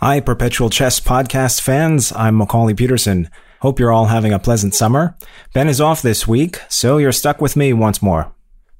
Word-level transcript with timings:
Hi, 0.00 0.20
Perpetual 0.20 0.70
Chess 0.70 1.00
podcast 1.00 1.60
fans. 1.60 2.12
I'm 2.14 2.36
Macaulay 2.36 2.72
Peterson. 2.72 3.28
Hope 3.62 3.80
you're 3.80 3.90
all 3.90 4.06
having 4.06 4.32
a 4.32 4.38
pleasant 4.38 4.72
summer. 4.72 5.16
Ben 5.54 5.66
is 5.66 5.80
off 5.80 6.02
this 6.02 6.28
week, 6.28 6.60
so 6.68 6.98
you're 6.98 7.10
stuck 7.10 7.40
with 7.40 7.56
me 7.56 7.72
once 7.72 8.00
more. 8.00 8.32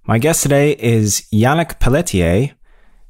My 0.05 0.19
guest 0.19 0.45
today 0.45 0.77
is 0.79 1.27
Yannick 1.33 1.81
Pelletier. 1.81 2.53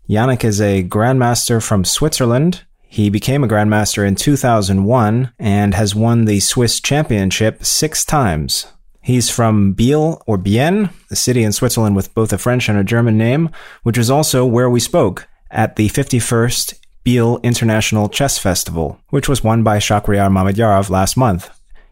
Yannick 0.09 0.43
is 0.43 0.59
a 0.59 0.85
grandmaster 0.85 1.63
from 1.63 1.85
Switzerland. 1.85 2.63
He 2.81 3.11
became 3.11 3.45
a 3.45 3.49
grandmaster 3.49 4.09
in 4.09 4.15
2001 4.15 5.35
and 5.39 5.75
has 5.75 5.95
won 5.95 6.25
the 6.25 6.41
Swiss 6.41 6.81
championship 6.81 7.63
six 7.63 8.07
times. 8.07 8.69
He's 9.03 9.29
from 9.29 9.75
Biel 9.75 10.23
or 10.27 10.39
Bienne, 10.39 10.95
a 11.11 11.17
city 11.17 11.43
in 11.43 11.53
Switzerland 11.53 11.95
with 11.95 12.15
both 12.15 12.33
a 12.33 12.39
French 12.39 12.71
and 12.71 12.79
a 12.79 12.85
German 12.85 13.19
name, 13.19 13.51
which 13.83 13.99
is 13.99 14.11
also 14.11 14.47
where 14.47 14.71
we 14.71 14.81
spoke 14.81 15.29
at 15.51 15.77
the 15.77 15.91
51st 15.91 16.79
Biel 17.09 17.41
International 17.43 18.11
Chess 18.11 18.37
Festival, 18.37 19.01
which 19.09 19.31
was 19.31 19.43
won 19.43 19.63
by 19.63 19.79
Shahryar 19.79 20.31
Mamedyarov 20.31 20.91
last 20.91 21.17
month. 21.17 21.49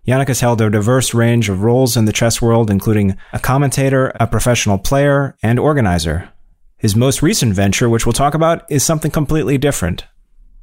Yannick 0.06 0.28
has 0.28 0.40
held 0.40 0.60
a 0.60 0.68
diverse 0.68 1.14
range 1.14 1.48
of 1.48 1.62
roles 1.62 1.96
in 1.96 2.04
the 2.04 2.12
chess 2.12 2.42
world, 2.42 2.70
including 2.70 3.16
a 3.32 3.38
commentator, 3.38 4.12
a 4.20 4.26
professional 4.26 4.76
player, 4.76 5.34
and 5.42 5.58
organizer. 5.58 6.28
His 6.76 6.94
most 6.94 7.22
recent 7.22 7.54
venture, 7.54 7.88
which 7.88 8.04
we'll 8.04 8.12
talk 8.12 8.34
about, 8.34 8.70
is 8.70 8.84
something 8.84 9.10
completely 9.10 9.56
different. 9.56 10.04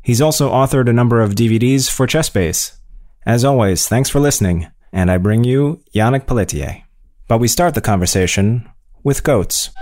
He's 0.04 0.22
also 0.22 0.52
authored 0.52 0.88
a 0.88 0.94
number 0.94 1.20
of 1.20 1.34
DVDs 1.34 1.90
for 1.90 2.06
ChessBase. 2.06 2.78
As 3.26 3.44
always, 3.44 3.88
thanks 3.88 4.12
for 4.12 4.20
listening, 4.20 4.68
and 4.92 5.10
I 5.10 5.18
bring 5.18 5.44
you 5.44 5.82
Yannick 5.96 6.28
Pelletier. 6.28 6.84
But 7.28 7.40
we 7.40 7.48
start 7.48 7.74
the 7.74 7.82
conversation 7.82 8.70
with 9.04 9.24
goats. 9.24 9.72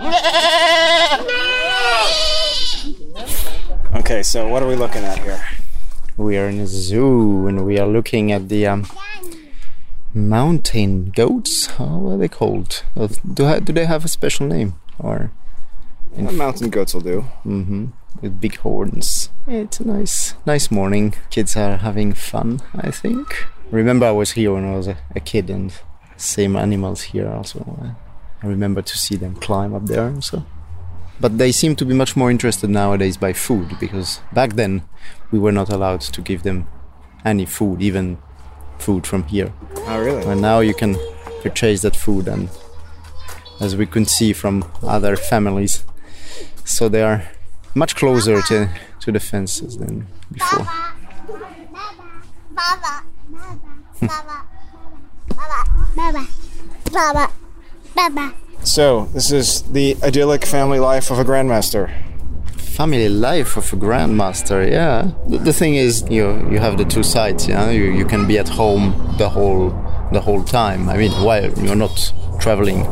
Okay, 4.12 4.22
so 4.22 4.46
what 4.46 4.62
are 4.62 4.68
we 4.68 4.76
looking 4.76 5.04
at 5.04 5.16
here? 5.20 5.42
We 6.18 6.36
are 6.36 6.46
in 6.46 6.60
a 6.60 6.66
zoo 6.66 7.46
and 7.46 7.64
we 7.64 7.78
are 7.78 7.86
looking 7.86 8.30
at 8.30 8.50
the 8.50 8.66
um, 8.66 8.86
mountain 10.12 11.06
goats. 11.12 11.64
How 11.78 12.10
are 12.10 12.18
they 12.18 12.28
called? 12.28 12.82
Uh, 12.94 13.08
Do, 13.24 13.46
ha- 13.46 13.60
do 13.60 13.72
they 13.72 13.86
have 13.86 14.04
a 14.04 14.08
special 14.08 14.46
name? 14.46 14.74
Or 14.98 15.32
mountain 16.14 16.68
goats 16.68 16.92
will 16.92 17.00
do. 17.00 17.24
Mm-hmm. 17.46 17.86
with 18.20 18.38
big 18.38 18.56
horns. 18.56 19.30
It's 19.46 19.80
a 19.80 19.88
nice, 19.88 20.34
nice 20.44 20.70
morning. 20.70 21.14
Kids 21.30 21.56
are 21.56 21.78
having 21.78 22.12
fun. 22.12 22.60
I 22.74 22.90
think. 22.90 23.46
Remember, 23.70 24.04
I 24.04 24.10
was 24.10 24.32
here 24.32 24.52
when 24.52 24.66
I 24.70 24.76
was 24.76 24.88
a, 24.88 24.98
a 25.16 25.20
kid, 25.20 25.48
and 25.48 25.72
same 26.18 26.54
animals 26.54 27.00
here 27.14 27.28
also. 27.30 27.94
I 28.42 28.46
remember 28.46 28.82
to 28.82 28.98
see 28.98 29.16
them 29.16 29.36
climb 29.36 29.72
up 29.72 29.86
there. 29.86 30.20
So, 30.20 30.44
but 31.22 31.38
they 31.38 31.52
seem 31.52 31.76
to 31.76 31.84
be 31.84 31.94
much 31.94 32.16
more 32.16 32.32
interested 32.32 32.68
nowadays 32.68 33.16
by 33.16 33.32
food 33.32 33.78
because 33.78 34.20
back 34.32 34.54
then 34.54 34.82
we 35.30 35.38
were 35.38 35.52
not 35.52 35.70
allowed 35.70 36.00
to 36.00 36.20
give 36.20 36.42
them 36.42 36.66
any 37.24 37.46
food, 37.46 37.80
even 37.80 38.18
food 38.78 39.06
from 39.06 39.22
here. 39.28 39.52
Oh, 39.86 40.00
really? 40.02 40.24
And 40.24 40.42
now 40.42 40.58
you 40.58 40.74
can 40.74 40.96
purchase 41.40 41.82
that 41.82 41.94
food, 41.94 42.26
and 42.26 42.50
as 43.60 43.76
we 43.76 43.86
can 43.86 44.04
see 44.04 44.32
from 44.32 44.64
other 44.82 45.14
families, 45.14 45.84
so 46.64 46.88
they 46.88 47.02
are 47.02 47.22
much 47.72 47.94
closer 47.94 48.42
to, 48.42 48.68
to 48.98 49.12
the 49.12 49.20
fences 49.20 49.78
than 49.78 50.08
before. 50.32 50.66
Baba. 52.50 53.04
Baba. 54.00 54.46
Baba. 55.28 55.66
Baba. 55.94 56.26
Baba. 56.90 57.32
Baba. 57.94 58.41
So, 58.64 59.06
this 59.12 59.32
is 59.32 59.62
the 59.62 59.96
idyllic 60.04 60.44
family 60.44 60.78
life 60.78 61.10
of 61.10 61.18
a 61.18 61.24
grandmaster. 61.24 61.90
Family 62.56 63.08
life 63.08 63.56
of 63.56 63.72
a 63.72 63.76
grandmaster, 63.76 64.70
yeah. 64.70 65.10
The, 65.28 65.38
the 65.38 65.52
thing 65.52 65.74
is, 65.74 66.04
you 66.08 66.48
you 66.50 66.60
have 66.60 66.78
the 66.78 66.84
two 66.84 67.02
sides. 67.02 67.48
You 67.48 67.54
know, 67.54 67.70
you, 67.70 67.84
you 67.92 68.06
can 68.06 68.26
be 68.26 68.38
at 68.38 68.48
home 68.48 69.16
the 69.18 69.28
whole 69.28 69.70
the 70.12 70.20
whole 70.20 70.44
time. 70.44 70.88
I 70.88 70.96
mean, 70.96 71.10
while 71.24 71.50
you're 71.58 71.74
not 71.74 72.12
traveling. 72.38 72.84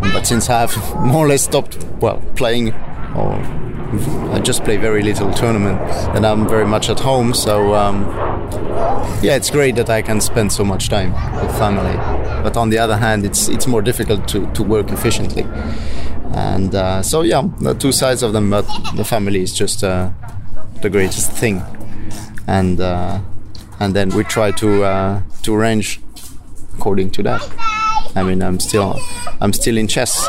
But 0.00 0.26
since 0.26 0.50
I 0.50 0.60
have 0.66 0.76
more 1.00 1.26
or 1.26 1.28
less 1.28 1.44
stopped, 1.44 1.78
well, 2.00 2.20
playing, 2.34 2.74
or 3.14 3.34
I 4.34 4.40
just 4.40 4.64
play 4.64 4.76
very 4.78 5.02
little 5.02 5.32
tournament, 5.32 5.80
and 6.14 6.26
I'm 6.26 6.48
very 6.48 6.66
much 6.66 6.90
at 6.90 7.00
home. 7.00 7.34
So 7.34 7.74
um, 7.74 8.04
yeah, 9.22 9.36
it's 9.36 9.50
great 9.50 9.76
that 9.76 9.90
I 9.90 10.02
can 10.02 10.20
spend 10.20 10.52
so 10.52 10.64
much 10.64 10.88
time 10.88 11.12
with 11.40 11.56
family. 11.56 12.17
But 12.42 12.56
on 12.56 12.70
the 12.70 12.78
other 12.78 12.96
hand, 12.96 13.24
it's 13.24 13.48
it's 13.48 13.66
more 13.66 13.82
difficult 13.82 14.28
to, 14.28 14.46
to 14.52 14.62
work 14.62 14.90
efficiently. 14.90 15.46
And 16.32 16.74
uh, 16.74 17.02
so 17.02 17.22
yeah, 17.22 17.42
the 17.60 17.74
two 17.74 17.92
sides 17.92 18.22
of 18.22 18.32
them. 18.32 18.50
But 18.50 18.66
the 18.96 19.04
family 19.04 19.42
is 19.42 19.52
just 19.52 19.82
uh, 19.82 20.10
the 20.82 20.90
greatest 20.90 21.32
thing. 21.32 21.62
And 22.46 22.80
uh, 22.80 23.20
and 23.80 23.94
then 23.94 24.10
we 24.10 24.24
try 24.24 24.52
to 24.52 24.84
uh, 24.84 25.22
to 25.42 25.54
arrange 25.54 26.00
according 26.74 27.10
to 27.12 27.22
that. 27.24 27.42
I 28.14 28.22
mean, 28.22 28.42
I'm 28.42 28.60
still 28.60 28.98
I'm 29.40 29.52
still 29.52 29.76
in 29.76 29.88
chess. 29.88 30.28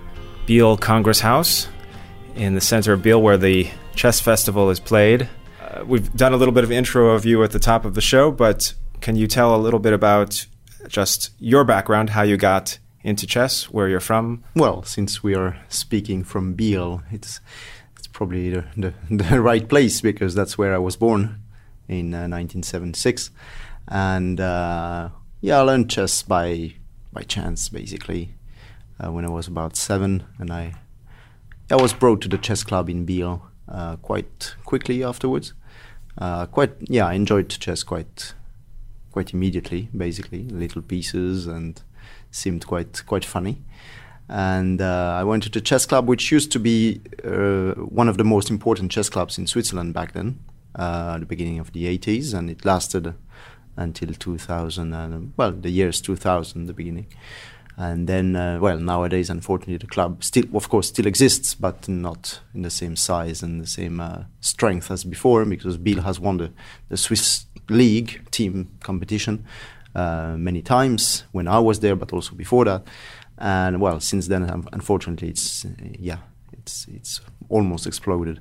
Biel 0.51 0.75
Congress 0.75 1.21
House 1.21 1.69
in 2.35 2.55
the 2.55 2.59
center 2.59 2.91
of 2.91 3.01
Biel 3.01 3.21
where 3.21 3.37
the 3.37 3.71
chess 3.95 4.19
festival 4.19 4.69
is 4.69 4.81
played. 4.81 5.29
Uh, 5.61 5.85
we've 5.85 6.13
done 6.13 6.33
a 6.33 6.35
little 6.35 6.53
bit 6.53 6.65
of 6.65 6.73
intro 6.73 7.11
of 7.11 7.23
you 7.23 7.41
at 7.41 7.51
the 7.51 7.57
top 7.57 7.85
of 7.85 7.93
the 7.93 8.01
show, 8.01 8.33
but 8.33 8.73
can 8.99 9.15
you 9.15 9.27
tell 9.27 9.55
a 9.55 9.63
little 9.63 9.79
bit 9.79 9.93
about 9.93 10.45
just 10.89 11.29
your 11.39 11.63
background, 11.63 12.09
how 12.09 12.23
you 12.23 12.35
got 12.35 12.79
into 13.01 13.25
chess, 13.25 13.69
where 13.69 13.87
you're 13.87 14.01
from? 14.01 14.43
Well, 14.53 14.83
since 14.83 15.23
we 15.23 15.35
are 15.35 15.57
speaking 15.69 16.21
from 16.25 16.53
Biel, 16.53 17.01
it's 17.11 17.39
it's 17.95 18.07
probably 18.07 18.49
the, 18.49 18.65
the, 18.75 18.93
the 19.09 19.41
right 19.49 19.69
place 19.69 20.01
because 20.01 20.35
that's 20.35 20.57
where 20.57 20.75
I 20.75 20.79
was 20.79 20.97
born 20.97 21.43
in 21.87 22.13
uh, 22.13 22.27
1976, 22.27 23.31
and 23.87 24.41
uh, 24.41 25.11
yeah, 25.39 25.59
I 25.59 25.61
learned 25.61 25.89
chess 25.89 26.21
by 26.23 26.73
by 27.13 27.21
chance 27.21 27.69
basically 27.69 28.35
uh, 29.03 29.11
when 29.11 29.25
I 29.25 29.29
was 29.29 29.47
about 29.47 29.75
seven, 29.75 30.23
and 30.37 30.51
I 30.51 30.75
I 31.69 31.75
was 31.75 31.93
brought 31.93 32.21
to 32.21 32.27
the 32.27 32.37
chess 32.37 32.63
club 32.63 32.89
in 32.89 33.05
Biel 33.05 33.41
uh, 33.67 33.95
quite 33.97 34.55
quickly 34.65 35.03
afterwards. 35.03 35.53
Uh, 36.17 36.45
quite 36.45 36.73
yeah, 36.81 37.07
I 37.07 37.13
enjoyed 37.13 37.49
chess 37.49 37.83
quite 37.83 38.33
quite 39.11 39.33
immediately, 39.33 39.89
basically 39.95 40.43
little 40.43 40.81
pieces 40.81 41.47
and 41.47 41.81
seemed 42.31 42.65
quite 42.67 43.05
quite 43.05 43.25
funny. 43.25 43.63
And 44.29 44.81
uh, 44.81 45.17
I 45.19 45.25
went 45.25 45.43
to 45.43 45.49
the 45.49 45.59
chess 45.59 45.85
club, 45.85 46.07
which 46.07 46.31
used 46.31 46.51
to 46.53 46.59
be 46.59 47.01
uh, 47.23 47.73
one 47.73 48.07
of 48.07 48.17
the 48.17 48.23
most 48.23 48.49
important 48.49 48.89
chess 48.89 49.09
clubs 49.09 49.37
in 49.37 49.45
Switzerland 49.45 49.93
back 49.93 50.13
then, 50.13 50.39
uh, 50.75 51.17
the 51.17 51.25
beginning 51.25 51.59
of 51.59 51.73
the 51.73 51.97
80s, 51.97 52.33
and 52.33 52.49
it 52.49 52.63
lasted 52.63 53.13
until 53.75 54.13
2000. 54.13 54.93
And, 54.93 55.33
well, 55.35 55.51
the 55.51 55.69
years 55.69 55.99
2000, 55.99 56.67
the 56.67 56.73
beginning. 56.73 57.07
And 57.77 58.07
then, 58.07 58.35
uh, 58.35 58.59
well, 58.59 58.77
nowadays, 58.77 59.29
unfortunately, 59.29 59.77
the 59.77 59.87
club 59.87 60.23
still, 60.23 60.45
of 60.53 60.69
course, 60.69 60.89
still 60.89 61.07
exists, 61.07 61.55
but 61.55 61.87
not 61.87 62.41
in 62.53 62.61
the 62.61 62.69
same 62.69 62.95
size 62.95 63.41
and 63.41 63.61
the 63.61 63.67
same 63.67 63.99
uh, 63.99 64.23
strength 64.39 64.91
as 64.91 65.03
before, 65.03 65.45
because 65.45 65.77
Biel 65.77 66.01
has 66.01 66.19
won 66.19 66.37
the, 66.37 66.51
the 66.89 66.97
Swiss 66.97 67.45
league 67.69 68.29
team 68.31 68.69
competition 68.81 69.45
uh, 69.95 70.35
many 70.37 70.61
times 70.61 71.23
when 71.31 71.47
I 71.47 71.59
was 71.59 71.79
there, 71.79 71.95
but 71.95 72.13
also 72.13 72.35
before 72.35 72.65
that. 72.65 72.83
And 73.37 73.81
well, 73.81 73.99
since 73.99 74.27
then, 74.27 74.43
unfortunately, 74.71 75.29
it's 75.29 75.65
uh, 75.65 75.69
yeah, 75.97 76.17
it's 76.53 76.87
it's 76.87 77.21
almost 77.49 77.87
exploded. 77.87 78.39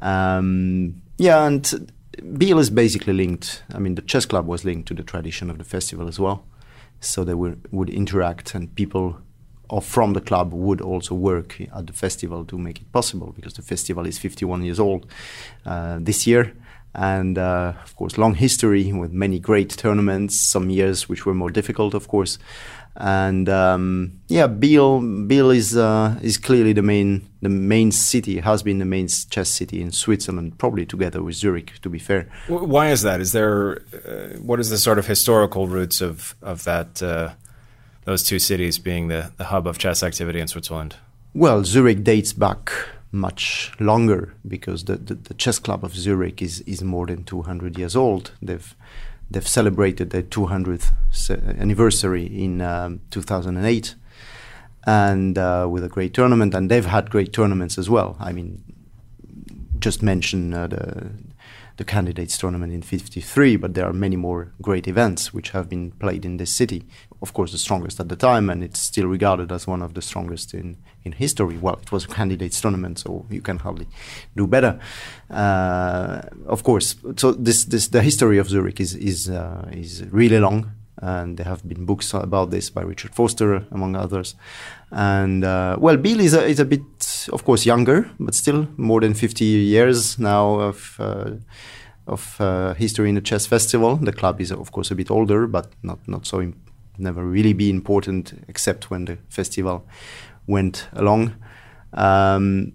Um, 0.00 1.02
yeah, 1.16 1.44
and 1.44 1.92
Biel 2.36 2.58
is 2.58 2.70
basically 2.70 3.12
linked. 3.12 3.64
I 3.74 3.78
mean, 3.78 3.96
the 3.96 4.02
chess 4.02 4.26
club 4.26 4.46
was 4.46 4.64
linked 4.64 4.86
to 4.88 4.94
the 4.94 5.02
tradition 5.02 5.50
of 5.50 5.58
the 5.58 5.64
festival 5.64 6.06
as 6.06 6.20
well, 6.20 6.44
so 7.00 7.24
they 7.24 7.34
would 7.34 7.66
would 7.72 7.90
interact, 7.90 8.54
and 8.54 8.74
people 8.74 9.18
or 9.70 9.82
from 9.82 10.14
the 10.14 10.20
club 10.20 10.52
would 10.52 10.80
also 10.80 11.14
work 11.14 11.60
at 11.74 11.86
the 11.86 11.92
festival 11.92 12.44
to 12.44 12.58
make 12.58 12.80
it 12.80 12.90
possible 12.92 13.32
because 13.36 13.54
the 13.54 13.62
festival 13.62 14.06
is 14.06 14.18
51 14.18 14.64
years 14.64 14.80
old 14.80 15.06
uh, 15.66 15.98
this 16.00 16.26
year. 16.26 16.54
And 16.94 17.36
uh, 17.36 17.74
of 17.84 17.94
course 17.96 18.16
long 18.16 18.34
history 18.34 18.92
with 18.92 19.12
many 19.12 19.38
great 19.38 19.68
tournaments 19.70 20.40
some 20.40 20.70
years 20.70 21.08
which 21.08 21.26
were 21.26 21.34
more 21.34 21.50
difficult 21.50 21.94
of 21.94 22.08
course 22.08 22.38
and 22.98 23.48
um, 23.48 24.20
yeah 24.26 24.48
Biel 24.48 25.00
Biel 25.00 25.50
is 25.50 25.76
uh, 25.76 26.18
is 26.20 26.36
clearly 26.36 26.72
the 26.72 26.82
main 26.82 27.28
the 27.40 27.48
main 27.48 27.92
city 27.92 28.40
has 28.40 28.62
been 28.62 28.78
the 28.78 28.84
main 28.84 29.06
chess 29.08 29.48
city 29.48 29.80
in 29.80 29.92
Switzerland 29.92 30.58
probably 30.58 30.84
together 30.84 31.22
with 31.22 31.36
Zurich 31.36 31.80
to 31.82 31.88
be 31.88 31.98
fair. 31.98 32.28
Why 32.48 32.90
is 32.90 33.02
that? 33.02 33.20
Is 33.20 33.32
there 33.32 33.82
uh, 34.04 34.38
what 34.40 34.58
is 34.58 34.70
the 34.70 34.78
sort 34.78 34.98
of 34.98 35.06
historical 35.06 35.68
roots 35.68 36.00
of 36.00 36.34
of 36.42 36.64
that 36.64 37.00
uh, 37.02 37.30
those 38.04 38.24
two 38.24 38.40
cities 38.40 38.78
being 38.78 39.08
the, 39.08 39.32
the 39.36 39.44
hub 39.44 39.66
of 39.66 39.78
chess 39.78 40.02
activity 40.02 40.40
in 40.40 40.48
Switzerland? 40.48 40.96
Well 41.34 41.64
Zurich 41.64 42.02
dates 42.02 42.32
back 42.32 42.72
much 43.10 43.72
longer 43.80 44.34
because 44.46 44.84
the, 44.84 44.96
the, 44.96 45.14
the, 45.14 45.32
chess 45.32 45.58
club 45.58 45.82
of 45.82 45.96
Zurich 45.96 46.42
is, 46.42 46.60
is 46.62 46.82
more 46.82 47.06
than 47.06 47.24
200 47.24 47.78
years 47.78 47.96
old. 47.96 48.32
They've 48.42 48.74
they've 49.30 49.46
celebrated 49.46 50.10
their 50.10 50.22
200th 50.22 50.92
anniversary 51.58 52.26
in 52.26 52.60
um, 52.60 53.00
2008, 53.10 53.94
and 54.86 55.38
uh, 55.38 55.66
with 55.70 55.84
a 55.84 55.88
great 55.88 56.14
tournament. 56.14 56.54
And 56.54 56.70
they've 56.70 56.86
had 56.86 57.10
great 57.10 57.32
tournaments 57.32 57.78
as 57.78 57.90
well. 57.90 58.16
I 58.20 58.32
mean, 58.32 58.62
just 59.78 60.02
mention 60.02 60.54
uh, 60.54 60.66
the 60.66 61.10
the 61.78 61.84
candidates 61.84 62.36
tournament 62.36 62.72
in 62.72 62.82
53, 62.82 63.56
but 63.56 63.74
there 63.74 63.86
are 63.86 63.92
many 63.92 64.16
more 64.16 64.52
great 64.60 64.88
events 64.88 65.32
which 65.32 65.50
have 65.50 65.68
been 65.68 65.92
played 65.92 66.24
in 66.24 66.36
this 66.36 66.50
city. 66.50 66.84
Of 67.20 67.32
course, 67.32 67.52
the 67.52 67.58
strongest 67.58 67.98
at 68.00 68.08
the 68.08 68.16
time, 68.16 68.48
and 68.48 68.62
it's 68.62 68.80
still 68.80 69.06
regarded 69.06 69.50
as 69.50 69.66
one 69.66 69.82
of 69.82 69.94
the 69.94 70.02
strongest 70.02 70.54
in, 70.54 70.76
in 71.04 71.12
history. 71.12 71.56
Well, 71.56 71.78
it 71.82 71.90
was 71.90 72.04
a 72.04 72.08
candidates 72.08 72.60
tournament, 72.60 73.00
so 73.00 73.26
you 73.28 73.40
can 73.40 73.58
hardly 73.58 73.88
do 74.36 74.46
better. 74.46 74.78
Uh, 75.28 76.20
of 76.46 76.62
course, 76.62 76.94
so 77.16 77.32
this, 77.32 77.64
this 77.64 77.88
the 77.88 78.02
history 78.02 78.38
of 78.38 78.48
Zurich 78.48 78.80
is 78.80 78.94
is 78.94 79.28
uh, 79.28 79.68
is 79.72 80.04
really 80.12 80.38
long, 80.38 80.70
and 81.02 81.36
there 81.36 81.46
have 81.46 81.66
been 81.66 81.84
books 81.84 82.14
about 82.14 82.50
this 82.50 82.70
by 82.70 82.82
Richard 82.82 83.14
Forster, 83.14 83.66
among 83.70 83.96
others. 83.96 84.34
And 84.90 85.44
uh, 85.44 85.76
well, 85.78 85.96
Biel 85.96 86.20
is 86.20 86.34
a, 86.34 86.44
is 86.46 86.60
a 86.60 86.64
bit, 86.64 87.28
of 87.32 87.44
course, 87.44 87.66
younger, 87.66 88.10
but 88.18 88.34
still 88.34 88.68
more 88.76 89.00
than 89.00 89.14
50 89.14 89.44
years 89.44 90.18
now 90.18 90.60
of 90.60 90.96
uh, 90.98 91.30
of 92.06 92.40
uh, 92.40 92.74
history 92.74 93.08
in 93.08 93.14
the 93.14 93.20
chess 93.20 93.46
festival. 93.46 93.96
The 93.96 94.12
club 94.12 94.40
is, 94.40 94.50
of 94.50 94.72
course, 94.72 94.90
a 94.90 94.94
bit 94.94 95.10
older, 95.10 95.46
but 95.46 95.72
not 95.82 95.98
not 96.06 96.26
so 96.26 96.40
Im- 96.40 96.54
never 96.98 97.24
really 97.24 97.52
be 97.52 97.70
important 97.70 98.44
except 98.48 98.90
when 98.90 99.04
the 99.06 99.18
festival 99.28 99.86
went 100.46 100.88
along. 100.92 101.34
Um, 101.92 102.72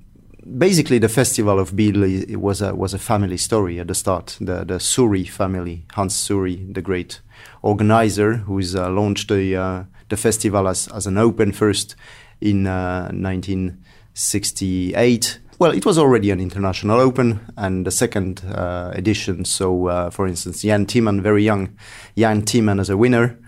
basically, 0.58 1.00
the 1.00 1.10
festival 1.10 1.60
of 1.60 1.76
Biel 1.76 2.40
was 2.40 2.62
a 2.62 2.74
was 2.76 2.94
a 2.94 3.00
family 3.00 3.38
story 3.38 3.80
at 3.80 3.88
the 3.88 3.96
start. 3.96 4.38
The 4.40 4.64
the 4.66 4.80
Suri 4.80 5.30
family, 5.30 5.86
Hans 5.94 6.16
Suri, 6.16 6.74
the 6.74 6.82
great 6.82 7.22
organizer, 7.62 8.38
who's 8.38 8.76
uh, 8.76 8.90
launched 8.90 9.30
the 9.30 9.56
uh, 9.56 9.84
the 10.10 10.18
festival 10.18 10.68
as 10.68 10.88
as 10.90 11.08
an 11.08 11.18
open 11.18 11.52
first 11.52 11.96
in 12.42 12.66
1968. 12.66 15.40
Well, 15.60 15.72
it 15.72 15.86
was 15.86 15.98
already 15.98 16.30
an 16.32 16.42
international 16.42 17.00
open 17.00 17.40
and 17.56 17.86
the 17.86 17.92
second 17.92 18.44
uh, 18.46 18.92
edition. 18.94 19.46
So, 19.46 19.88
uh, 19.88 20.10
for 20.10 20.28
instance, 20.28 20.64
Jan 20.64 20.86
Timman, 20.86 21.22
very 21.22 21.44
young, 21.44 21.78
Jan 22.18 22.42
Timman 22.42 22.82
as 22.82 22.90
a 22.90 22.98
winner. 22.98 23.40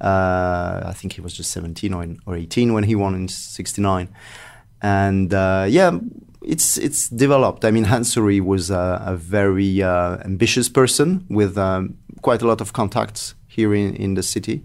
Uh, 0.00 0.82
I 0.86 0.92
think 0.94 1.12
he 1.14 1.20
was 1.20 1.34
just 1.34 1.50
17 1.50 1.92
or, 1.92 2.06
or 2.26 2.36
18 2.36 2.72
when 2.72 2.84
he 2.84 2.94
won 2.94 3.14
in 3.14 3.28
69. 3.28 4.08
And 4.82 5.34
uh, 5.34 5.66
yeah, 5.68 5.98
it's 6.42 6.78
it's 6.78 7.08
developed. 7.08 7.64
I 7.64 7.70
mean, 7.70 7.84
Hans 7.84 8.14
Suri 8.14 8.40
was 8.40 8.70
a, 8.70 9.02
a 9.06 9.16
very 9.16 9.82
uh, 9.82 10.16
ambitious 10.24 10.68
person 10.68 11.26
with 11.28 11.58
um, 11.58 11.96
quite 12.22 12.42
a 12.42 12.46
lot 12.46 12.60
of 12.60 12.72
contacts 12.72 13.34
here 13.46 13.74
in, 13.74 13.94
in 13.96 14.14
the 14.14 14.22
city. 14.22 14.64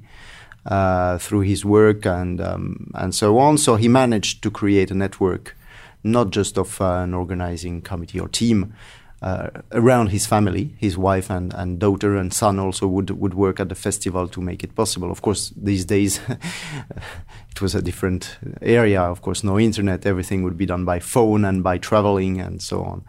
Uh, 0.66 1.20
through 1.20 1.42
his 1.42 1.64
work 1.64 2.08
and 2.08 2.42
um, 2.42 2.90
and 2.96 3.14
so 3.14 3.38
on. 3.38 3.56
So 3.56 3.76
he 3.76 3.88
managed 3.88 4.42
to 4.42 4.50
create 4.50 4.90
a 4.90 4.96
network, 4.96 5.56
not 6.04 6.32
just 6.32 6.58
of 6.58 6.82
uh, 6.82 7.04
an 7.04 7.14
organizing 7.14 7.82
committee 7.84 8.20
or 8.20 8.28
team. 8.28 8.74
Uh, 9.22 9.50
around 9.72 10.08
his 10.08 10.28
family, 10.28 10.76
his 10.78 10.98
wife 10.98 11.30
and, 11.30 11.54
and 11.54 11.80
daughter 11.80 12.16
and 12.18 12.34
son 12.34 12.60
also 12.60 12.86
would 12.86 13.10
would 13.12 13.34
work 13.34 13.60
at 13.60 13.70
the 13.70 13.76
festival 13.76 14.28
to 14.28 14.42
make 14.42 14.64
it 14.64 14.76
possible. 14.76 15.10
Of 15.10 15.22
course, 15.22 15.54
these 15.56 15.86
days 15.86 16.20
it 17.52 17.62
was 17.62 17.76
a 17.76 17.82
different 17.82 18.38
area. 18.62 19.02
Of 19.02 19.22
course, 19.22 19.44
no 19.44 19.58
internet. 19.58 20.06
Everything 20.06 20.44
would 20.44 20.58
be 20.58 20.66
done 20.66 20.86
by 20.86 21.00
phone 21.00 21.46
and 21.46 21.64
by 21.64 21.78
traveling 21.78 22.42
and 22.42 22.62
so 22.62 22.84
on. 22.84 23.06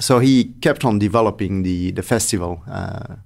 So 0.00 0.18
he 0.18 0.44
kept 0.62 0.84
on 0.84 0.98
developing 0.98 1.62
the 1.62 1.92
the 1.92 2.02
festival 2.02 2.62
uh, 2.66 3.16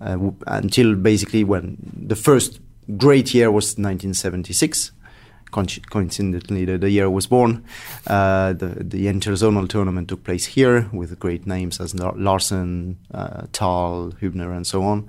uh, 0.00 0.30
until 0.46 0.94
basically 0.94 1.44
when 1.44 1.76
the 2.08 2.16
first 2.16 2.60
great 2.96 3.34
year 3.34 3.50
was 3.50 3.76
1976. 3.76 4.92
Coincidentally, 5.50 6.64
the, 6.64 6.78
the 6.78 6.90
year 6.90 7.04
I 7.04 7.08
was 7.08 7.26
born. 7.26 7.64
Uh, 8.06 8.52
the 8.52 8.68
the 8.84 9.06
interzonal 9.06 9.68
tournament 9.68 10.08
took 10.08 10.24
place 10.24 10.46
here 10.46 10.88
with 10.92 11.18
great 11.18 11.46
names 11.46 11.80
as 11.80 11.94
Larsen, 11.94 12.98
uh, 13.12 13.46
Tal, 13.52 14.12
Hübner, 14.20 14.54
and 14.56 14.66
so 14.66 14.82
on, 14.82 15.08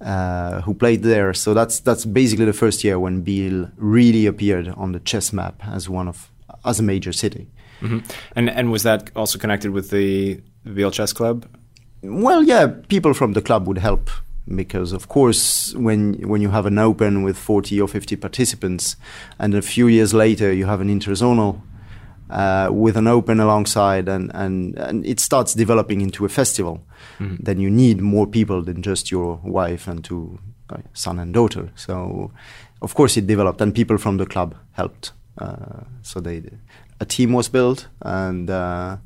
uh, 0.00 0.60
who 0.62 0.74
played 0.74 1.02
there. 1.02 1.34
So 1.34 1.54
that's 1.54 1.80
that's 1.80 2.04
basically 2.04 2.46
the 2.46 2.52
first 2.52 2.84
year 2.84 2.98
when 2.98 3.22
Biel 3.22 3.70
really 3.76 4.26
appeared 4.26 4.68
on 4.68 4.92
the 4.92 5.00
chess 5.00 5.32
map 5.32 5.62
as 5.66 5.88
one 5.88 6.08
of 6.08 6.30
as 6.64 6.80
a 6.80 6.82
major 6.82 7.12
city. 7.12 7.48
Mm-hmm. 7.80 7.98
And 8.36 8.50
and 8.50 8.70
was 8.70 8.82
that 8.82 9.10
also 9.14 9.38
connected 9.38 9.70
with 9.70 9.90
the 9.90 10.40
Biel 10.64 10.90
Chess 10.90 11.12
Club? 11.12 11.46
Well, 12.02 12.42
yeah, 12.42 12.68
people 12.88 13.14
from 13.14 13.32
the 13.32 13.42
club 13.42 13.66
would 13.66 13.78
help 13.78 14.10
because 14.54 14.92
of 14.92 15.08
course 15.08 15.74
when 15.74 16.14
when 16.28 16.40
you 16.40 16.50
have 16.50 16.66
an 16.66 16.78
open 16.78 17.22
with 17.22 17.36
40 17.36 17.80
or 17.80 17.88
50 17.88 18.16
participants 18.16 18.96
and 19.38 19.54
a 19.54 19.62
few 19.62 19.86
years 19.86 20.14
later 20.14 20.52
you 20.52 20.66
have 20.66 20.80
an 20.80 20.88
interzonal 20.88 21.60
uh, 22.30 22.68
with 22.70 22.96
an 22.96 23.06
open 23.06 23.40
alongside 23.40 24.06
and, 24.06 24.30
and, 24.34 24.76
and 24.76 25.06
it 25.06 25.18
starts 25.18 25.54
developing 25.54 26.02
into 26.02 26.24
a 26.24 26.28
festival 26.28 26.84
mm-hmm. 27.18 27.36
then 27.38 27.58
you 27.58 27.70
need 27.70 28.00
more 28.00 28.26
people 28.26 28.62
than 28.62 28.82
just 28.82 29.10
your 29.10 29.40
wife 29.44 29.88
and 29.88 30.04
two 30.04 30.38
uh, 30.70 30.78
son 30.92 31.18
and 31.18 31.34
daughter 31.34 31.70
so 31.74 32.30
of 32.82 32.94
course 32.94 33.16
it 33.16 33.26
developed 33.26 33.60
and 33.60 33.74
people 33.74 33.96
from 33.96 34.18
the 34.18 34.26
club 34.26 34.54
helped 34.72 35.12
uh, 35.38 35.84
so 36.02 36.20
they 36.20 36.42
a 37.00 37.04
team 37.04 37.32
was 37.32 37.48
built 37.48 37.86
and 38.02 38.50
uh, 38.50 38.96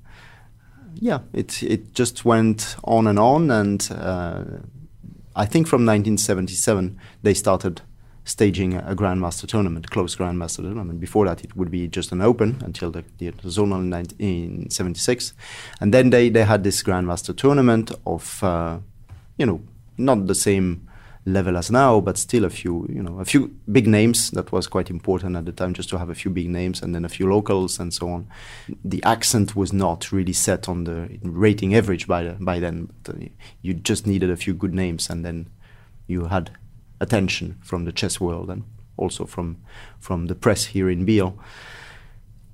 yeah, 0.94 1.20
it 1.32 1.62
it 1.62 1.94
just 1.94 2.25
went 2.25 2.76
on 2.84 3.06
and 3.06 3.18
on, 3.18 3.50
and 3.50 3.88
uh, 3.92 4.42
I 5.34 5.46
think 5.46 5.66
from 5.66 5.86
1977 5.86 6.98
they 7.22 7.34
started 7.34 7.82
staging 8.24 8.74
a 8.74 8.94
grandmaster 8.94 9.46
tournament, 9.46 9.90
closed 9.90 10.18
grandmaster 10.18 10.58
tournament. 10.58 11.00
Before 11.00 11.26
that, 11.26 11.42
it 11.42 11.56
would 11.56 11.70
be 11.70 11.88
just 11.88 12.12
an 12.12 12.20
open 12.20 12.60
until 12.64 12.90
the, 12.90 13.04
the 13.18 13.32
zonal 13.32 13.80
in 13.80 13.90
1976, 13.90 15.34
and 15.80 15.92
then 15.92 16.10
they 16.10 16.28
they 16.28 16.44
had 16.44 16.62
this 16.64 16.82
grandmaster 16.82 17.36
tournament 17.36 17.90
of 18.06 18.42
uh, 18.44 18.78
you 19.36 19.46
know 19.46 19.60
not 19.98 20.26
the 20.26 20.34
same 20.34 20.88
level 21.24 21.56
as 21.56 21.70
now, 21.70 22.00
but 22.00 22.18
still 22.18 22.44
a 22.44 22.50
few, 22.50 22.86
you 22.88 23.02
know, 23.02 23.20
a 23.20 23.24
few 23.24 23.54
big 23.70 23.86
names. 23.86 24.30
That 24.32 24.50
was 24.50 24.66
quite 24.66 24.90
important 24.90 25.36
at 25.36 25.44
the 25.44 25.52
time, 25.52 25.74
just 25.74 25.88
to 25.90 25.98
have 25.98 26.10
a 26.10 26.14
few 26.14 26.30
big 26.30 26.48
names 26.48 26.82
and 26.82 26.94
then 26.94 27.04
a 27.04 27.08
few 27.08 27.32
locals 27.32 27.78
and 27.78 27.94
so 27.94 28.08
on. 28.08 28.26
The 28.84 29.02
accent 29.04 29.54
was 29.54 29.72
not 29.72 30.10
really 30.10 30.32
set 30.32 30.68
on 30.68 30.84
the 30.84 31.18
rating 31.22 31.74
average 31.74 32.06
by 32.06 32.24
the, 32.24 32.36
by 32.40 32.58
then. 32.58 32.92
But, 33.04 33.16
uh, 33.16 33.18
you 33.60 33.74
just 33.74 34.06
needed 34.06 34.30
a 34.30 34.36
few 34.36 34.54
good 34.54 34.74
names, 34.74 35.08
and 35.08 35.24
then 35.24 35.48
you 36.06 36.26
had 36.26 36.50
attention 37.00 37.58
from 37.62 37.84
the 37.84 37.92
chess 37.92 38.20
world 38.20 38.48
and 38.48 38.64
also 38.96 39.24
from 39.24 39.56
from 39.98 40.26
the 40.26 40.34
press 40.34 40.66
here 40.66 40.90
in 40.90 41.04
Biel. 41.04 41.38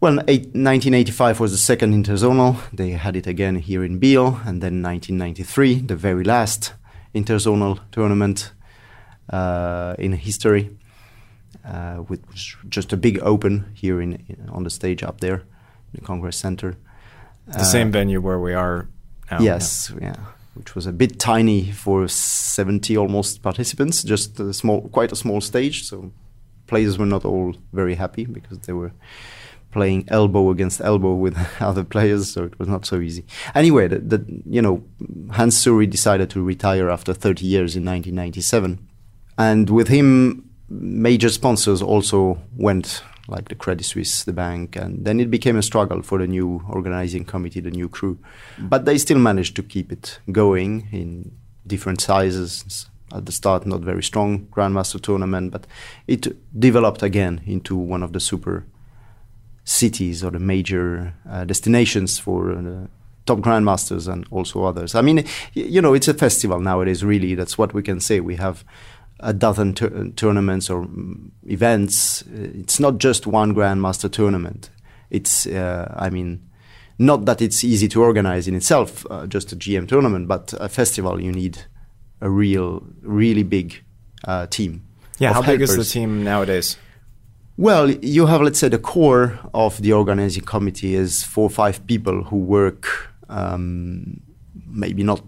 Well, 0.00 0.20
eight, 0.28 0.54
1985 0.54 1.40
was 1.40 1.50
the 1.50 1.58
second 1.58 1.92
interzonal. 1.92 2.56
They 2.72 2.90
had 2.90 3.16
it 3.16 3.26
again 3.26 3.56
here 3.56 3.82
in 3.82 3.98
Biel, 3.98 4.40
and 4.46 4.62
then 4.62 4.80
1993, 4.80 5.80
the 5.80 5.96
very 5.96 6.22
last 6.22 6.74
interzonal 7.14 7.80
tournament 7.90 8.52
in 9.32 10.12
history, 10.12 10.70
uh, 11.64 12.02
with 12.08 12.24
just 12.68 12.92
a 12.92 12.96
big 12.96 13.18
open 13.20 13.70
here 13.74 14.00
in, 14.00 14.14
in, 14.28 14.48
on 14.50 14.64
the 14.64 14.70
stage 14.70 15.02
up 15.02 15.20
there, 15.20 15.36
in 15.92 15.94
the 15.94 16.00
Congress 16.00 16.36
Center. 16.36 16.76
The 17.46 17.64
same 17.64 17.90
venue 17.90 18.20
where 18.20 18.38
we 18.38 18.52
are 18.52 18.88
now. 19.30 19.40
Yes, 19.40 19.92
yeah. 20.00 20.16
Which 20.54 20.74
was 20.74 20.86
a 20.86 20.92
bit 20.92 21.18
tiny 21.18 21.70
for 21.70 22.08
70 22.08 22.96
almost 22.96 23.42
participants, 23.42 24.02
just 24.02 24.38
a 24.40 24.52
small, 24.52 24.88
quite 24.88 25.12
a 25.12 25.16
small 25.16 25.40
stage. 25.40 25.84
So 25.84 26.12
players 26.66 26.98
were 26.98 27.06
not 27.06 27.24
all 27.24 27.54
very 27.72 27.94
happy 27.94 28.26
because 28.26 28.58
they 28.60 28.72
were 28.72 28.92
playing 29.70 30.04
elbow 30.08 30.50
against 30.50 30.80
elbow 30.80 31.14
with 31.14 31.36
other 31.60 31.84
players, 31.84 32.32
so 32.32 32.44
it 32.44 32.58
was 32.58 32.68
not 32.68 32.86
so 32.86 33.00
easy. 33.00 33.24
Anyway, 33.54 33.88
the, 33.88 34.24
you 34.46 34.62
know 34.62 34.82
Hans 35.32 35.62
Suri 35.62 35.88
decided 35.88 36.30
to 36.30 36.42
retire 36.42 36.90
after 36.90 37.12
30 37.12 37.46
years 37.46 37.76
in 37.76 37.84
1997, 37.84 38.87
and 39.38 39.70
with 39.70 39.88
him, 39.88 40.50
major 40.68 41.30
sponsors 41.30 41.80
also 41.80 42.38
went, 42.56 43.02
like 43.28 43.48
the 43.48 43.54
Credit 43.54 43.84
Suisse, 43.84 44.24
the 44.24 44.32
bank, 44.32 44.76
and 44.76 45.04
then 45.04 45.20
it 45.20 45.30
became 45.30 45.56
a 45.56 45.62
struggle 45.62 46.02
for 46.02 46.18
the 46.18 46.26
new 46.26 46.62
organizing 46.68 47.24
committee, 47.24 47.60
the 47.60 47.70
new 47.70 47.88
crew. 47.88 48.18
But 48.58 48.84
they 48.84 48.98
still 48.98 49.18
managed 49.18 49.56
to 49.56 49.62
keep 49.62 49.92
it 49.92 50.18
going 50.30 50.88
in 50.92 51.32
different 51.66 52.00
sizes. 52.00 52.90
At 53.10 53.24
the 53.24 53.32
start, 53.32 53.64
not 53.64 53.80
very 53.80 54.02
strong 54.02 54.48
Grandmaster 54.50 55.00
tournament, 55.00 55.50
but 55.50 55.66
it 56.06 56.26
developed 56.60 57.02
again 57.02 57.40
into 57.46 57.74
one 57.74 58.02
of 58.02 58.12
the 58.12 58.20
super 58.20 58.66
cities 59.64 60.22
or 60.22 60.30
the 60.30 60.38
major 60.38 61.14
uh, 61.26 61.44
destinations 61.44 62.18
for 62.18 62.52
uh, 62.52 62.86
top 63.24 63.38
grandmasters 63.38 64.12
and 64.12 64.26
also 64.30 64.64
others. 64.64 64.94
I 64.94 65.02
mean, 65.02 65.24
you 65.54 65.80
know, 65.80 65.94
it's 65.94 66.08
a 66.08 66.14
festival 66.14 66.60
nowadays. 66.60 67.04
Really, 67.04 67.34
that's 67.34 67.56
what 67.56 67.72
we 67.72 67.82
can 67.82 68.00
say. 68.00 68.20
We 68.20 68.36
have 68.36 68.64
a 69.20 69.32
dozen 69.32 69.74
tur- 69.74 70.10
tournaments 70.16 70.70
or 70.70 70.86
events. 71.46 72.22
It's 72.32 72.78
not 72.78 72.98
just 72.98 73.26
one 73.26 73.54
grandmaster 73.54 74.10
tournament. 74.10 74.70
It's, 75.10 75.46
uh, 75.46 75.94
I 75.96 76.10
mean, 76.10 76.48
not 76.98 77.24
that 77.26 77.40
it's 77.40 77.64
easy 77.64 77.88
to 77.88 78.02
organize 78.02 78.48
in 78.48 78.54
itself, 78.54 79.06
uh, 79.10 79.26
just 79.26 79.52
a 79.52 79.56
GM 79.56 79.88
tournament, 79.88 80.28
but 80.28 80.54
a 80.60 80.68
festival 80.68 81.20
you 81.20 81.32
need 81.32 81.58
a 82.20 82.28
real, 82.28 82.82
really 83.02 83.44
big 83.44 83.82
uh, 84.24 84.46
team. 84.46 84.84
Yeah, 85.18 85.32
how 85.32 85.42
helpers. 85.42 85.70
big 85.70 85.78
is 85.78 85.88
the 85.88 86.00
team 86.00 86.24
nowadays? 86.24 86.76
Well, 87.56 87.90
you 87.90 88.26
have, 88.26 88.40
let's 88.40 88.58
say, 88.58 88.68
the 88.68 88.78
core 88.78 89.40
of 89.52 89.82
the 89.82 89.92
organizing 89.92 90.44
committee 90.44 90.94
is 90.94 91.24
four 91.24 91.44
or 91.44 91.50
five 91.50 91.84
people 91.88 92.22
who 92.22 92.36
work 92.36 93.08
um, 93.28 94.20
maybe 94.66 95.02
not 95.02 95.22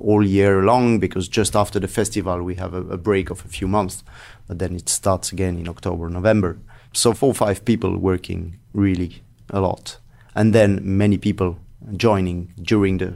all 0.00 0.24
year 0.24 0.62
long 0.62 0.98
because 0.98 1.28
just 1.28 1.54
after 1.54 1.80
the 1.80 1.88
festival 1.88 2.42
we 2.42 2.54
have 2.56 2.74
a, 2.74 2.82
a, 2.88 2.96
break 2.96 3.30
of 3.30 3.44
a 3.44 3.48
few 3.48 3.68
months, 3.68 4.02
but 4.46 4.58
then 4.58 4.74
it 4.74 4.88
starts 4.88 5.32
again 5.32 5.58
in 5.58 5.68
October, 5.68 6.08
November. 6.08 6.58
So 6.92 7.12
four 7.12 7.30
or 7.30 7.34
five 7.34 7.64
people 7.64 7.96
working 7.96 8.58
really 8.72 9.22
a 9.50 9.60
lot, 9.60 9.98
and 10.34 10.54
then 10.54 10.80
many 10.82 11.18
people 11.18 11.58
joining 11.96 12.52
during 12.60 12.98
the 12.98 13.14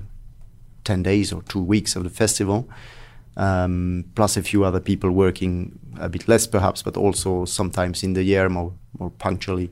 ten 0.85 1.03
days 1.03 1.33
or 1.33 1.43
two 1.43 1.63
weeks 1.63 1.97
of 1.97 2.05
the 2.05 2.11
festival 2.11 2.69
um, 3.37 4.05
plus 4.15 4.37
a 4.37 4.43
few 4.43 4.65
other 4.65 4.81
people 4.81 5.11
working 5.11 5.79
a 5.99 6.09
bit 6.09 6.29
less 6.29 6.47
perhaps, 6.47 6.83
but 6.83 6.97
also 6.97 7.45
sometimes 7.45 8.03
in 8.03 8.15
the 8.15 8.23
year 8.23 8.49
more 8.49 8.73
more 8.99 9.11
punctually. 9.11 9.71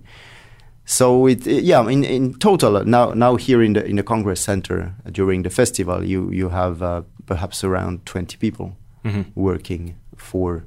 So 0.84 1.26
it, 1.26 1.46
it, 1.46 1.64
yeah, 1.64 1.88
in, 1.88 2.04
in 2.04 2.34
total 2.34 2.84
now 2.84 3.14
now 3.14 3.36
here 3.36 3.62
in 3.62 3.74
the 3.74 3.84
in 3.84 3.96
the 3.96 4.02
Congress 4.02 4.40
Center 4.40 4.94
uh, 5.06 5.10
during 5.10 5.42
the 5.42 5.50
festival 5.50 6.04
you 6.04 6.30
you 6.30 6.48
have 6.50 6.82
uh, 6.82 7.02
perhaps 7.26 7.64
around 7.64 8.04
twenty 8.04 8.36
people 8.36 8.76
mm-hmm. 9.04 9.22
working 9.34 9.94
for 10.16 10.64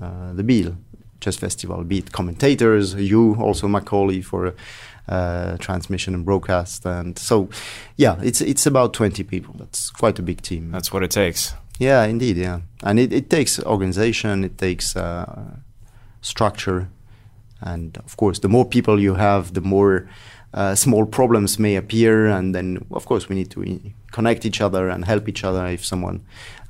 uh, 0.00 0.32
the 0.32 0.42
Biel 0.42 0.76
Chess 1.22 1.36
Festival, 1.36 1.84
be 1.84 1.98
it 1.98 2.12
commentators, 2.12 2.94
you 2.94 3.36
also 3.36 3.68
Macaulay 3.68 4.22
for 4.22 4.54
uh, 5.08 5.56
transmission 5.58 6.14
and 6.14 6.24
broadcast, 6.24 6.84
and 6.84 7.18
so 7.18 7.48
yeah, 7.96 8.18
it's 8.22 8.40
it's 8.40 8.66
about 8.66 8.92
twenty 8.92 9.22
people. 9.22 9.54
That's 9.56 9.90
quite 9.90 10.18
a 10.18 10.22
big 10.22 10.42
team. 10.42 10.72
That's 10.72 10.92
what 10.92 11.02
it 11.02 11.10
takes. 11.10 11.54
Yeah, 11.78 12.04
indeed. 12.04 12.36
Yeah, 12.36 12.60
and 12.82 12.98
it, 12.98 13.12
it 13.12 13.30
takes 13.30 13.62
organization, 13.62 14.44
it 14.44 14.58
takes 14.58 14.96
uh, 14.96 15.58
structure, 16.20 16.88
and 17.62 17.96
of 17.98 18.16
course, 18.16 18.40
the 18.40 18.48
more 18.48 18.64
people 18.64 19.00
you 19.00 19.14
have, 19.14 19.54
the 19.54 19.60
more 19.60 20.08
uh, 20.54 20.74
small 20.74 21.06
problems 21.06 21.58
may 21.58 21.76
appear, 21.76 22.26
and 22.26 22.54
then 22.54 22.84
of 22.90 23.06
course 23.06 23.28
we 23.28 23.36
need 23.36 23.50
to 23.50 23.80
connect 24.10 24.44
each 24.44 24.60
other 24.60 24.88
and 24.88 25.04
help 25.04 25.28
each 25.28 25.44
other. 25.44 25.66
If 25.66 25.84
someone 25.84 26.20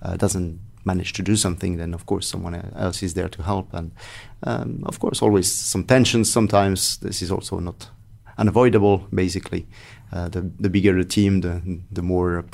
uh, 0.02 0.16
doesn't 0.16 0.60
manage 0.84 1.12
to 1.14 1.22
do 1.22 1.36
something, 1.36 1.76
then 1.76 1.94
of 1.94 2.06
course 2.06 2.26
someone 2.26 2.54
else 2.76 3.02
is 3.02 3.14
there 3.14 3.28
to 3.28 3.42
help, 3.42 3.74
and 3.74 3.92
um, 4.42 4.82
of 4.86 4.98
course 4.98 5.22
always 5.22 5.52
some 5.52 5.84
tensions. 5.84 6.32
Sometimes 6.32 6.98
this 6.98 7.22
is 7.22 7.30
also 7.30 7.58
not 7.58 7.88
unavoidable. 8.38 9.06
Basically, 9.14 9.66
uh, 10.12 10.28
the 10.28 10.50
the 10.60 10.70
bigger 10.70 10.94
the 10.94 11.04
team, 11.04 11.40
the 11.40 11.80
the 11.90 12.02
more 12.02 12.44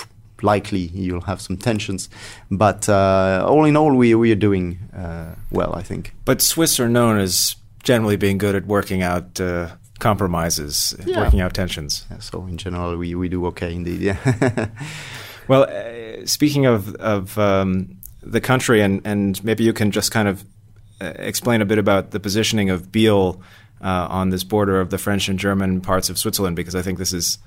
likely 0.42 0.90
you'll 0.95 1.26
have 1.26 1.40
some 1.40 1.57
tensions. 1.57 2.09
But 2.50 2.88
uh, 2.88 3.45
all 3.49 3.64
in 3.64 3.76
all, 3.76 3.95
we 3.95 4.14
we 4.14 4.33
are 4.33 4.40
doing 4.40 4.78
uh, 4.97 5.35
well, 5.50 5.75
I 5.75 5.83
think. 5.83 6.14
But 6.25 6.40
Swiss 6.40 6.80
are 6.80 6.88
known 6.88 7.18
as 7.18 7.57
generally 7.83 8.17
being 8.17 8.39
good 8.39 8.55
at 8.55 8.67
working 8.67 9.03
out 9.03 9.41
uh, 9.41 9.71
compromises, 9.99 10.97
yeah. 11.05 11.21
working 11.21 11.41
out 11.41 11.55
tensions. 11.55 12.07
Yeah, 12.11 12.19
so 12.19 12.47
in 12.47 12.59
general, 12.59 12.97
we, 12.97 13.15
we 13.15 13.29
do 13.29 13.47
okay 13.47 13.75
indeed. 13.75 14.01
Yeah. 14.01 14.69
well, 15.49 15.65
uh, 15.65 16.27
speaking 16.27 16.67
of 16.67 16.95
of 16.97 17.39
um, 17.39 17.99
the 18.23 18.41
country, 18.41 18.81
and 18.81 19.01
and 19.05 19.43
maybe 19.45 19.65
you 19.65 19.73
can 19.73 19.91
just 19.91 20.11
kind 20.11 20.29
of 20.29 20.45
uh, 21.01 21.13
explain 21.17 21.63
a 21.63 21.67
bit 21.67 21.79
about 21.79 22.11
the 22.11 22.21
positioning 22.21 22.71
of 22.71 22.91
Biel. 22.93 23.43
Uh, 23.81 24.09
on 24.11 24.31
this 24.31 24.43
border 24.43 24.81
of 24.81 24.91
the 24.91 24.99
French 24.99 25.29
and 25.29 25.39
German 25.39 25.81
parts 25.81 26.11
of 26.11 26.19
Switzerland, 26.19 26.57
because 26.57 26.75
I 26.75 26.83
think 26.83 26.99
this 26.99 27.13
is 27.13 27.39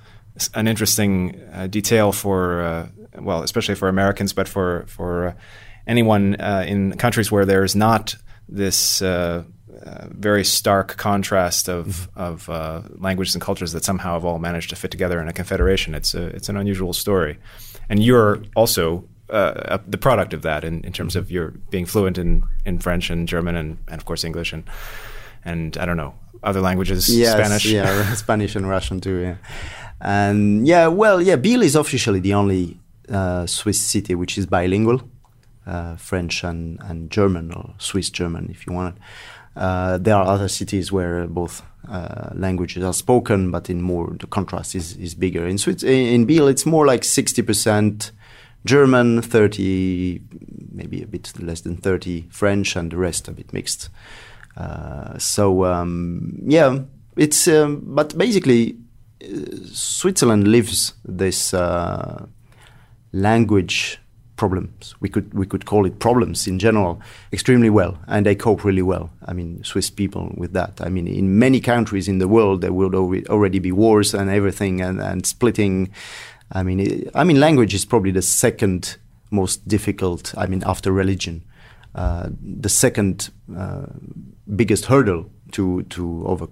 an 0.54 0.66
interesting 0.66 1.38
uh, 1.52 1.68
detail 1.68 2.14
for 2.14 2.62
uh, 2.62 2.88
well, 3.20 3.44
especially 3.44 3.76
for 3.76 3.88
Americans, 3.88 4.34
but 4.34 4.48
for 4.48 4.86
for 4.88 5.28
uh, 5.28 5.34
anyone 5.88 6.36
uh, 6.40 6.64
in 6.68 6.98
countries 6.98 7.32
where 7.32 7.46
there's 7.46 7.76
not 7.76 8.16
this 8.48 9.02
uh, 9.02 9.44
uh, 9.86 10.08
very 10.10 10.44
stark 10.44 10.98
contrast 10.98 11.70
of 11.70 12.10
of 12.16 12.48
languages 13.00 13.36
and 13.36 13.42
cultures 13.42 13.72
that 13.72 13.84
somehow 13.84 14.14
have 14.14 14.26
all 14.26 14.40
managed 14.40 14.70
to 14.70 14.76
fit 14.76 14.92
together 14.92 15.22
in 15.22 15.28
a 15.28 15.34
confederation. 15.34 15.96
It's 15.96 16.14
a, 16.14 16.28
it's 16.28 16.50
an 16.50 16.58
unusual 16.58 16.94
story, 16.94 17.38
and 17.90 18.04
you're 18.04 18.42
also. 18.56 19.06
the 19.30 19.98
product 19.98 20.34
of 20.34 20.42
that, 20.42 20.64
in, 20.66 20.84
in 20.84 20.92
terms 20.92 21.16
of 21.16 21.32
your 21.32 21.52
being 21.70 21.86
fluent 21.86 22.18
in, 22.18 22.44
in 22.66 22.80
French 22.80 23.10
and 23.10 23.30
German 23.30 23.56
and, 23.56 23.78
and 23.88 23.98
of 24.02 24.06
course 24.06 24.26
English 24.26 24.52
and 24.52 24.64
and 25.46 25.78
I 25.78 25.86
don't 25.86 25.98
know 25.98 26.14
other 26.44 26.62
languages, 26.62 27.08
yes, 27.10 27.34
Spanish, 27.34 27.66
yeah, 27.66 28.14
Spanish 28.26 28.56
and 28.56 28.68
Russian 28.68 29.00
too, 29.00 29.18
yeah. 29.18 29.36
And 30.00 30.68
yeah, 30.68 30.88
well, 30.88 31.22
yeah, 31.22 31.36
Biel 31.36 31.62
is 31.62 31.76
officially 31.76 32.20
the 32.20 32.34
only 32.34 32.80
uh, 33.10 33.46
Swiss 33.46 33.80
city 33.80 34.16
which 34.16 34.38
is 34.38 34.46
bilingual, 34.48 35.02
uh, 35.66 35.96
French 35.98 36.44
and, 36.44 36.80
and 36.82 37.12
German, 37.12 37.52
or 37.54 37.76
Swiss 37.78 38.10
German, 38.10 38.50
if 38.50 38.66
you 38.66 38.74
want. 38.74 38.98
Uh, 39.55 39.98
there 39.98 40.15
are 40.15 40.27
other 40.27 40.48
cities 40.48 40.91
where 40.91 41.27
both 41.27 41.62
uh, 41.89 42.29
languages 42.34 42.84
are 42.84 42.93
spoken, 42.93 43.51
but 43.51 43.70
in 43.70 43.81
more 43.81 44.15
the 44.20 44.27
contrast 44.27 44.75
is, 44.75 44.96
is 44.98 45.15
bigger. 45.15 45.48
In 45.48 45.58
Swiss, 45.58 45.84
in 45.84 46.25
Biel, 46.25 46.48
it's 46.48 46.65
more 46.65 46.86
like 46.86 47.03
sixty 47.03 47.41
percent 47.41 48.12
German, 48.65 49.22
thirty, 49.22 50.22
maybe 50.72 51.01
a 51.03 51.08
bit 51.08 51.34
less 51.39 51.62
than 51.62 51.75
thirty 51.75 52.27
French, 52.29 52.75
and 52.75 52.91
the 52.91 52.98
rest 52.98 53.27
a 53.27 53.31
bit 53.31 53.51
mixed. 53.51 53.89
Uh, 54.55 55.17
so 55.17 55.65
um, 55.65 56.39
yeah, 56.46 56.79
it's 57.17 57.48
um, 57.48 57.81
but 57.84 58.17
basically 58.17 58.77
Switzerland 59.74 60.48
lives 60.48 60.93
this 61.03 61.53
uh, 61.53 62.25
language 63.12 64.00
problems. 64.41 64.95
We 65.01 65.10
could 65.10 65.27
we 65.33 65.45
could 65.45 65.65
call 65.65 65.86
it 65.86 66.00
problems 66.00 66.48
in 66.48 66.57
general 66.60 67.00
extremely 67.31 67.69
well, 67.69 67.93
and 68.07 68.25
they 68.25 68.36
cope 68.36 68.67
really 68.69 68.81
well. 68.81 69.10
I 69.29 69.33
mean, 69.33 69.63
Swiss 69.63 69.91
people 69.91 70.24
with 70.41 70.53
that. 70.53 70.81
I 70.88 70.89
mean, 70.89 71.07
in 71.07 71.27
many 71.38 71.60
countries 71.62 72.07
in 72.07 72.19
the 72.19 72.27
world 72.27 72.62
there 72.62 72.74
will 72.74 72.95
already 73.29 73.60
be 73.60 73.71
wars 73.71 74.13
and 74.13 74.29
everything, 74.29 74.81
and, 74.81 75.00
and 75.00 75.25
splitting. 75.25 75.91
I 76.60 76.63
mean, 76.63 76.79
it, 76.79 77.10
I 77.21 77.24
mean, 77.24 77.39
language 77.39 77.75
is 77.75 77.86
probably 77.86 78.12
the 78.12 78.21
second 78.21 78.98
most 79.29 79.67
difficult. 79.67 80.33
I 80.43 80.48
mean, 80.48 80.63
after 80.65 80.91
religion, 80.91 81.41
uh, 81.95 82.29
the 82.63 82.69
second 82.69 83.29
uh, 83.55 83.86
biggest 84.55 84.86
hurdle 84.86 85.25
to 85.51 85.83
to 85.83 86.01
over, 86.25 86.48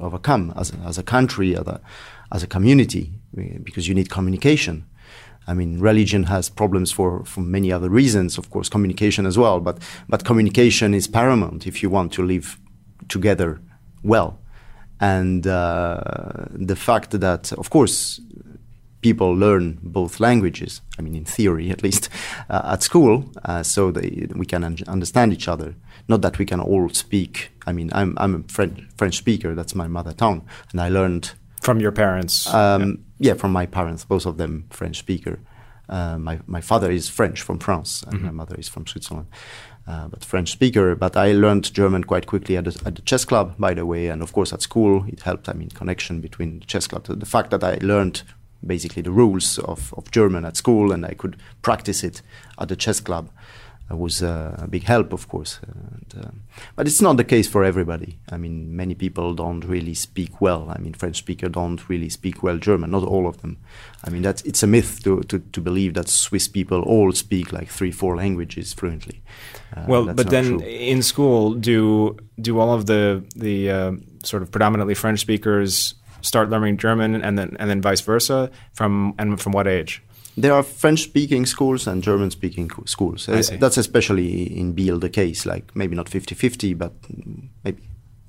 overcome 0.00 0.52
as 0.56 0.72
a, 0.72 0.76
as 0.88 0.98
a 0.98 1.02
country, 1.02 1.56
as 1.56 1.66
a, 1.66 1.80
as 2.30 2.42
a 2.42 2.46
community, 2.46 3.04
because 3.64 3.88
you 3.88 3.94
need 3.94 4.08
communication. 4.08 4.84
I 5.46 5.54
mean, 5.54 5.80
religion 5.80 6.24
has 6.24 6.48
problems 6.48 6.92
for, 6.92 7.24
for 7.24 7.40
many 7.40 7.72
other 7.72 7.90
reasons, 7.90 8.38
of 8.38 8.50
course, 8.50 8.68
communication 8.68 9.26
as 9.26 9.36
well. 9.36 9.60
But 9.60 9.78
but 10.08 10.24
communication 10.24 10.94
is 10.94 11.08
paramount 11.08 11.66
if 11.66 11.82
you 11.82 11.90
want 11.90 12.12
to 12.12 12.22
live 12.22 12.58
together 13.08 13.60
well. 14.02 14.38
And 15.00 15.46
uh, 15.46 16.46
the 16.50 16.76
fact 16.76 17.10
that, 17.20 17.52
of 17.54 17.70
course, 17.70 18.20
people 19.00 19.32
learn 19.32 19.78
both 19.82 20.20
languages. 20.20 20.80
I 20.96 21.02
mean, 21.02 21.16
in 21.16 21.24
theory, 21.24 21.70
at 21.76 21.82
least, 21.82 22.08
uh, 22.48 22.62
at 22.72 22.82
school, 22.82 23.30
uh, 23.44 23.62
so 23.62 23.90
they, 23.90 24.28
we 24.34 24.46
can 24.46 24.64
un- 24.64 24.78
understand 24.86 25.32
each 25.32 25.48
other. 25.48 25.74
Not 26.08 26.22
that 26.22 26.38
we 26.38 26.44
can 26.46 26.60
all 26.60 26.88
speak. 26.90 27.50
I 27.66 27.72
mean, 27.72 27.90
I'm 27.92 28.16
I'm 28.18 28.34
a 28.34 28.52
French 28.52 28.80
French 28.96 29.16
speaker. 29.16 29.54
That's 29.54 29.74
my 29.74 29.86
mother 29.86 30.12
tongue, 30.12 30.46
and 30.72 30.80
I 30.80 30.88
learned 30.88 31.32
From 31.62 31.80
your 31.80 31.92
parents. 31.92 32.52
um, 32.52 33.04
yeah. 33.18 33.34
from 33.34 33.52
my 33.52 33.66
parents, 33.66 34.04
both 34.04 34.26
of 34.26 34.36
them 34.36 34.66
French 34.70 34.98
speaker. 34.98 35.38
Uh, 35.88 36.18
my 36.18 36.40
my 36.46 36.60
father 36.60 36.90
is 36.90 37.08
French 37.08 37.42
from 37.42 37.58
France, 37.58 38.04
and 38.06 38.22
my 38.22 38.30
mother 38.30 38.56
is 38.58 38.68
from 38.68 38.86
Switzerland, 38.86 39.26
uh, 39.86 40.08
but 40.08 40.24
French 40.24 40.50
speaker. 40.50 40.96
But 40.96 41.16
I 41.16 41.32
learned 41.32 41.74
German 41.74 42.04
quite 42.04 42.26
quickly 42.26 42.56
at 42.56 42.64
the, 42.64 42.82
at 42.86 42.94
the 42.94 43.02
chess 43.02 43.24
club, 43.24 43.54
by 43.58 43.74
the 43.74 43.84
way, 43.84 44.08
and 44.08 44.22
of 44.22 44.32
course 44.32 44.52
at 44.52 44.62
school 44.62 45.04
it 45.06 45.20
helped. 45.20 45.48
I 45.48 45.52
mean, 45.52 45.68
connection 45.70 46.20
between 46.20 46.60
the 46.60 46.66
chess 46.66 46.86
club. 46.86 47.04
The 47.06 47.26
fact 47.26 47.50
that 47.50 47.62
I 47.62 47.78
learned 47.80 48.22
basically 48.66 49.02
the 49.02 49.10
rules 49.10 49.58
of, 49.58 49.92
of 49.96 50.10
German 50.10 50.44
at 50.44 50.56
school 50.56 50.92
and 50.92 51.04
I 51.04 51.14
could 51.14 51.36
practice 51.62 52.04
it 52.04 52.22
at 52.58 52.68
the 52.68 52.76
chess 52.76 53.00
club 53.00 53.28
was 53.96 54.22
uh, 54.22 54.56
a 54.58 54.68
big 54.68 54.84
help, 54.84 55.12
of 55.12 55.28
course. 55.28 55.60
And, 55.66 56.24
um, 56.24 56.42
but 56.76 56.86
it's 56.86 57.00
not 57.00 57.16
the 57.16 57.24
case 57.24 57.48
for 57.48 57.64
everybody. 57.64 58.18
I 58.30 58.36
mean, 58.36 58.76
many 58.76 58.94
people 58.94 59.34
don't 59.34 59.64
really 59.64 59.94
speak 59.94 60.40
well. 60.40 60.70
I 60.70 60.78
mean, 60.78 60.94
French 60.94 61.16
speakers 61.16 61.50
don't 61.52 61.88
really 61.88 62.08
speak 62.08 62.42
well 62.42 62.58
German. 62.58 62.90
Not 62.90 63.04
all 63.04 63.26
of 63.26 63.42
them. 63.42 63.58
I 64.04 64.10
mean, 64.10 64.22
that's 64.22 64.42
it's 64.42 64.62
a 64.62 64.66
myth 64.66 65.02
to, 65.04 65.20
to, 65.22 65.38
to 65.38 65.60
believe 65.60 65.94
that 65.94 66.08
Swiss 66.08 66.48
people 66.48 66.82
all 66.82 67.12
speak 67.12 67.52
like 67.52 67.68
three, 67.68 67.90
four 67.90 68.16
languages 68.16 68.72
fluently. 68.72 69.22
Uh, 69.76 69.84
well, 69.88 70.12
but 70.12 70.30
then 70.30 70.58
true. 70.58 70.66
in 70.66 71.02
school, 71.02 71.54
do 71.54 72.16
do 72.40 72.58
all 72.58 72.74
of 72.74 72.86
the 72.86 73.24
the 73.36 73.70
uh, 73.70 73.92
sort 74.24 74.42
of 74.42 74.50
predominantly 74.50 74.94
French 74.94 75.20
speakers 75.20 75.94
start 76.20 76.50
learning 76.50 76.76
German, 76.76 77.22
and 77.22 77.38
then 77.38 77.56
and 77.58 77.70
then 77.70 77.80
vice 77.80 78.00
versa? 78.00 78.50
From 78.72 79.14
and 79.18 79.40
from 79.40 79.52
what 79.52 79.66
age? 79.66 80.02
There 80.36 80.52
are 80.52 80.62
French-speaking 80.62 81.46
schools 81.46 81.86
and 81.86 82.02
German-speaking 82.02 82.70
schools. 82.86 83.28
Uh. 83.28 83.42
That's 83.60 83.76
especially 83.76 84.44
in 84.58 84.72
Biel 84.72 84.98
the 84.98 85.10
case, 85.10 85.44
like 85.44 85.74
maybe 85.76 85.94
not 85.94 86.06
50-50, 86.06 86.76
but 86.78 86.92
maybe, 87.64 87.82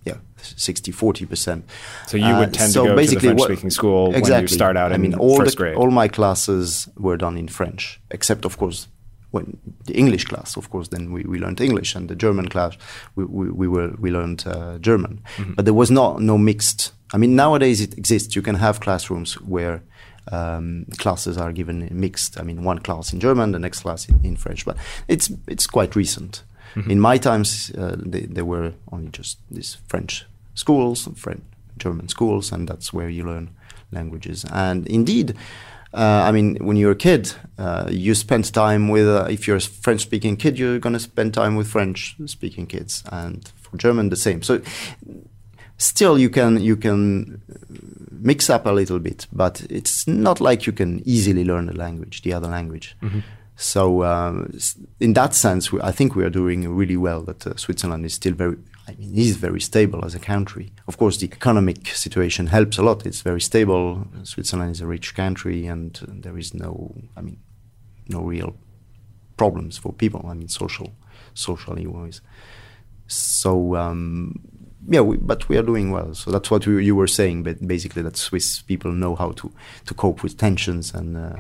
yeah, 0.06 0.18
60-40%. 0.42 1.64
So 2.08 2.18
you 2.18 2.36
would 2.36 2.54
tend 2.54 2.74
to 2.74 2.80
go 2.80 2.84
to 2.84 2.90
the 2.90 2.94
Uh, 2.94 2.96
basically 2.96 3.30
what- 3.30 3.38
French-speaking 3.48 3.70
school 3.72 4.04
when 4.06 4.14
you 4.14 4.18
exactly. 4.20 4.56
start 4.56 4.76
out 4.78 4.92
I 4.92 4.96
in 4.96 5.02
mean, 5.02 5.14
all 5.16 5.38
first 5.38 5.52
the, 5.58 5.64
grade. 5.64 5.76
All 5.76 5.92
my 5.92 6.08
classes 6.08 6.90
were 6.98 7.18
done 7.18 7.38
in 7.38 7.48
French, 7.48 8.02
except, 8.12 8.46
of 8.46 8.58
course, 8.58 8.88
when 9.32 9.58
the 9.86 9.94
English 9.94 10.26
class, 10.26 10.58
of 10.58 10.70
course, 10.70 10.90
then 10.90 11.12
we, 11.12 11.24
we 11.24 11.40
learned 11.40 11.60
English, 11.60 11.96
and 11.96 12.08
the 12.10 12.16
German 12.16 12.48
class, 12.50 12.78
we, 13.16 13.24
we, 13.26 13.50
we, 13.50 13.68
were, 13.68 13.96
we 14.00 14.12
learned 14.12 14.44
uh, 14.46 14.78
German. 14.80 15.22
Mm-hmm. 15.38 15.54
But 15.54 15.66
there 15.66 15.74
was 15.74 15.90
not, 15.90 16.22
no 16.22 16.38
mixed. 16.38 16.92
I 17.14 17.18
mean, 17.18 17.36
nowadays 17.36 17.82
it 17.82 17.98
exists. 17.98 18.36
You 18.36 18.42
can 18.44 18.56
have 18.56 18.80
classrooms 18.80 19.34
where 19.42 19.82
um, 20.32 20.86
classes 20.98 21.38
are 21.38 21.52
given 21.52 21.90
mixed. 21.92 22.40
I 22.40 22.44
mean, 22.44 22.64
one 22.64 22.80
class 22.80 23.14
in 23.14 23.20
German, 23.20 23.52
the 23.52 23.60
next 23.60 23.82
class 23.82 24.08
in, 24.10 24.20
in 24.24 24.36
French. 24.38 24.66
But 24.66 24.78
it's 25.08 25.32
it's 25.48 25.68
quite 25.68 25.96
recent. 25.96 26.44
In 26.88 27.00
my 27.00 27.20
times, 27.20 27.72
uh, 27.78 27.96
there 27.98 28.46
were 28.46 28.74
only 28.92 29.12
just 29.12 29.38
these 29.52 29.78
French 29.88 30.26
schools, 30.56 31.08
French, 31.16 31.44
German 31.78 32.08
schools, 32.08 32.52
and 32.52 32.68
that's 32.68 32.92
where 32.92 33.10
you 33.10 33.24
learn 33.24 33.52
languages. 33.92 34.44
And 34.52 34.88
indeed, 34.88 35.36
uh, 35.94 36.24
I 36.28 36.32
mean, 36.32 36.58
when 36.66 36.76
you're 36.76 36.94
a 36.94 36.96
kid, 36.96 37.32
uh, 37.60 37.90
you 37.92 38.16
spend 38.16 38.52
time 38.52 38.90
with. 38.90 39.08
Uh, 39.08 39.28
if 39.30 39.46
you're 39.48 39.58
a 39.58 39.62
French-speaking 39.62 40.38
kid, 40.38 40.58
you're 40.58 40.80
going 40.80 40.94
to 40.94 41.00
spend 41.00 41.36
time 41.36 41.56
with 41.56 41.68
French-speaking 41.68 42.66
kids, 42.66 43.04
and 43.12 43.52
for 43.62 43.78
German, 43.78 44.10
the 44.10 44.16
same. 44.16 44.42
So 44.42 44.60
still 45.78 46.18
you 46.18 46.30
can 46.30 46.60
you 46.60 46.76
can 46.76 47.42
mix 48.24 48.50
up 48.50 48.66
a 48.66 48.72
little 48.72 49.00
bit, 49.00 49.28
but 49.32 49.66
it's 49.70 50.08
not 50.08 50.40
like 50.42 50.66
you 50.68 50.74
can 50.74 51.02
easily 51.06 51.44
learn 51.44 51.66
the 51.68 51.78
language, 51.78 52.22
the 52.22 52.34
other 52.34 52.48
language. 52.50 52.96
So 53.56 54.04
um, 54.04 54.50
s- 54.56 54.76
in 55.00 55.14
that 55.14 55.36
sense, 55.36 55.72
we, 55.72 55.80
I 55.82 55.92
think 55.92 56.16
we 56.16 56.24
are 56.24 56.30
doing 56.32 56.68
really 56.76 56.98
well. 56.98 57.22
That 57.24 57.46
uh, 57.48 57.56
Switzerland 57.56 58.06
is 58.06 58.14
still 58.16 58.34
very, 58.34 58.58
I 58.88 58.96
mean, 58.96 59.14
is 59.16 59.38
very 59.38 59.62
stable 59.62 60.04
as 60.06 60.16
a 60.16 60.20
country. 60.20 60.72
Of 60.88 60.98
course, 60.98 61.18
the 61.18 61.28
economic 61.28 61.88
situation 61.96 62.48
helps 62.48 62.78
a 62.80 62.84
lot. 62.84 63.06
It's 63.06 63.22
very 63.22 63.42
stable. 63.42 64.08
Switzerland 64.24 64.72
is 64.72 64.82
a 64.82 64.88
rich 64.88 65.14
country, 65.16 65.68
and 65.68 66.00
uh, 66.02 66.06
there 66.24 66.38
is 66.40 66.54
no, 66.54 66.96
I 67.16 67.22
mean, 67.22 67.38
no 68.08 68.22
real 68.22 68.56
problems 69.38 69.78
for 69.78 69.94
people. 69.94 70.26
I 70.28 70.34
mean, 70.34 70.50
social, 70.50 70.92
socially 71.36 71.86
wise. 71.86 72.22
So 73.08 73.76
um, 73.76 74.34
yeah, 74.88 75.02
we, 75.02 75.18
but 75.18 75.48
we 75.50 75.58
are 75.58 75.64
doing 75.64 75.92
well. 75.92 76.14
So 76.14 76.32
that's 76.32 76.52
what 76.52 76.66
we, 76.68 76.86
you 76.86 76.96
were 76.96 77.08
saying. 77.08 77.44
But 77.44 77.66
basically, 77.66 78.02
that 78.04 78.18
Swiss 78.18 78.62
people 78.62 78.92
know 78.92 79.16
how 79.16 79.32
to 79.34 79.52
to 79.86 79.94
cope 79.94 80.24
with 80.24 80.38
tensions 80.38 80.94
and 80.94 81.18
uh, 81.18 81.36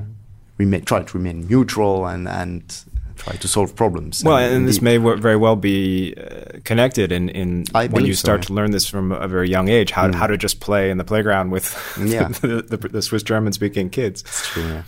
remain, 0.57 0.83
try 0.85 1.03
to 1.03 1.17
remain 1.17 1.47
neutral 1.47 2.05
and 2.05 2.27
and 2.27 2.83
try 3.15 3.35
to 3.35 3.47
solve 3.47 3.75
problems. 3.75 4.23
Well, 4.23 4.37
and 4.37 4.67
this 4.67 4.81
may 4.81 4.97
w- 4.97 5.17
very 5.17 5.37
well 5.37 5.55
be 5.55 6.15
uh, 6.15 6.59
connected 6.63 7.11
in, 7.11 7.29
in 7.29 7.65
I 7.73 7.87
when 7.87 8.05
you 8.05 8.13
so, 8.13 8.19
start 8.19 8.41
yeah. 8.41 8.47
to 8.47 8.53
learn 8.53 8.71
this 8.71 8.87
from 8.87 9.11
a 9.11 9.27
very 9.27 9.49
young 9.49 9.69
age, 9.69 9.91
how, 9.91 10.11
how 10.11 10.27
to 10.27 10.37
just 10.37 10.59
play 10.59 10.89
in 10.89 10.97
the 10.97 11.03
playground 11.03 11.51
with 11.51 11.65
Yeah. 12.03 12.29
the, 12.29 12.63
the, 12.67 12.77
the 12.77 13.01
Swiss 13.01 13.23
German 13.23 13.53
speaking 13.53 13.89
kids. 13.89 14.23
True. 14.23 14.63
Yeah. 14.63 14.83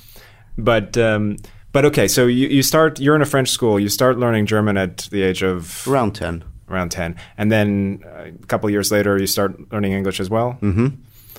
But 0.57 0.97
um, 0.97 1.37
but 1.71 1.85
okay, 1.85 2.07
so 2.07 2.25
you, 2.25 2.47
you 2.47 2.63
start 2.63 2.99
you're 2.99 3.15
in 3.15 3.21
a 3.21 3.25
French 3.25 3.49
school. 3.49 3.79
You 3.79 3.89
start 3.89 4.17
learning 4.17 4.45
German 4.45 4.77
at 4.77 5.09
the 5.11 5.21
age 5.21 5.43
of 5.43 5.85
Around 5.87 6.15
ten. 6.15 6.43
Around 6.69 6.89
ten, 6.91 7.15
and 7.37 7.51
then 7.51 8.03
uh, 8.05 8.29
a 8.43 8.45
couple 8.47 8.67
of 8.67 8.71
years 8.71 8.91
later, 8.91 9.17
you 9.19 9.27
start 9.27 9.71
learning 9.71 9.93
English 9.93 10.19
as 10.19 10.29
well. 10.29 10.53
hmm 10.61 10.87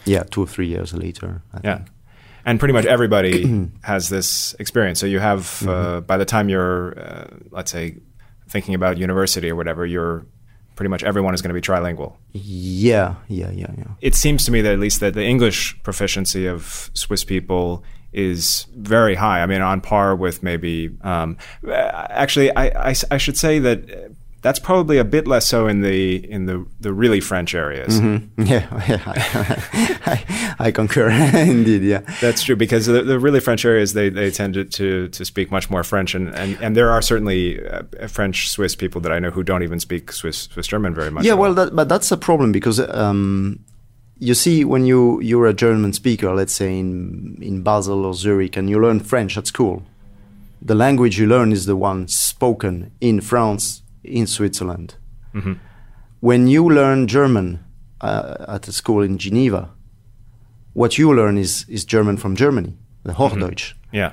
Yeah, 0.04 0.22
two 0.30 0.42
or 0.42 0.46
three 0.46 0.68
years 0.68 0.92
later. 0.94 1.42
I 1.52 1.60
Yeah. 1.64 1.76
think. 1.78 1.88
And 2.44 2.58
pretty 2.60 2.74
much 2.74 2.84
everybody 2.86 3.68
has 3.82 4.08
this 4.08 4.54
experience. 4.60 5.00
So 5.00 5.06
you 5.06 5.18
have, 5.18 5.40
Mm-hmm. 5.40 5.68
uh, 5.68 6.00
by 6.02 6.16
the 6.16 6.24
time 6.24 6.48
you're, 6.48 6.96
uh, 6.98 7.26
let's 7.50 7.72
say, 7.72 7.96
thinking 8.48 8.74
about 8.76 8.98
university 8.98 9.50
or 9.50 9.56
whatever, 9.56 9.84
you're 9.84 10.24
pretty 10.76 10.88
much 10.90 11.02
everyone 11.02 11.34
is 11.34 11.42
going 11.42 11.48
to 11.54 11.60
be 11.60 11.66
trilingual. 11.66 12.12
Yeah, 12.32 13.14
yeah, 13.28 13.50
yeah, 13.50 13.72
yeah. 13.76 13.84
It 14.00 14.14
seems 14.14 14.44
to 14.44 14.52
me 14.52 14.60
that 14.62 14.72
at 14.72 14.78
least 14.78 15.00
that 15.00 15.14
the 15.14 15.24
English 15.24 15.74
proficiency 15.82 16.46
of 16.46 16.90
Swiss 16.94 17.24
people 17.24 17.82
is 18.12 18.66
very 18.76 19.16
high. 19.16 19.42
I 19.42 19.46
mean, 19.46 19.60
on 19.62 19.80
par 19.80 20.14
with 20.14 20.42
maybe. 20.42 20.90
Um, 21.02 21.36
uh, 21.66 21.72
actually, 22.10 22.54
I, 22.54 22.90
I, 22.90 22.94
I 23.10 23.18
should 23.18 23.36
say 23.36 23.58
that 23.58 23.90
uh, 23.90 24.08
that's 24.42 24.58
probably 24.58 24.98
a 24.98 25.04
bit 25.04 25.26
less 25.26 25.46
so 25.46 25.66
in 25.66 25.80
the 25.80 26.16
in 26.30 26.46
the 26.46 26.64
the 26.80 26.92
really 26.92 27.20
French 27.20 27.54
areas. 27.54 28.00
Yeah, 28.38 28.66
yeah 28.86 29.02
I, 29.06 29.96
I, 30.58 30.66
I 30.66 30.70
concur. 30.70 31.08
Indeed, 31.34 31.82
yeah. 31.82 32.00
That's 32.20 32.42
true 32.42 32.54
because 32.54 32.86
the, 32.86 33.02
the 33.02 33.18
really 33.18 33.40
French 33.40 33.64
areas 33.64 33.92
they, 33.92 34.08
they 34.08 34.30
tend 34.30 34.54
to, 34.54 34.64
to, 34.64 35.08
to 35.08 35.24
speak 35.24 35.50
much 35.50 35.68
more 35.70 35.82
French 35.82 36.14
and, 36.14 36.28
and, 36.34 36.56
and 36.60 36.76
there 36.76 36.90
are 36.90 37.02
certainly 37.02 37.66
uh, 37.66 37.82
French 38.08 38.50
Swiss 38.50 38.76
people 38.76 39.00
that 39.00 39.10
I 39.10 39.18
know 39.18 39.30
who 39.30 39.42
don't 39.42 39.62
even 39.62 39.80
speak 39.80 40.12
Swiss 40.12 40.48
Swiss 40.52 40.66
German 40.66 40.94
very 40.94 41.10
much. 41.10 41.24
Yeah, 41.24 41.34
well, 41.34 41.54
that, 41.54 41.74
but 41.74 41.88
that's 41.88 42.12
a 42.12 42.16
problem 42.16 42.52
because 42.52 42.78
um, 42.78 43.64
you 44.18 44.34
see, 44.34 44.64
when 44.64 44.86
you 44.86 45.20
you're 45.20 45.46
a 45.46 45.52
German 45.54 45.92
speaker, 45.92 46.34
let's 46.34 46.52
say 46.52 46.78
in 46.78 47.38
in 47.40 47.62
Basel 47.62 48.04
or 48.04 48.14
Zurich, 48.14 48.56
and 48.56 48.70
you 48.70 48.80
learn 48.80 49.00
French 49.00 49.36
at 49.36 49.46
school, 49.46 49.82
the 50.62 50.74
language 50.74 51.18
you 51.18 51.26
learn 51.26 51.52
is 51.52 51.66
the 51.66 51.76
one 51.76 52.08
spoken 52.08 52.92
in 53.00 53.20
France, 53.20 53.82
in 54.06 54.26
Switzerland. 54.26 54.94
Mm-hmm. 55.34 55.54
When 56.20 56.46
you 56.48 56.68
learn 56.68 57.06
German 57.06 57.58
uh, 58.00 58.36
at 58.48 58.68
a 58.68 58.72
school 58.72 59.02
in 59.04 59.18
Geneva, 59.18 59.70
what 60.72 60.96
you 60.98 61.12
learn 61.14 61.38
is 61.38 61.64
is 61.68 61.84
German 61.84 62.16
from 62.16 62.34
Germany, 62.36 62.76
the 63.04 63.12
Hochdeutsch. 63.12 63.74
yeah, 63.92 64.10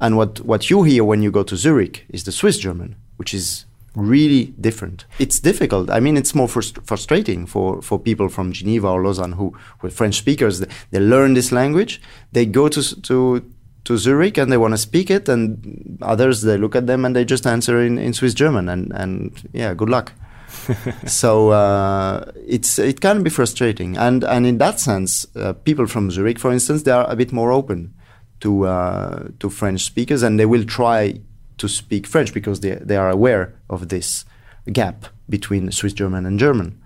And 0.00 0.16
what, 0.16 0.40
what 0.40 0.70
you 0.70 0.84
hear 0.84 1.04
when 1.04 1.22
you 1.22 1.30
go 1.30 1.42
to 1.44 1.56
Zurich 1.56 2.04
is 2.08 2.22
the 2.24 2.32
Swiss 2.32 2.58
German, 2.58 2.94
which 3.18 3.34
is 3.34 3.66
really 3.94 4.54
different. 4.60 5.04
It's 5.18 5.40
difficult. 5.40 5.90
I 5.90 6.00
mean, 6.00 6.16
it's 6.16 6.34
more 6.34 6.48
frust- 6.48 6.82
frustrating 6.86 7.46
for, 7.46 7.82
for 7.82 7.98
people 7.98 8.28
from 8.28 8.52
Geneva 8.52 8.88
or 8.88 9.02
Lausanne 9.02 9.32
who 9.32 9.52
were 9.82 9.90
French 9.90 10.14
speakers. 10.16 10.60
They, 10.60 10.68
they 10.90 11.00
learn 11.00 11.34
this 11.34 11.50
language, 11.52 12.00
they 12.32 12.46
go 12.46 12.68
to 12.68 12.82
to 13.02 13.42
to 13.88 13.96
Zurich 13.96 14.36
and 14.36 14.52
they 14.52 14.58
want 14.58 14.74
to 14.74 14.78
speak 14.78 15.10
it, 15.10 15.30
and 15.30 15.98
others 16.02 16.42
they 16.42 16.58
look 16.58 16.76
at 16.76 16.86
them 16.86 17.06
and 17.06 17.16
they 17.16 17.24
just 17.24 17.46
answer 17.46 17.80
in, 17.80 17.98
in 17.98 18.12
Swiss 18.12 18.34
German, 18.34 18.68
and 18.68 18.92
and 18.92 19.48
yeah, 19.52 19.72
good 19.72 19.88
luck. 19.88 20.12
so 21.06 21.50
uh, 21.50 22.30
it's 22.46 22.78
it 22.78 23.00
can 23.00 23.22
be 23.22 23.30
frustrating, 23.30 23.96
and 23.96 24.24
and 24.24 24.46
in 24.46 24.58
that 24.58 24.78
sense, 24.78 25.26
uh, 25.36 25.54
people 25.54 25.86
from 25.86 26.10
Zurich, 26.10 26.38
for 26.38 26.52
instance, 26.52 26.82
they 26.82 26.90
are 26.90 27.10
a 27.10 27.16
bit 27.16 27.32
more 27.32 27.50
open 27.50 27.94
to 28.40 28.66
uh, 28.66 29.28
to 29.40 29.48
French 29.48 29.80
speakers, 29.84 30.22
and 30.22 30.38
they 30.38 30.46
will 30.46 30.64
try 30.64 31.18
to 31.56 31.68
speak 31.68 32.06
French 32.06 32.34
because 32.34 32.60
they 32.60 32.74
they 32.74 32.96
are 32.96 33.08
aware 33.08 33.54
of 33.70 33.88
this 33.88 34.26
gap 34.70 35.06
between 35.30 35.72
Swiss 35.72 35.94
German 35.94 36.26
and 36.26 36.38
German. 36.38 36.78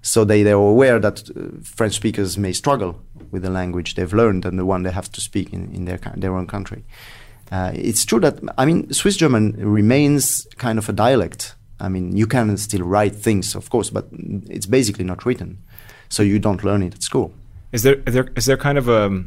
So 0.00 0.24
they 0.24 0.42
they 0.42 0.52
are 0.52 0.70
aware 0.76 0.98
that 0.98 1.30
uh, 1.30 1.60
French 1.62 1.94
speakers 1.94 2.38
may 2.38 2.52
struggle 2.54 3.02
with 3.32 3.42
the 3.42 3.50
language 3.50 3.94
they've 3.94 4.12
learned 4.12 4.44
and 4.44 4.58
the 4.58 4.64
one 4.64 4.84
they 4.84 4.90
have 4.90 5.10
to 5.12 5.20
speak 5.20 5.52
in, 5.52 5.74
in 5.74 5.84
their 5.86 5.98
their 6.16 6.34
own 6.36 6.46
country. 6.46 6.84
Uh, 7.50 7.72
it's 7.74 8.04
true 8.04 8.20
that 8.20 8.38
I 8.56 8.64
mean 8.64 8.92
Swiss 8.92 9.16
German 9.16 9.52
remains 9.58 10.46
kind 10.56 10.78
of 10.78 10.88
a 10.88 10.92
dialect. 10.92 11.54
I 11.80 11.88
mean 11.88 12.16
you 12.16 12.26
can 12.26 12.56
still 12.58 12.82
write 12.82 13.16
things, 13.16 13.56
of 13.56 13.70
course, 13.70 13.90
but 13.90 14.06
it's 14.48 14.66
basically 14.66 15.04
not 15.04 15.26
written, 15.26 15.58
so 16.08 16.22
you 16.22 16.38
don't 16.38 16.62
learn 16.62 16.82
it 16.82 16.94
at 16.94 17.02
school. 17.02 17.32
Is 17.72 17.82
there, 17.82 17.96
is 18.06 18.14
there 18.14 18.28
is 18.36 18.44
there 18.46 18.56
kind 18.56 18.78
of 18.78 18.88
a 18.88 19.24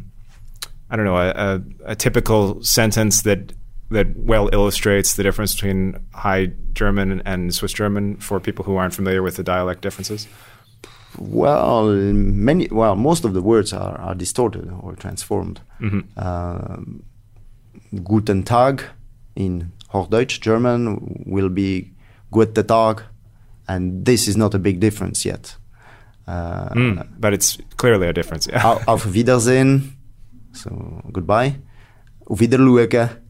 I 0.89 0.95
don't 0.95 1.05
know 1.05 1.17
a, 1.17 1.29
a, 1.29 1.61
a 1.91 1.95
typical 1.95 2.63
sentence 2.63 3.23
that 3.23 3.53
that 3.91 4.15
well 4.17 4.49
illustrates 4.51 5.15
the 5.15 5.23
difference 5.23 5.53
between 5.53 5.99
High 6.13 6.51
German 6.73 7.21
and 7.25 7.53
Swiss 7.53 7.73
German 7.73 8.17
for 8.17 8.39
people 8.39 8.65
who 8.65 8.75
aren't 8.75 8.93
familiar 8.93 9.21
with 9.21 9.35
the 9.35 9.43
dialect 9.43 9.81
differences? 9.81 10.27
Well, 11.19 11.87
many 12.13 12.67
well 12.71 12.95
most 12.95 13.25
of 13.25 13.33
the 13.33 13.41
words 13.41 13.73
are, 13.73 13.97
are 13.99 14.15
distorted 14.15 14.69
or 14.81 14.95
transformed. 14.95 15.59
Um, 16.17 17.03
Guten 18.03 18.43
Tag 18.43 18.83
in 19.35 19.71
Hochdeutsch 19.93 20.39
German 20.41 21.23
will 21.25 21.49
be 21.49 21.91
Gute 22.31 22.67
Tag, 22.67 23.03
and 23.67 24.05
this 24.05 24.27
is 24.27 24.35
not 24.35 24.53
a 24.53 24.59
big 24.59 24.79
difference 24.79 25.25
yet. 25.25 25.55
Uh, 26.27 26.69
Mm, 26.73 27.07
but 27.19 27.33
it's 27.33 27.57
clearly 27.77 28.07
a 28.07 28.13
difference. 28.13 28.47
Yeah. 28.47 28.79
Auf 28.87 29.05
Wiedersehen, 29.13 29.95
so 30.53 31.01
goodbye. 31.13 31.55
Auf 32.27 32.39
Wiedersehen, 32.39 33.21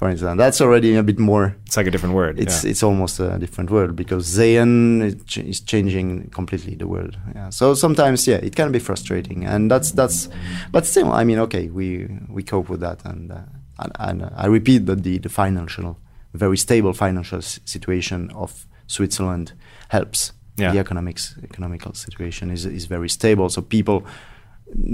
for 0.00 0.08
instance. 0.08 0.38
That's 0.38 0.62
already 0.62 0.96
a 0.96 1.02
bit 1.02 1.18
more. 1.18 1.54
It's 1.66 1.76
like 1.76 1.86
a 1.86 1.90
different 1.90 2.14
word. 2.14 2.40
It's 2.40 2.64
yeah. 2.64 2.70
it's 2.70 2.82
almost 2.82 3.20
a 3.20 3.38
different 3.38 3.70
word 3.70 3.94
because 3.94 4.26
sehen 4.26 5.02
is 5.02 5.60
changing 5.60 6.30
completely 6.30 6.74
the 6.74 6.86
world. 6.86 7.18
Yeah. 7.34 7.50
So 7.50 7.74
sometimes, 7.74 8.26
yeah, 8.26 8.36
it 8.36 8.56
can 8.56 8.72
be 8.72 8.78
frustrating, 8.78 9.44
and 9.44 9.70
that's 9.70 9.92
that's. 9.92 10.30
But 10.72 10.86
still, 10.86 11.12
I 11.12 11.24
mean, 11.24 11.38
okay, 11.40 11.68
we 11.68 12.08
we 12.30 12.42
cope 12.42 12.70
with 12.70 12.80
that, 12.80 13.04
and 13.04 13.30
uh, 13.30 13.40
and, 13.78 13.92
and 13.98 14.22
uh, 14.22 14.30
I 14.44 14.46
repeat 14.46 14.86
that 14.86 15.02
the 15.02 15.18
the 15.18 15.28
financial, 15.28 15.98
very 16.32 16.56
stable 16.56 16.94
financial 16.94 17.38
s- 17.38 17.60
situation 17.66 18.30
of 18.34 18.66
Switzerland 18.86 19.52
helps. 19.88 20.32
Yeah. 20.56 20.72
The 20.72 20.78
economics 20.78 21.36
economical 21.42 21.92
situation 21.92 22.50
is 22.50 22.64
is 22.64 22.86
very 22.86 23.10
stable, 23.10 23.50
so 23.50 23.60
people 23.60 24.06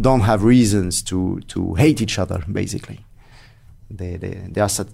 don't 0.00 0.22
have 0.22 0.42
reasons 0.42 1.00
to 1.02 1.40
to 1.46 1.74
hate 1.74 2.00
each 2.02 2.18
other. 2.18 2.42
Basically, 2.50 2.98
they 3.90 4.16
they 4.16 4.48
they 4.52 4.60
are 4.60 4.68
sat- 4.68 4.88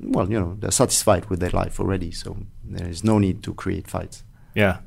well, 0.00 0.30
you 0.30 0.38
know, 0.38 0.56
they're 0.60 0.70
satisfied 0.70 1.24
with 1.30 1.40
their 1.40 1.50
life 1.50 1.80
already, 1.80 2.12
so 2.12 2.36
there 2.64 2.88
is 2.88 3.02
no 3.02 3.18
need 3.18 3.42
to 3.42 3.54
create 3.54 3.88
fights. 3.88 4.22
Yeah. 4.54 4.78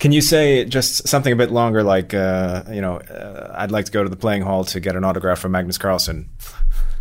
Can 0.00 0.12
you 0.12 0.20
say 0.20 0.64
just 0.64 1.06
something 1.08 1.32
a 1.32 1.36
bit 1.36 1.50
longer, 1.52 1.82
like 1.82 2.12
uh, 2.14 2.64
you 2.72 2.80
know, 2.80 2.96
uh, 2.98 3.54
I'd 3.56 3.70
like 3.70 3.84
to 3.86 3.92
go 3.92 4.02
to 4.02 4.08
the 4.10 4.16
playing 4.16 4.42
hall 4.42 4.64
to 4.64 4.80
get 4.80 4.96
an 4.96 5.04
autograph 5.04 5.38
from 5.38 5.52
Magnus 5.52 5.78
Carlsen, 5.78 6.28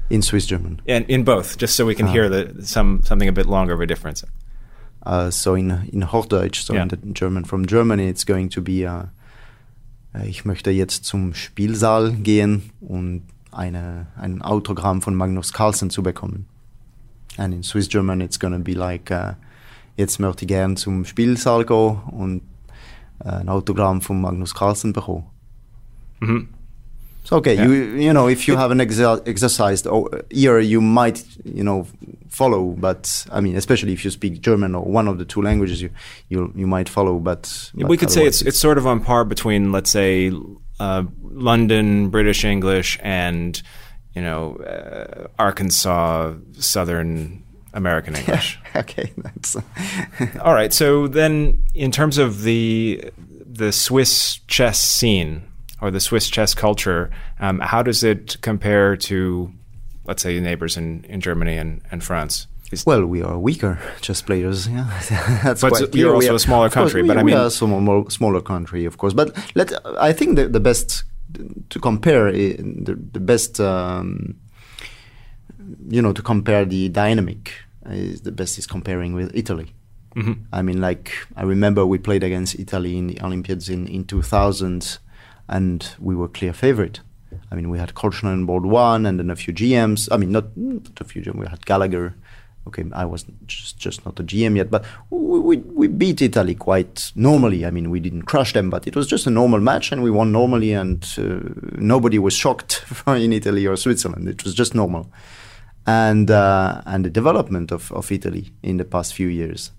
In 0.09 0.21
Swiss 0.21 0.45
German. 0.45 0.79
and 0.87 1.05
in 1.09 1.23
both, 1.23 1.57
just 1.57 1.75
so 1.75 1.85
we 1.85 1.95
can 1.95 2.07
Ah. 2.07 2.11
hear 2.11 2.29
the 2.29 2.61
some 2.65 3.01
something 3.03 3.27
a 3.29 3.31
bit 3.33 3.45
longer 3.47 3.73
of 3.73 3.81
a 3.81 3.85
difference. 3.87 4.23
Uh, 5.05 5.31
so 5.31 5.55
in 5.55 5.71
in 5.91 6.01
Hochdeutsch, 6.03 6.63
so 6.63 6.73
Yeah. 6.73 6.83
in 6.83 6.89
the 6.89 6.97
German 7.13 7.45
from 7.45 7.65
Germany, 7.65 8.07
it's 8.07 8.23
going 8.25 8.49
to 8.49 8.61
be. 8.61 8.85
Uh, 8.85 9.05
äh, 10.15 10.27
ich 10.29 10.45
möchte 10.45 10.69
jetzt 10.71 11.05
zum 11.05 11.33
Spielsaal 11.33 12.11
gehen 12.11 12.69
und 12.79 13.23
eine 13.53 14.07
ein 14.17 14.41
Autogramm 14.41 15.01
von 15.01 15.15
Magnus 15.15 15.53
Carlsen 15.53 15.89
zu 15.89 16.03
bekommen. 16.03 16.45
And 17.37 17.53
in 17.53 17.63
Swiss 17.63 17.87
German, 17.89 18.21
it's 18.21 18.39
going 18.39 18.53
to 18.53 18.59
be 18.59 18.73
like. 18.73 19.09
Uh, 19.11 19.33
jetzt 19.97 20.19
möchte 20.19 20.45
ich 20.45 20.47
gern 20.49 20.75
zum 20.75 21.05
Spielsaal 21.05 21.65
gehen 21.65 21.97
und 22.11 22.41
äh, 23.23 23.29
ein 23.29 23.49
Autogramm 23.49 24.01
von 24.01 24.19
Magnus 24.21 24.53
Carlsen 24.53 24.91
bekommen. 24.93 25.25
Mhm. 26.19 26.49
So 27.25 27.37
okay, 27.37 27.55
Yeah. 27.55 27.65
you 27.65 27.73
you 28.07 28.11
know 28.11 28.27
if 28.27 28.47
you 28.47 28.57
have 28.57 28.71
an 28.71 28.81
exa- 28.81 29.25
exercised 29.25 29.87
o- 29.87 30.09
ear, 30.29 30.59
you 30.59 30.81
might 30.81 31.23
you 31.45 31.61
know 31.63 31.87
follow. 32.29 32.75
But 32.77 33.25
I 33.31 33.39
mean, 33.39 33.55
especially 33.55 33.93
if 33.93 34.03
you 34.03 34.11
speak 34.11 34.41
German 34.41 34.75
or 34.75 34.83
one 34.85 35.07
of 35.09 35.17
the 35.19 35.25
two 35.25 35.41
languages, 35.41 35.79
you 35.81 35.89
you 36.27 36.51
you 36.55 36.67
might 36.67 36.89
follow. 36.89 37.19
But, 37.19 37.71
but 37.75 37.87
we 37.89 37.95
could 37.97 38.11
say 38.11 38.25
it's 38.27 38.41
it's 38.41 38.59
sort 38.59 38.77
of 38.77 38.85
on 38.85 38.99
par 38.99 39.23
between, 39.25 39.71
let's 39.71 39.89
say, 39.91 40.31
uh, 40.83 41.03
London 41.21 42.09
British 42.09 42.43
English 42.43 42.99
and 43.01 43.61
you 44.13 44.21
know 44.21 44.55
uh, 44.57 45.27
Arkansas 45.39 46.33
Southern 46.59 47.43
American 47.73 48.15
English. 48.15 48.59
okay. 48.75 49.11
That's 49.17 49.55
All 50.41 50.53
right. 50.53 50.73
So 50.73 51.07
then, 51.07 51.63
in 51.73 51.91
terms 51.91 52.17
of 52.17 52.43
the 52.43 53.11
the 53.17 53.71
Swiss 53.71 54.39
chess 54.47 54.81
scene 54.81 55.43
or 55.79 55.89
the 55.89 56.01
Swiss 56.01 56.29
chess 56.29 56.53
culture, 56.53 57.11
um, 57.39 57.59
how 57.59 57.81
does 57.81 58.03
it 58.03 58.41
compare 58.41 58.97
to, 58.97 59.51
let's 60.05 60.23
say, 60.23 60.39
neighbors 60.39 60.75
in, 60.75 61.03
in 61.05 61.21
Germany 61.21 61.57
and, 61.57 61.81
and 61.91 62.03
France? 62.03 62.47
Is- 62.71 62.85
well, 62.85 63.05
we 63.05 63.21
are 63.21 63.37
weaker 63.37 63.79
chess 64.01 64.21
players. 64.21 64.67
Yeah, 64.67 64.89
that's 65.43 65.61
But 65.61 65.71
quite 65.73 65.95
you're 65.95 66.15
also 66.15 66.19
We 66.27 66.29
are- 66.29 66.35
a 66.35 66.39
smaller 66.39 66.69
course, 66.69 66.73
country, 66.73 67.01
we- 67.03 67.07
but 67.07 67.17
I 67.17 67.23
we 67.23 67.31
mean- 67.31 67.37
are 67.41 67.47
a 67.47 67.51
small, 67.51 68.09
smaller 68.09 68.41
country, 68.41 68.85
of 68.85 68.97
course. 68.97 69.13
But 69.13 69.35
let 69.55 69.71
I 69.99 70.13
think 70.13 70.35
the, 70.37 70.47
the 70.47 70.59
best 70.59 71.03
to 71.69 71.79
compare 71.79 72.27
eh, 72.27 72.55
the, 72.57 72.95
the 73.11 73.19
best 73.19 73.59
um, 73.59 74.35
you 75.89 76.01
know 76.01 76.13
to 76.13 76.21
compare 76.21 76.65
the 76.65 76.89
dynamic 76.89 77.51
eh, 77.85 77.93
is 78.13 78.21
the 78.21 78.31
best 78.31 78.57
is 78.57 78.67
comparing 78.67 79.13
with 79.13 79.31
Italy. 79.35 79.73
Mm-hmm. 80.15 80.33
I 80.51 80.61
mean, 80.61 80.79
like 80.79 81.11
I 81.35 81.43
remember 81.43 81.85
we 81.85 81.97
played 81.97 82.23
against 82.23 82.59
Italy 82.59 82.97
in 82.97 83.07
the 83.07 83.19
Olympiads 83.21 83.67
in, 83.69 83.87
in 83.87 84.05
2000, 84.05 84.99
and 85.49 85.95
we 85.99 86.15
were 86.15 86.27
clear 86.27 86.53
favorite. 86.53 86.99
I 87.51 87.55
mean, 87.55 87.69
we 87.71 87.79
had 87.79 87.95
Korchnoi 87.95 88.31
on 88.31 88.45
board 88.45 88.63
one, 88.65 89.07
and 89.07 89.17
then 89.19 89.31
a 89.31 89.35
few 89.35 89.51
GMs. 89.53 90.07
I 90.11 90.17
mean, 90.17 90.31
not, 90.31 90.55
not 90.55 91.01
a 91.01 91.03
few 91.03 91.23
GMs. 91.23 91.35
We 91.39 91.47
had 91.47 91.65
Gallagher. 91.65 92.13
Okay, 92.65 92.85
I 92.93 93.05
was 93.05 93.25
just 93.45 93.77
just 93.77 94.05
not 94.05 94.19
a 94.19 94.23
GM 94.23 94.55
yet, 94.55 94.71
but 94.71 94.85
we, 95.09 95.39
we 95.39 95.57
we 95.57 95.87
beat 95.87 96.21
Italy 96.21 96.55
quite 96.55 97.11
normally. 97.15 97.65
I 97.65 97.71
mean, 97.71 97.89
we 97.89 97.99
didn't 97.99 98.23
crush 98.23 98.53
them, 98.53 98.69
but 98.69 98.87
it 98.87 98.95
was 98.95 99.05
just 99.07 99.27
a 99.27 99.29
normal 99.29 99.59
match, 99.59 99.91
and 99.91 100.01
we 100.01 100.09
won 100.09 100.31
normally, 100.31 100.71
and 100.73 101.05
uh, 101.17 101.39
nobody 101.77 102.19
was 102.19 102.33
shocked 102.33 102.85
in 103.07 103.33
Italy 103.33 103.67
or 103.67 103.75
Switzerland. 103.75 104.29
It 104.29 104.43
was 104.43 104.53
just 104.53 104.73
normal 104.73 105.11
and 105.85 106.31
uh, 106.31 106.81
and 106.85 107.05
the 107.05 107.09
development 107.09 107.71
of, 107.71 107.91
of 107.91 108.11
Italy 108.11 108.53
in 108.61 108.77
the 108.77 108.85
past 108.85 109.13
few 109.13 109.27
years. 109.27 109.71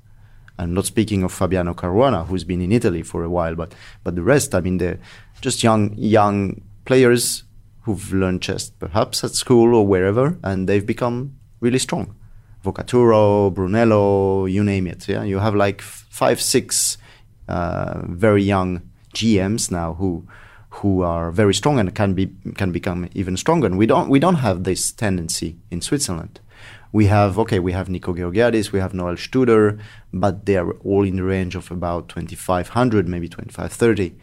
I'm 0.59 0.73
not 0.73 0.87
speaking 0.87 1.25
of 1.25 1.33
Fabiano 1.33 1.75
Caruana, 1.75 2.27
who's 2.27 2.45
been 2.45 2.61
in 2.61 2.71
Italy 2.71 3.03
for 3.03 3.25
a 3.25 3.31
while, 3.31 3.55
but 3.55 3.75
but 4.03 4.15
the 4.15 4.23
rest, 4.23 4.55
I 4.55 4.61
mean, 4.61 4.79
they're 4.79 4.99
just 5.41 5.63
young 5.63 5.95
young 5.97 6.63
players 6.85 7.45
who've 7.83 8.13
learned 8.13 8.43
chess 8.43 8.71
perhaps 8.71 9.25
at 9.25 9.33
school 9.33 9.75
or 9.75 9.87
wherever, 9.87 10.39
and 10.43 10.69
they've 10.69 10.87
become 10.87 11.37
really 11.61 11.79
strong. 11.79 12.15
Vocaturo, 12.65 13.53
Brunello, 13.53 14.47
you 14.47 14.65
name 14.65 14.87
it. 14.87 15.07
Yeah, 15.07 15.23
you 15.23 15.39
have 15.39 15.55
like 15.55 15.83
five, 15.83 16.41
six 16.41 16.97
uh, 17.47 18.01
very 18.05 18.43
young 18.43 18.83
GMs 19.15 19.71
now 19.71 19.95
who 19.95 20.27
who 20.71 21.03
are 21.03 21.31
very 21.31 21.55
strong 21.55 21.79
and 21.79 21.95
can 21.95 22.15
be 22.15 22.33
can 22.57 22.73
become 22.73 23.09
even 23.15 23.37
stronger. 23.37 23.67
And 23.67 23.79
we 23.79 23.87
don't 23.87 24.09
we 24.09 24.19
don't 24.19 24.37
have 24.37 24.65
this 24.65 24.91
tendency 24.93 25.59
in 25.71 25.81
Switzerland. 25.81 26.41
We 26.91 27.07
have 27.07 27.39
okay, 27.39 27.59
we 27.59 27.73
have 27.73 27.89
Nico 27.89 28.15
Georgiadis, 28.15 28.73
we 28.73 28.81
have 28.81 28.95
Noel 28.95 29.17
Studer, 29.17 29.79
but 30.13 30.47
they 30.47 30.57
are 30.57 30.73
all 30.85 31.05
in 31.05 31.17
the 31.17 31.25
range 31.25 31.55
of 31.55 31.71
about 31.71 32.09
2500, 32.09 33.07
maybe 33.09 33.29
2530, 33.29 34.17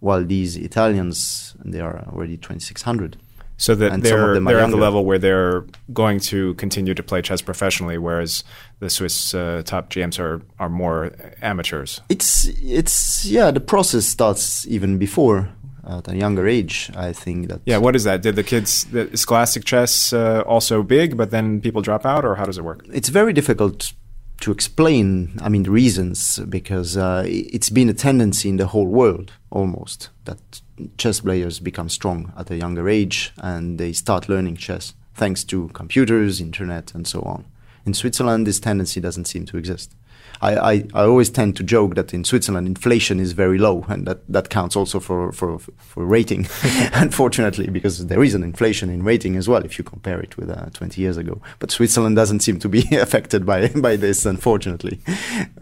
while 0.00 0.24
these 0.24 0.56
Italians 0.56 1.56
they 1.64 1.80
are 1.80 2.06
already 2.12 2.36
2600. 2.36 3.16
So 3.60 3.74
that 3.74 3.92
And 3.92 4.02
they're 4.02 4.40
they're 4.40 4.60
at 4.60 4.70
the 4.70 4.78
level 4.78 5.04
where 5.04 5.18
they're 5.18 5.66
going 5.92 6.18
to 6.32 6.54
continue 6.54 6.94
to 6.94 7.02
play 7.02 7.20
chess 7.20 7.42
professionally, 7.42 7.98
whereas 7.98 8.42
the 8.78 8.88
Swiss 8.88 9.34
uh, 9.34 9.60
top 9.66 9.90
GMs 9.90 10.18
are 10.18 10.40
are 10.58 10.70
more 10.70 11.12
amateurs. 11.42 12.00
It's 12.08 12.46
it's 12.62 13.26
yeah, 13.26 13.50
the 13.50 13.60
process 13.60 14.06
starts 14.06 14.66
even 14.66 14.96
before 14.96 15.50
at 15.86 16.08
a 16.08 16.16
younger 16.16 16.48
age. 16.48 16.90
I 16.96 17.12
think 17.12 17.48
that 17.48 17.60
Yeah, 17.66 17.76
what 17.76 17.94
is 17.94 18.04
that? 18.04 18.22
Did 18.22 18.36
the 18.36 18.42
kids 18.42 18.84
the 18.84 19.14
scholastic 19.14 19.64
chess 19.66 20.14
uh, 20.14 20.42
also 20.46 20.82
big, 20.82 21.18
but 21.18 21.30
then 21.30 21.60
people 21.60 21.82
drop 21.82 22.06
out, 22.06 22.24
or 22.24 22.36
how 22.36 22.46
does 22.46 22.56
it 22.56 22.64
work? 22.64 22.86
it's 22.90 23.10
very 23.10 23.34
difficult 23.34 23.92
to 24.40 24.50
explain, 24.50 25.38
I 25.40 25.48
mean, 25.48 25.64
the 25.64 25.70
reasons, 25.70 26.38
because 26.48 26.96
uh, 26.96 27.24
it's 27.26 27.70
been 27.70 27.88
a 27.88 27.94
tendency 27.94 28.48
in 28.48 28.56
the 28.56 28.68
whole 28.68 28.86
world 28.86 29.32
almost 29.50 30.10
that 30.24 30.60
chess 30.96 31.20
players 31.20 31.60
become 31.60 31.88
strong 31.88 32.32
at 32.36 32.50
a 32.50 32.56
younger 32.56 32.88
age 32.88 33.32
and 33.38 33.78
they 33.78 33.92
start 33.92 34.28
learning 34.28 34.56
chess 34.56 34.94
thanks 35.14 35.44
to 35.44 35.68
computers, 35.68 36.40
internet, 36.40 36.94
and 36.94 37.06
so 37.06 37.20
on. 37.22 37.44
In 37.84 37.92
Switzerland, 37.92 38.46
this 38.46 38.60
tendency 38.60 39.00
doesn't 39.00 39.26
seem 39.26 39.44
to 39.46 39.58
exist. 39.58 39.94
I, 40.42 40.56
I, 40.56 40.84
I, 40.94 41.02
always 41.04 41.28
tend 41.28 41.56
to 41.56 41.62
joke 41.62 41.94
that 41.96 42.14
in 42.14 42.24
Switzerland 42.24 42.66
inflation 42.66 43.20
is 43.20 43.32
very 43.32 43.58
low, 43.58 43.84
and 43.88 44.06
that, 44.06 44.26
that 44.28 44.48
counts 44.48 44.74
also 44.74 44.98
for, 44.98 45.32
for, 45.32 45.58
for 45.58 46.04
rating, 46.04 46.48
unfortunately, 46.94 47.68
because 47.68 48.06
there 48.06 48.22
is 48.22 48.34
an 48.34 48.42
inflation 48.42 48.88
in 48.88 49.02
rating 49.02 49.36
as 49.36 49.48
well 49.48 49.62
if 49.64 49.78
you 49.78 49.84
compare 49.84 50.20
it 50.20 50.36
with 50.36 50.48
uh, 50.48 50.70
20 50.72 51.00
years 51.00 51.18
ago. 51.18 51.42
But 51.58 51.70
Switzerland 51.70 52.16
doesn't 52.16 52.40
seem 52.40 52.58
to 52.60 52.68
be 52.68 52.86
affected 52.96 53.44
by, 53.44 53.68
by 53.68 53.96
this, 53.96 54.24
unfortunately. 54.24 55.00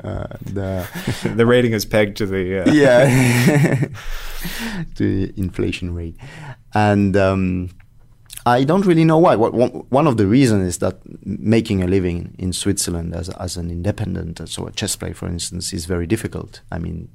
Uh, 0.02 0.28
the, 0.42 0.86
the 1.36 1.46
rating 1.46 1.72
is 1.72 1.84
pegged 1.84 2.16
to 2.18 2.26
the. 2.26 2.60
Uh 2.60 2.72
yeah, 2.72 3.06
the 4.96 5.32
inflation 5.36 5.94
rate. 5.94 6.16
And. 6.72 7.16
Um, 7.16 7.70
I 8.48 8.64
don't 8.64 8.86
really 8.86 9.04
know 9.04 9.18
why. 9.18 9.34
One 9.36 10.06
of 10.06 10.16
the 10.16 10.26
reasons 10.26 10.66
is 10.66 10.78
that 10.78 11.00
making 11.24 11.82
a 11.82 11.86
living 11.86 12.34
in 12.38 12.52
Switzerland 12.52 13.14
as, 13.14 13.28
as 13.30 13.56
an 13.56 13.70
independent, 13.70 14.40
so 14.48 14.66
a 14.66 14.72
chess 14.72 14.96
player, 14.96 15.14
for 15.14 15.26
instance, 15.26 15.72
is 15.72 15.86
very 15.86 16.06
difficult. 16.06 16.62
I 16.70 16.78
mean, 16.78 17.08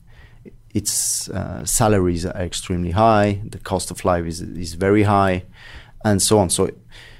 its 0.73 1.29
uh, 1.29 1.65
salaries 1.65 2.25
are 2.25 2.35
extremely 2.35 2.91
high, 2.91 3.41
the 3.45 3.59
cost 3.59 3.91
of 3.91 4.03
life 4.05 4.25
is, 4.25 4.41
is 4.41 4.73
very 4.73 5.03
high, 5.03 5.45
and 6.03 6.21
so 6.21 6.39
on. 6.39 6.49
So, 6.49 6.69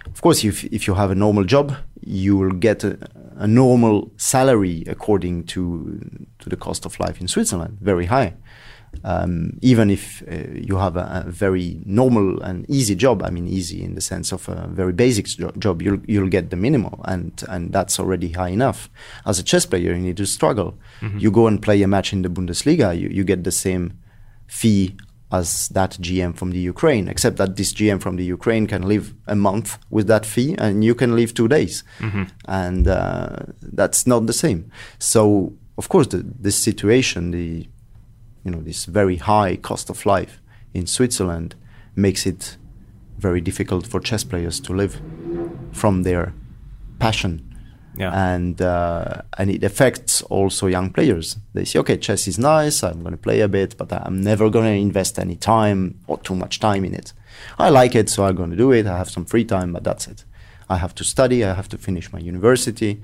of 0.05 0.21
course, 0.21 0.43
if, 0.43 0.63
if 0.65 0.87
you 0.87 0.95
have 0.95 1.11
a 1.11 1.15
normal 1.15 1.43
job, 1.43 1.75
you 2.01 2.35
will 2.35 2.51
get 2.51 2.83
a, 2.83 2.97
a 3.35 3.47
normal 3.47 4.11
salary 4.17 4.83
according 4.87 5.45
to, 5.45 5.99
to 6.39 6.49
the 6.49 6.57
cost 6.57 6.85
of 6.85 6.99
life 6.99 7.21
in 7.21 7.27
Switzerland, 7.27 7.77
very 7.81 8.07
high 8.07 8.33
um, 9.03 9.57
even 9.61 9.89
if 9.89 10.23
uh, 10.31 10.51
you 10.53 10.77
have 10.77 10.95
a, 10.95 11.23
a, 11.25 11.31
very 11.31 11.81
normal 11.85 12.41
and 12.41 12.65
easy 12.69 12.95
job, 12.95 13.23
I 13.23 13.29
mean 13.29 13.47
easy 13.47 13.83
in 13.83 13.95
the 13.95 14.01
sense 14.01 14.31
of 14.31 14.47
a 14.49 14.67
very 14.67 14.93
basic 14.93 15.27
jo- 15.27 15.51
job, 15.57 15.81
you'll 15.81 15.99
you'll 16.07 16.29
get 16.29 16.49
the 16.49 16.55
minimal, 16.55 17.01
and 17.05 17.43
and 17.49 17.71
that's 17.71 17.99
already 17.99 18.31
high 18.31 18.49
enough. 18.49 18.89
As 19.25 19.39
a 19.39 19.43
chess 19.43 19.65
player, 19.65 19.93
you 19.93 19.99
need 19.99 20.17
to 20.17 20.25
struggle. 20.25 20.77
Mm-hmm. 21.01 21.19
You 21.19 21.31
go 21.31 21.47
and 21.47 21.61
play 21.61 21.81
a 21.81 21.87
match 21.87 22.13
in 22.13 22.21
the 22.21 22.29
Bundesliga, 22.29 22.97
you, 22.97 23.09
you 23.09 23.23
get 23.23 23.43
the 23.43 23.51
same 23.51 23.97
fee 24.47 24.95
as 25.31 25.67
that 25.69 25.91
GM 25.99 26.37
from 26.37 26.51
the 26.51 26.59
Ukraine, 26.59 27.07
except 27.07 27.37
that 27.37 27.55
this 27.55 27.73
GM 27.73 27.99
from 27.99 28.17
the 28.17 28.23
Ukraine 28.23 28.67
can 28.67 28.83
live 28.83 29.15
a 29.25 29.35
month 29.35 29.79
with 29.89 30.07
that 30.07 30.25
fee, 30.25 30.55
and 30.59 30.83
you 30.83 30.93
can 30.93 31.15
live 31.15 31.33
two 31.33 31.47
days, 31.47 31.83
mm-hmm. 31.99 32.23
and 32.45 32.87
uh, 32.87 33.37
that's 33.61 34.05
not 34.05 34.27
the 34.27 34.33
same. 34.33 34.71
So 34.99 35.53
of 35.77 35.89
course, 35.89 36.07
the, 36.07 36.17
this 36.39 36.55
situation, 36.55 37.31
the 37.31 37.67
you 38.43 38.51
know 38.51 38.61
this 38.61 38.85
very 38.85 39.17
high 39.17 39.55
cost 39.55 39.89
of 39.89 40.05
life 40.05 40.41
in 40.73 40.85
Switzerland 40.87 41.55
makes 41.95 42.25
it 42.25 42.57
very 43.17 43.41
difficult 43.41 43.87
for 43.87 43.99
chess 43.99 44.23
players 44.23 44.59
to 44.59 44.73
live 44.73 45.01
from 45.71 46.03
their 46.03 46.33
passion. 46.99 47.49
Yeah. 47.95 48.11
And 48.33 48.59
uh, 48.59 49.21
and 49.37 49.51
it 49.51 49.63
affects 49.63 50.23
also 50.23 50.67
young 50.67 50.91
players. 50.91 51.37
They 51.53 51.65
say, 51.65 51.79
okay, 51.79 51.97
chess 51.97 52.27
is 52.27 52.39
nice. 52.39 52.83
I'm 52.83 53.01
going 53.01 53.11
to 53.11 53.21
play 53.21 53.41
a 53.41 53.47
bit, 53.47 53.77
but 53.77 53.93
I'm 53.93 54.19
never 54.21 54.49
going 54.49 54.65
to 54.65 54.71
invest 54.71 55.19
any 55.19 55.35
time 55.35 55.99
or 56.07 56.17
too 56.17 56.35
much 56.35 56.59
time 56.59 56.85
in 56.85 56.93
it. 56.95 57.13
I 57.59 57.69
like 57.69 57.93
it, 57.95 58.09
so 58.09 58.25
I'm 58.25 58.35
going 58.35 58.49
to 58.49 58.55
do 58.55 58.71
it. 58.71 58.87
I 58.87 58.97
have 58.97 59.11
some 59.11 59.25
free 59.25 59.45
time, 59.45 59.73
but 59.73 59.83
that's 59.83 60.07
it. 60.07 60.25
I 60.69 60.77
have 60.77 60.95
to 60.95 61.03
study. 61.03 61.43
I 61.43 61.53
have 61.53 61.69
to 61.69 61.77
finish 61.77 62.11
my 62.11 62.19
university 62.19 63.01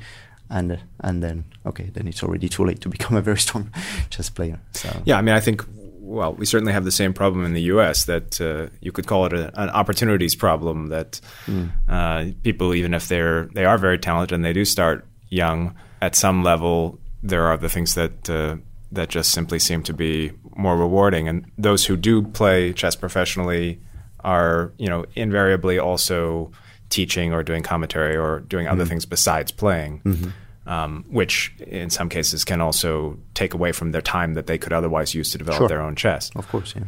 and 0.50 0.80
and 1.02 1.24
then 1.24 1.46
okay, 1.66 1.90
then 1.94 2.08
it's 2.08 2.24
already 2.24 2.50
too 2.50 2.66
late 2.66 2.82
to 2.82 2.90
become 2.90 3.16
a 3.18 3.22
very 3.22 3.38
strong 3.38 3.72
chess 4.10 4.30
player. 4.30 4.60
So 4.74 4.90
yeah, 5.06 5.18
I 5.18 5.22
mean, 5.22 5.36
I 5.36 5.40
think 5.40 5.66
well, 6.02 6.34
we 6.34 6.46
certainly 6.46 6.74
have 6.74 6.86
the 6.86 6.92
same 6.92 7.14
problem 7.14 7.46
in 7.46 7.54
the 7.54 7.62
U.S. 7.74 8.06
that 8.06 8.42
uh, 8.42 8.74
you 8.82 8.92
could 8.92 9.06
call 9.06 9.26
it 9.28 9.34
a, 9.34 9.62
an 9.62 9.70
opportunities 9.70 10.36
problem. 10.36 10.88
That 10.88 11.22
mm. 11.46 11.72
uh, 11.88 12.34
people, 12.44 12.74
even 12.74 12.94
if 12.94 13.08
they're 13.08 13.46
they 13.54 13.66
are 13.66 13.78
very 13.78 14.00
talented 14.00 14.34
and 14.34 14.44
they 14.44 14.54
do 14.54 14.66
start 14.66 15.06
young, 15.30 15.76
at 16.02 16.16
some 16.16 16.44
level, 16.44 17.00
there 17.22 17.46
are 17.46 17.58
the 17.58 17.70
things 17.70 17.94
that 17.94 18.30
uh, 18.30 18.58
that 18.92 19.10
just 19.10 19.32
simply 19.32 19.60
seem 19.60 19.84
to 19.84 19.94
be 19.94 20.32
more 20.56 20.78
rewarding. 20.78 21.28
And 21.28 21.46
those 21.58 21.86
who 21.86 21.96
do 21.96 22.24
play 22.24 22.74
chess 22.74 22.96
professionally 22.96 23.80
are, 24.22 24.74
you 24.78 24.90
know, 24.90 25.06
invariably 25.16 25.78
also 25.80 26.52
teaching 26.90 27.34
or 27.34 27.44
doing 27.44 27.64
commentary 27.64 28.16
or 28.16 28.42
doing 28.42 28.68
other 28.68 28.84
mm-hmm. 28.84 28.90
things 28.90 29.06
besides 29.06 29.52
playing, 29.52 30.02
mm-hmm. 30.02 30.70
um, 30.70 31.06
which 31.10 31.54
in 31.68 31.90
some 31.90 32.10
cases 32.10 32.44
can 32.44 32.62
also 32.62 33.18
take 33.34 33.54
away 33.54 33.72
from 33.72 33.92
their 33.92 34.02
time 34.02 34.34
that 34.34 34.48
they 34.48 34.58
could 34.58 34.74
otherwise 34.74 35.14
use 35.14 35.32
to 35.32 35.38
develop 35.38 35.60
sure. 35.60 35.68
their 35.68 35.82
own 35.82 35.96
chess. 35.96 36.32
Of 36.36 36.48
course, 36.50 36.74
yeah. 36.76 36.84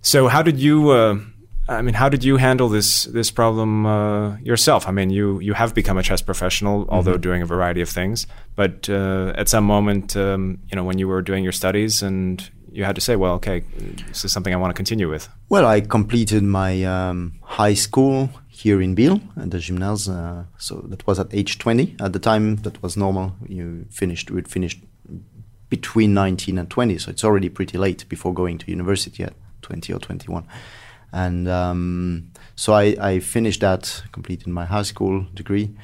So, 0.00 0.28
how 0.28 0.42
did 0.42 0.58
you? 0.58 0.90
Uh, 0.90 1.20
I 1.68 1.80
mean, 1.80 1.94
how 1.94 2.08
did 2.08 2.24
you 2.24 2.36
handle 2.36 2.68
this 2.68 3.04
this 3.04 3.30
problem 3.30 3.86
uh, 3.86 4.36
yourself? 4.38 4.88
I 4.88 4.90
mean, 4.90 5.10
you 5.10 5.38
you 5.40 5.54
have 5.54 5.74
become 5.74 5.96
a 5.96 6.02
chess 6.02 6.20
professional, 6.20 6.86
although 6.88 7.12
mm-hmm. 7.12 7.20
doing 7.20 7.42
a 7.42 7.46
variety 7.46 7.80
of 7.80 7.88
things. 7.88 8.26
But 8.56 8.88
uh, 8.90 9.32
at 9.36 9.48
some 9.48 9.64
moment, 9.64 10.16
um, 10.16 10.58
you 10.68 10.76
know, 10.76 10.84
when 10.84 10.98
you 10.98 11.06
were 11.06 11.22
doing 11.22 11.44
your 11.44 11.52
studies 11.52 12.02
and 12.02 12.50
you 12.72 12.84
had 12.84 12.94
to 12.94 13.00
say, 13.00 13.16
well, 13.16 13.34
okay, 13.34 13.62
this 14.08 14.24
is 14.24 14.32
something 14.32 14.52
I 14.52 14.56
want 14.56 14.70
to 14.70 14.74
continue 14.74 15.08
with. 15.08 15.28
Well, 15.48 15.66
I 15.66 15.80
completed 15.82 16.42
my 16.42 16.82
um, 16.84 17.34
high 17.42 17.74
school 17.74 18.30
here 18.62 18.80
in 18.80 18.94
Biel 18.94 19.20
at 19.36 19.50
the 19.50 19.58
gymnase. 19.58 20.08
Uh, 20.08 20.44
so 20.56 20.76
that 20.88 21.06
was 21.06 21.18
at 21.18 21.34
age 21.34 21.58
20. 21.58 21.96
At 22.00 22.12
the 22.12 22.18
time, 22.18 22.56
that 22.56 22.80
was 22.82 22.96
normal. 22.96 23.34
You 23.48 23.86
finished, 23.90 24.30
we'd 24.30 24.48
finished 24.48 24.78
between 25.68 26.14
19 26.14 26.58
and 26.58 26.70
20. 26.70 26.98
So 26.98 27.10
it's 27.10 27.24
already 27.24 27.48
pretty 27.48 27.76
late 27.76 28.08
before 28.08 28.32
going 28.32 28.58
to 28.58 28.70
university 28.70 29.24
at 29.24 29.34
20 29.62 29.92
or 29.92 29.98
21. 29.98 30.46
And 31.12 31.48
um, 31.48 32.30
so 32.54 32.72
I, 32.72 32.96
I 33.00 33.20
finished 33.20 33.60
that, 33.60 34.02
completed 34.12 34.48
my 34.48 34.64
high 34.64 34.82
school 34.82 35.26
degree. 35.34 35.74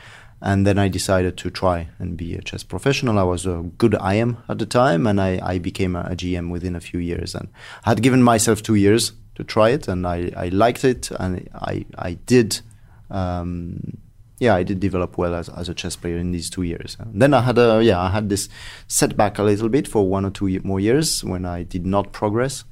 And 0.41 0.64
then 0.64 0.79
I 0.79 0.87
decided 0.87 1.37
to 1.38 1.51
try 1.51 1.88
and 1.99 2.17
be 2.17 2.37
a 2.37 2.43
chess 2.43 2.62
professional. 2.62 3.19
I 3.19 3.25
was 3.25 3.45
a 3.45 3.64
good 3.77 3.95
IM 3.95 4.37
at 4.49 4.59
the 4.59 4.67
time, 4.67 5.09
and 5.09 5.21
I, 5.21 5.41
I 5.43 5.59
became 5.59 5.97
a, 5.97 6.03
a 6.03 6.14
GM 6.14 6.49
within 6.51 6.77
a 6.77 6.81
few 6.81 7.01
years. 7.01 7.35
And 7.35 7.49
I 7.85 7.91
had 7.91 8.03
given 8.03 8.23
myself 8.23 8.62
two 8.62 8.77
years 8.77 9.12
to 9.35 9.43
try 9.43 9.71
it, 9.71 9.88
and 9.88 10.07
I, 10.07 10.31
I 10.37 10.49
liked 10.51 10.85
it, 10.85 11.11
and 11.11 11.49
I, 11.55 11.87
I 11.97 12.12
did 12.27 12.61
um, 13.11 13.99
yeah, 14.38 14.55
I 14.55 14.62
did 14.62 14.81
develop 14.81 15.18
well 15.18 15.35
as, 15.35 15.49
as 15.49 15.68
a 15.68 15.75
chess 15.75 15.97
player 15.97 16.16
in 16.16 16.31
these 16.31 16.49
two 16.49 16.62
years. 16.62 16.97
And 17.01 17.21
then 17.21 17.35
I 17.35 17.40
had 17.40 17.59
a 17.59 17.83
yeah, 17.83 18.01
I 18.01 18.11
had 18.11 18.29
this 18.29 18.49
setback 18.87 19.38
a 19.38 19.42
little 19.42 19.68
bit 19.68 19.88
for 19.88 20.09
one 20.09 20.25
or 20.25 20.31
two 20.31 20.61
more 20.62 20.81
years 20.81 21.25
when 21.25 21.44
I 21.44 21.64
did 21.64 21.85
not 21.85 22.12
progress, 22.12 22.64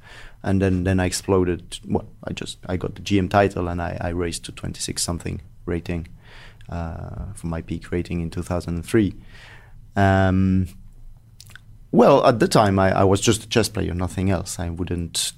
and 0.43 0.61
then 0.61 0.83
then 0.85 0.99
I 0.99 1.05
exploded. 1.05 1.79
Well, 1.85 2.07
I 2.23 2.33
just 2.33 2.59
I 2.67 2.77
got 2.77 2.95
the 2.95 3.01
GM 3.01 3.29
title 3.29 3.67
and 3.67 3.81
I, 3.81 3.97
I 3.99 4.09
raced 4.09 4.45
to 4.45 4.51
26 4.51 5.01
something 5.03 5.41
rating 5.65 6.07
uh, 6.69 7.33
for 7.33 7.47
my 7.47 7.61
peak 7.61 7.91
rating 7.91 8.21
in 8.21 8.29
2003. 8.29 9.13
Um, 9.97 10.67
well, 11.91 12.25
at 12.25 12.39
the 12.39 12.47
time 12.47 12.79
I, 12.79 12.99
I 12.99 13.03
was 13.03 13.19
just 13.19 13.43
a 13.43 13.49
chess 13.49 13.67
player, 13.67 13.93
nothing 13.93 14.29
else. 14.29 14.59
I 14.59 14.69
wouldn't 14.69 15.33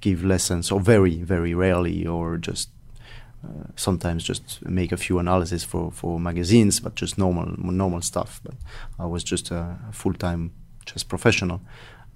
give 0.00 0.24
lessons, 0.24 0.70
or 0.70 0.78
very 0.78 1.22
very 1.22 1.54
rarely, 1.54 2.06
or 2.06 2.36
just 2.36 2.70
sometimes 3.76 4.24
just 4.24 4.64
make 4.64 4.92
a 4.92 4.96
few 4.96 5.18
analyses 5.18 5.64
for, 5.64 5.90
for 5.92 6.20
magazines, 6.20 6.80
but 6.80 6.94
just 6.94 7.18
normal 7.18 7.46
normal 7.58 8.02
stuff. 8.02 8.40
But 8.42 8.54
I 8.98 9.06
was 9.06 9.24
just 9.24 9.50
a 9.50 9.76
full 9.92 10.14
time 10.14 10.52
chess 10.84 11.04
professional, 11.04 11.60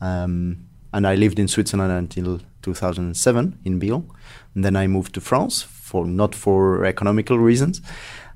um, 0.00 0.66
and 0.92 1.06
I 1.06 1.14
lived 1.14 1.38
in 1.38 1.48
Switzerland 1.48 1.92
until 1.92 2.40
2007 2.62 3.58
in 3.64 3.78
Biel. 3.78 4.04
And 4.54 4.64
then 4.64 4.76
I 4.76 4.86
moved 4.86 5.14
to 5.14 5.20
France 5.20 5.62
for 5.62 6.06
not 6.06 6.34
for 6.34 6.84
economical 6.84 7.38
reasons. 7.38 7.80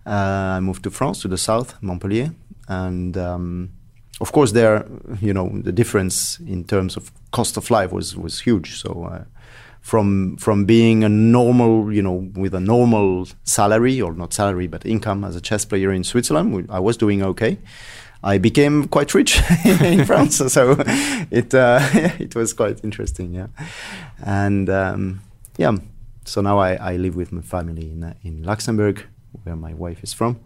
Uh, 0.06 0.56
I 0.56 0.60
moved 0.60 0.82
to 0.84 0.90
France 0.90 1.22
to 1.22 1.28
the 1.28 1.38
south, 1.38 1.82
Montpellier, 1.82 2.32
and 2.68 3.16
um, 3.16 3.70
of 4.20 4.32
course 4.32 4.52
there, 4.52 4.86
you 5.20 5.32
know, 5.32 5.50
the 5.62 5.72
difference 5.72 6.38
in 6.40 6.64
terms 6.64 6.96
of 6.96 7.10
cost 7.30 7.56
of 7.56 7.70
life 7.70 7.90
was 7.90 8.16
was 8.16 8.40
huge. 8.40 8.76
So 8.76 9.04
uh, 9.04 9.24
from 9.84 10.34
from 10.38 10.64
being 10.64 11.04
a 11.04 11.10
normal, 11.10 11.92
you 11.92 12.00
know, 12.00 12.30
with 12.34 12.54
a 12.54 12.60
normal 12.60 13.28
salary 13.44 14.00
or 14.00 14.14
not 14.14 14.32
salary 14.32 14.66
but 14.66 14.86
income 14.86 15.22
as 15.24 15.36
a 15.36 15.42
chess 15.42 15.66
player 15.66 15.92
in 15.92 16.02
Switzerland, 16.02 16.66
I 16.70 16.80
was 16.80 16.96
doing 16.96 17.22
okay. 17.22 17.58
I 18.22 18.38
became 18.38 18.88
quite 18.88 19.12
rich 19.12 19.42
in 19.64 20.06
France, 20.06 20.38
so 20.50 20.76
it 21.30 21.54
uh, 21.54 21.80
it 22.18 22.34
was 22.34 22.54
quite 22.54 22.82
interesting, 22.82 23.34
yeah. 23.34 23.48
And 24.24 24.70
um, 24.70 25.20
yeah, 25.58 25.76
so 26.24 26.40
now 26.40 26.58
I, 26.58 26.76
I 26.76 26.96
live 26.96 27.14
with 27.14 27.30
my 27.30 27.42
family 27.42 27.90
in 27.90 28.04
uh, 28.04 28.14
in 28.22 28.42
Luxembourg, 28.42 29.04
where 29.42 29.56
my 29.56 29.74
wife 29.74 30.02
is 30.02 30.14
from, 30.14 30.40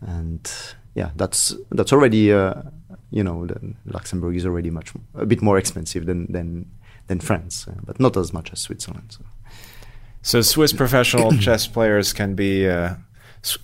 and 0.00 0.48
yeah, 0.94 1.10
that's 1.16 1.52
that's 1.72 1.92
already 1.92 2.32
uh, 2.32 2.62
you 3.10 3.24
know 3.24 3.48
Luxembourg 3.86 4.36
is 4.36 4.46
already 4.46 4.70
much 4.70 4.92
a 5.14 5.26
bit 5.26 5.42
more 5.42 5.58
expensive 5.58 6.06
than 6.06 6.30
than 6.30 6.70
than 7.08 7.20
France, 7.20 7.66
uh, 7.68 7.74
but 7.84 7.98
not 8.00 8.16
as 8.16 8.32
much 8.32 8.52
as 8.52 8.60
Switzerland. 8.60 9.10
So, 9.10 9.24
so 10.22 10.40
Swiss 10.42 10.72
professional 10.72 11.32
chess 11.40 11.66
players 11.66 12.12
can 12.12 12.34
be 12.34 12.68
uh, 12.68 12.94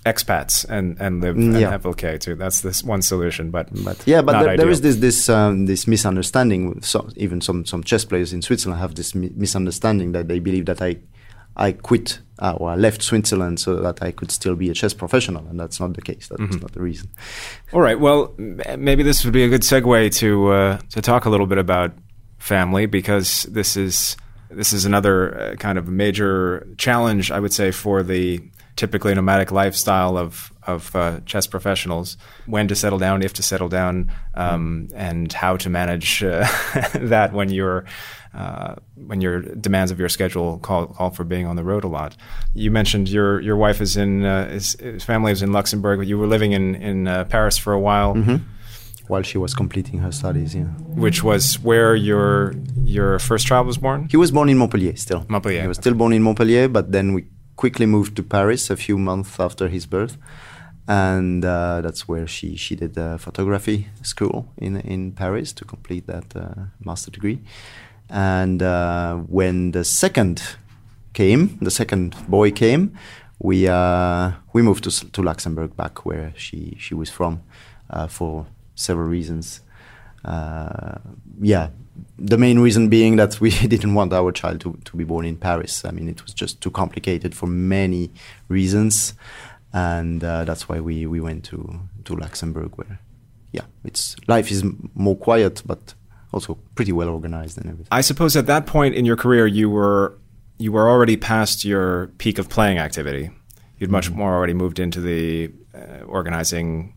expats 0.05 0.65
and 0.69 0.97
and 1.01 1.21
live 1.21 1.37
Mm, 1.37 1.53
and 1.53 1.61
yeah. 1.61 1.71
have 1.71 1.87
okay 1.87 2.19
too. 2.19 2.35
That's 2.37 2.61
this 2.61 2.83
one 2.85 3.03
solution, 3.03 3.51
but 3.51 3.69
But 3.85 4.03
yeah, 4.07 4.23
but 4.23 4.43
there, 4.43 4.57
there 4.57 4.71
is 4.71 4.81
this 4.81 4.97
this 4.97 5.29
um, 5.29 5.67
this 5.67 5.87
misunderstanding. 5.87 6.81
Some, 6.83 7.11
even 7.17 7.41
some 7.41 7.65
some 7.65 7.83
chess 7.85 8.05
players 8.05 8.33
in 8.33 8.43
Switzerland 8.43 8.81
have 8.81 8.95
this 8.95 9.15
mi- 9.15 9.33
misunderstanding 9.37 10.13
that 10.13 10.29
they 10.29 10.39
believe 10.41 10.65
that 10.67 10.81
I 10.83 10.97
I 11.57 11.73
quit 11.73 12.19
uh, 12.41 12.53
or 12.57 12.71
I 12.71 12.77
left 12.77 13.03
Switzerland 13.03 13.61
so 13.61 13.77
that 13.77 14.03
I 14.03 14.11
could 14.13 14.31
still 14.33 14.57
be 14.57 14.71
a 14.71 14.75
chess 14.75 14.95
professional, 14.95 15.47
and 15.49 15.59
that's 15.61 15.79
not 15.81 15.95
the 15.95 16.03
case. 16.03 16.29
That's 16.29 16.41
Mhm. 16.57 16.63
not 16.63 16.73
the 16.73 16.81
reason. 16.83 17.09
All 17.73 17.81
right. 17.81 17.99
Well, 18.01 18.35
m- 18.39 18.61
maybe 18.79 19.03
this 19.05 19.25
would 19.25 19.33
be 19.35 19.45
a 19.45 19.49
good 19.49 19.63
segue 19.63 20.11
to 20.19 20.49
uh, 20.53 20.79
to 20.91 21.01
talk 21.01 21.27
a 21.27 21.31
little 21.31 21.47
bit 21.47 21.59
about 21.59 21.93
family 22.45 22.85
because 22.85 23.45
this 23.45 23.75
is 23.75 24.17
this 24.51 24.73
is 24.73 24.85
another 24.85 25.41
uh, 25.41 25.55
kind 25.57 25.79
of 25.79 25.89
major 25.89 26.69
challenge, 26.77 27.31
I 27.31 27.41
would 27.41 27.53
say, 27.53 27.71
for 27.71 28.03
the 28.03 28.41
typically 28.77 29.15
nomadic 29.15 29.51
lifestyle 29.51 30.19
of 30.19 30.53
of 30.63 30.95
uh, 30.95 31.21
chess 31.25 31.47
professionals. 31.47 32.17
When 32.47 32.69
to 32.69 32.75
settle 32.75 32.99
down, 32.99 33.23
if 33.23 33.33
to 33.35 33.43
settle 33.43 33.71
down, 33.71 34.13
um, 34.35 34.89
and 34.95 35.33
how 35.33 35.57
to 35.57 35.71
manage 35.71 36.23
uh, 36.23 36.47
that 36.95 37.33
when 37.33 37.51
you're. 37.51 37.85
Uh, 38.35 38.75
when 38.97 39.21
your 39.21 39.43
demands 39.43 39.93
of 39.93 40.01
your 40.01 40.09
schedule 40.09 40.59
call, 40.59 40.89
call 40.89 41.11
for 41.11 41.23
being 41.23 41.47
on 41.47 41.55
the 41.55 41.63
road 41.63 41.85
a 41.85 41.87
lot, 41.87 42.17
you 42.53 42.69
mentioned 42.69 43.09
your 43.09 43.41
your 43.41 43.57
wife 43.57 43.81
is 43.81 43.97
in 43.97 44.25
uh, 44.25 44.49
is, 44.51 44.73
his 44.81 45.05
family 45.05 45.31
is 45.31 45.41
in 45.41 45.53
Luxembourg, 45.53 46.01
but 46.01 46.09
you 46.09 46.19
were 46.19 46.27
living 46.27 46.51
in 46.51 46.75
in 46.75 47.07
uh, 47.07 47.25
Paris 47.27 47.57
for 47.57 47.73
a 47.73 47.79
while 47.79 48.15
hmm 48.15 48.37
While 49.09 49.23
she 49.23 49.39
was 49.39 49.55
completing 49.55 49.99
her 49.99 50.13
studies, 50.13 50.55
yeah. 50.55 50.65
which 51.05 51.23
was 51.23 51.61
where 51.61 51.95
your 51.95 52.55
your 52.85 53.19
first 53.19 53.47
child 53.47 53.67
was 53.67 53.79
born. 53.79 54.09
He 54.11 54.17
was 54.17 54.31
born 54.31 54.49
in 54.49 54.57
Montpellier 54.57 54.97
still. 54.97 55.25
Montpellier. 55.29 55.63
He 55.63 55.69
was 55.69 55.77
still 55.77 55.95
born 55.95 56.13
in 56.13 56.23
Montpellier, 56.23 56.69
but 56.69 56.93
then 56.93 57.13
we 57.13 57.25
quickly 57.57 57.87
moved 57.87 58.17
to 58.17 58.23
Paris 58.23 58.71
a 58.71 58.77
few 58.77 58.99
months 58.99 59.39
after 59.39 59.69
his 59.69 59.87
birth. 59.87 60.17
And 60.87 61.45
uh, 61.45 61.81
that's 61.81 62.07
where 62.07 62.27
she, 62.27 62.57
she 62.57 62.77
did 62.77 62.99
uh, 62.99 63.17
photography 63.17 63.89
school 64.03 64.53
in, 64.59 64.77
in 64.81 65.13
Paris 65.13 65.53
to 65.55 65.65
complete 65.65 66.07
that 66.07 66.37
uh, 66.37 66.67
master 66.85 67.11
degree. 67.11 67.41
And 68.11 68.63
uh, 68.63 69.17
when 69.17 69.71
the 69.71 69.85
second 69.85 70.43
came, 71.15 71.59
the 71.61 71.71
second 71.71 72.15
boy 72.29 72.51
came, 72.51 72.99
we, 73.39 73.67
uh, 73.67 74.33
we 74.53 74.61
moved 74.61 74.85
to, 74.85 75.11
to 75.11 75.23
Luxembourg 75.23 75.75
back 75.75 76.05
where 76.05 76.35
she, 76.37 76.77
she 76.79 76.95
was 76.95 77.09
from 77.09 77.43
uh, 77.89 78.07
for 78.07 78.47
several 78.75 79.09
reasons. 79.09 79.61
Uh, 80.25 80.99
yeah, 81.41 81.69
the 82.19 82.39
main 82.39 82.59
reason 82.59 82.89
being 82.89 83.17
that 83.17 83.41
we 83.41 83.51
didn't 83.69 83.95
want 83.95 84.13
our 84.13 84.33
child 84.33 84.61
to, 84.63 84.79
to 84.85 84.97
be 84.97 85.05
born 85.05 85.25
in 85.25 85.37
Paris. 85.37 85.85
I 85.85 85.91
mean, 85.91 86.09
it 86.09 86.23
was 86.23 86.33
just 86.33 86.61
too 86.61 86.71
complicated 86.71 87.35
for 87.35 87.47
many 87.47 88.11
reasons, 88.49 89.15
and 89.73 90.23
uh, 90.25 90.45
that's 90.45 90.69
why 90.69 90.81
we, 90.81 91.07
we 91.07 91.21
went 91.21 91.45
to, 91.47 91.81
to 92.05 92.17
Luxembourg, 92.17 92.73
where, 92.77 92.99
yeah, 93.53 93.63
it's 93.85 94.17
life 94.29 94.51
is 94.51 94.63
m- 94.63 94.91
more 94.95 95.17
quiet, 95.17 95.63
but 95.67 95.95
also 96.33 96.55
pretty 96.75 96.93
well 96.93 97.09
organized 97.11 97.59
and 97.59 97.67
everything. 97.67 97.89
I 97.91 98.01
suppose 98.01 98.37
at 98.37 98.47
that 98.47 98.67
point 98.67 98.95
in 98.95 99.05
your 99.05 99.17
career, 99.17 99.47
you 99.47 99.69
were 99.71 100.19
you 100.57 100.71
were 100.71 100.89
already 100.89 101.17
past 101.17 101.65
your 101.65 102.07
peak 102.19 102.39
of 102.39 102.49
playing 102.49 102.79
activity. 102.79 103.31
You'd 103.79 103.91
much 103.91 104.09
Mm-hmm. 104.09 104.19
more 104.19 104.35
already 104.35 104.55
moved 104.55 104.79
into 104.79 105.01
the 105.01 105.51
uh, 105.75 106.05
organizing 106.07 106.95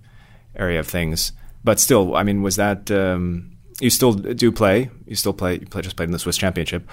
area 0.56 0.80
of 0.80 0.88
things. 0.88 1.32
But 1.68 1.82
still, 1.82 2.16
I 2.16 2.24
mean, 2.24 2.44
was 2.44 2.56
that 2.56 2.90
um, 2.92 3.52
you 3.82 3.90
still 3.90 4.14
do 4.14 4.54
play? 4.54 4.90
You 5.06 5.18
still 5.18 5.34
play? 5.34 5.56
You 5.56 5.66
play, 5.66 5.82
just 5.82 5.98
played 5.98 6.08
in 6.08 6.14
the 6.14 6.20
Swiss 6.20 6.38
Championship. 6.38 6.90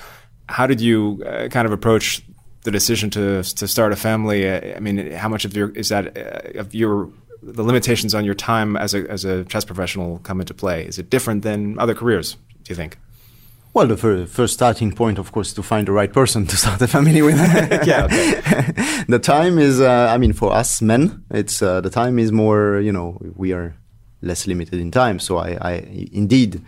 How 0.48 0.66
did 0.66 0.80
you 0.80 1.22
uh, 1.24 1.46
kind 1.46 1.64
of 1.64 1.72
approach 1.72 2.22
the 2.64 2.72
decision 2.72 3.08
to 3.10 3.44
to 3.44 3.68
start 3.68 3.92
a 3.92 3.96
family? 3.96 4.50
Uh, 4.50 4.76
I 4.76 4.80
mean, 4.80 5.12
how 5.12 5.28
much 5.28 5.44
of 5.44 5.56
your 5.56 5.70
is 5.76 5.90
that 5.90 6.18
uh, 6.18 6.58
of 6.58 6.74
your 6.74 7.08
the 7.40 7.62
limitations 7.62 8.16
on 8.16 8.24
your 8.24 8.34
time 8.34 8.76
as 8.76 8.94
a 8.94 9.08
as 9.08 9.24
a 9.24 9.44
chess 9.44 9.64
professional 9.64 10.18
come 10.24 10.40
into 10.40 10.54
play? 10.54 10.84
Is 10.84 10.98
it 10.98 11.08
different 11.08 11.44
than 11.44 11.78
other 11.78 11.94
careers? 11.94 12.36
Do 12.64 12.70
you 12.70 12.74
think? 12.74 12.98
Well, 13.74 13.86
the 13.86 14.26
first 14.26 14.54
starting 14.54 14.92
point, 14.92 15.18
of 15.18 15.30
course, 15.30 15.52
to 15.54 15.62
find 15.62 15.86
the 15.86 15.92
right 15.92 16.12
person 16.12 16.46
to 16.46 16.56
start 16.56 16.82
a 16.82 16.88
family 16.88 17.22
with. 17.22 17.38
Yeah, 17.86 18.08
the 19.08 19.20
time 19.20 19.60
is, 19.60 19.80
uh, 19.80 20.14
I 20.14 20.18
mean, 20.18 20.32
for 20.32 20.52
us 20.52 20.82
men, 20.82 21.24
it's 21.30 21.62
uh, 21.62 21.80
the 21.80 21.90
time 21.90 22.18
is 22.18 22.32
more. 22.32 22.80
You 22.80 22.92
know, 22.92 23.20
we 23.36 23.52
are 23.52 23.74
less 24.24 24.46
limited 24.46 24.80
in 24.80 24.90
time. 24.90 25.18
So 25.18 25.38
I, 25.38 25.56
I 25.60 25.72
indeed, 26.12 26.62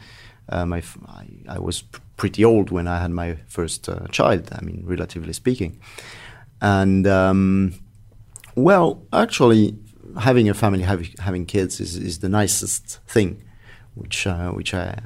f- 0.79 0.99
I, 1.09 1.27
I 1.49 1.59
was 1.59 1.83
pretty 2.17 2.45
old 2.45 2.71
when 2.71 2.87
I 2.87 3.01
had 3.01 3.11
my 3.11 3.37
first 3.49 3.89
uh, 3.89 4.07
child. 4.09 4.49
I 4.53 4.63
mean, 4.65 4.83
relatively 4.85 5.33
speaking, 5.33 5.81
and 6.61 7.07
um, 7.07 7.75
well, 8.55 9.03
actually, 9.13 9.77
having 10.21 10.49
a 10.49 10.55
family, 10.55 10.83
having 10.83 11.09
having 11.19 11.47
kids 11.47 11.81
is, 11.81 11.97
is 11.97 12.19
the 12.21 12.29
nicest 12.29 13.01
thing, 13.07 13.43
which 13.95 14.27
uh, 14.27 14.51
which 14.51 14.73
I 14.75 14.99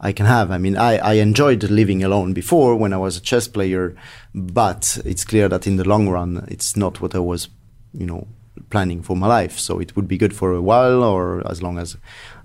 I 0.00 0.12
can 0.12 0.26
have. 0.26 0.50
I 0.50 0.58
mean, 0.58 0.76
I, 0.76 0.96
I 0.96 1.12
enjoyed 1.14 1.62
living 1.64 2.02
alone 2.02 2.32
before 2.32 2.74
when 2.74 2.92
I 2.92 2.96
was 2.96 3.16
a 3.16 3.20
chess 3.20 3.46
player, 3.46 3.94
but 4.34 4.98
it's 5.04 5.24
clear 5.24 5.48
that 5.48 5.66
in 5.66 5.76
the 5.76 5.86
long 5.86 6.08
run, 6.08 6.46
it's 6.48 6.74
not 6.74 7.00
what 7.02 7.14
I 7.14 7.18
was, 7.18 7.48
you 7.92 8.06
know, 8.06 8.26
planning 8.70 9.02
for 9.02 9.16
my 9.16 9.26
life. 9.26 9.58
So 9.58 9.78
it 9.78 9.96
would 9.96 10.08
be 10.08 10.18
good 10.18 10.34
for 10.34 10.52
a 10.52 10.60
while, 10.62 11.02
or 11.02 11.42
as 11.50 11.62
long 11.62 11.78
as 11.78 11.96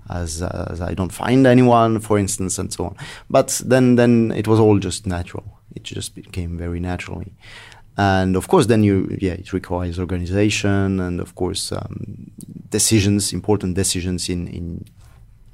as, 0.08 0.40
as 0.42 0.80
I 0.80 0.94
don't 0.94 1.12
find 1.12 1.46
anyone, 1.46 1.98
for 1.98 2.16
instance, 2.18 2.58
and 2.58 2.72
so 2.72 2.84
on. 2.86 2.96
But 3.28 3.60
then 3.64 3.96
then 3.96 4.32
it 4.32 4.46
was 4.48 4.60
all 4.60 4.78
just 4.78 5.06
natural. 5.06 5.44
It 5.74 5.82
just 5.82 6.14
became 6.14 6.56
very 6.56 6.80
naturally. 6.80 7.32
And 7.96 8.36
of 8.36 8.48
course, 8.48 8.66
then 8.66 8.82
you, 8.84 9.16
yeah, 9.20 9.32
it 9.32 9.52
requires 9.52 9.98
organization 9.98 11.00
and 11.00 11.18
of 11.18 11.34
course 11.34 11.72
um, 11.72 12.30
decisions, 12.68 13.32
important 13.32 13.74
decisions 13.74 14.28
in, 14.28 14.48
in 14.48 14.84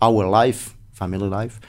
our 0.01 0.27
life, 0.27 0.75
family 0.93 1.29
life. 1.29 1.61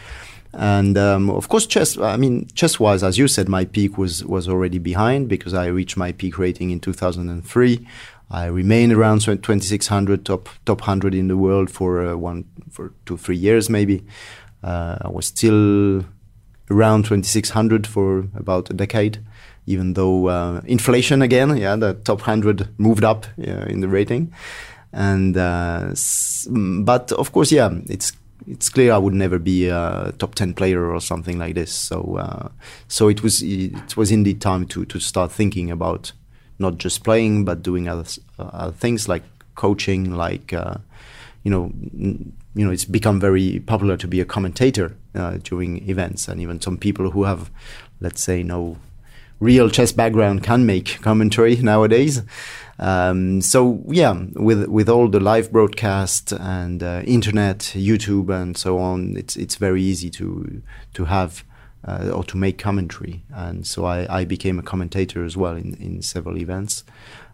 And 0.53 0.97
um, 0.97 1.29
of 1.31 1.49
course, 1.49 1.65
chess. 1.65 1.97
I 1.97 2.15
mean, 2.15 2.47
chess-wise, 2.53 3.03
as 3.03 3.17
you 3.17 3.27
said, 3.27 3.49
my 3.49 3.65
peak 3.65 3.97
was 3.97 4.23
was 4.23 4.47
already 4.47 4.77
behind 4.77 5.27
because 5.27 5.55
I 5.55 5.65
reached 5.65 5.97
my 5.97 6.11
peak 6.11 6.37
rating 6.37 6.69
in 6.69 6.79
2003. 6.79 7.87
I 8.33 8.47
remained 8.47 8.91
around 8.91 9.19
2600 9.19 10.25
top 10.25 10.49
top 10.65 10.81
100 10.81 11.13
in 11.13 11.27
the 11.27 11.37
world 11.37 11.69
for 11.69 12.03
uh, 12.03 12.15
one 12.15 12.45
for 12.71 12.91
two 13.05 13.15
three 13.15 13.37
years 13.37 13.69
maybe. 13.69 14.03
Uh, 14.63 14.97
I 15.01 15.09
was 15.09 15.27
still 15.27 16.03
around 16.71 17.05
2600 17.05 17.85
for 17.85 18.27
about 18.35 18.69
a 18.69 18.73
decade, 18.73 19.19
even 19.67 19.93
though 19.93 20.29
uh, 20.29 20.61
inflation 20.65 21.21
again, 21.21 21.57
yeah, 21.57 21.75
the 21.75 21.93
top 21.93 22.19
100 22.19 22.69
moved 22.79 23.03
up 23.03 23.27
in 23.37 23.81
the 23.81 23.87
rating. 23.87 24.33
And 24.91 25.37
uh, 25.37 25.93
but 26.83 27.11
of 27.11 27.31
course, 27.33 27.51
yeah, 27.51 27.71
it's 27.87 28.13
it's 28.47 28.69
clear 28.69 28.93
I 28.93 28.97
would 28.97 29.13
never 29.13 29.37
be 29.37 29.67
a 29.67 30.11
top 30.17 30.33
10 30.33 30.55
player 30.55 30.91
or 30.91 30.99
something 31.01 31.37
like 31.37 31.53
this. 31.53 31.71
So 31.71 32.17
uh, 32.17 32.49
so 32.87 33.09
it 33.09 33.21
was 33.21 33.43
it 33.43 33.95
was 33.95 34.11
indeed 34.11 34.41
time 34.41 34.65
to 34.67 34.85
to 34.85 34.99
start 34.99 35.31
thinking 35.31 35.69
about 35.69 36.13
not 36.59 36.77
just 36.77 37.03
playing 37.03 37.45
but 37.45 37.63
doing 37.63 37.87
other 37.87 38.05
uh, 38.39 38.71
things 38.71 39.07
like 39.07 39.23
coaching, 39.55 40.15
like 40.15 40.53
uh, 40.53 40.75
you 41.43 41.51
know, 41.51 41.65
n- 41.93 42.33
you 42.55 42.65
know, 42.65 42.71
it's 42.71 42.85
become 42.85 43.19
very 43.19 43.59
popular 43.65 43.97
to 43.97 44.07
be 44.07 44.21
a 44.21 44.25
commentator 44.25 44.95
uh, 45.15 45.37
during 45.43 45.87
events, 45.89 46.27
and 46.27 46.39
even 46.39 46.61
some 46.61 46.77
people 46.77 47.11
who 47.11 47.23
have, 47.23 47.49
let's 47.99 48.21
say, 48.21 48.43
no 48.43 48.77
real 49.39 49.69
chess 49.69 49.91
background 49.91 50.43
can 50.43 50.65
make 50.65 51.01
commentary 51.01 51.55
nowadays. 51.61 52.21
Um, 52.79 53.41
so 53.41 53.83
yeah, 53.87 54.13
with 54.35 54.67
with 54.67 54.89
all 54.89 55.07
the 55.07 55.19
live 55.19 55.51
broadcast 55.51 56.31
and 56.31 56.81
uh, 56.81 57.01
internet, 57.05 57.59
YouTube, 57.75 58.29
and 58.33 58.57
so 58.57 58.79
on, 58.79 59.15
it's 59.17 59.35
it's 59.35 59.55
very 59.55 59.81
easy 59.83 60.09
to 60.11 60.61
to 60.93 61.05
have. 61.05 61.43
Uh, 61.85 62.11
or 62.15 62.23
to 62.23 62.37
make 62.37 62.57
commentary, 62.57 63.25
and 63.33 63.67
so 63.67 63.83
I, 63.83 64.21
I 64.21 64.23
became 64.23 64.57
a 64.57 64.63
commentator 64.63 65.25
as 65.25 65.35
well 65.35 65.57
in, 65.57 65.73
in 65.81 66.01
several 66.01 66.37
events. 66.37 66.85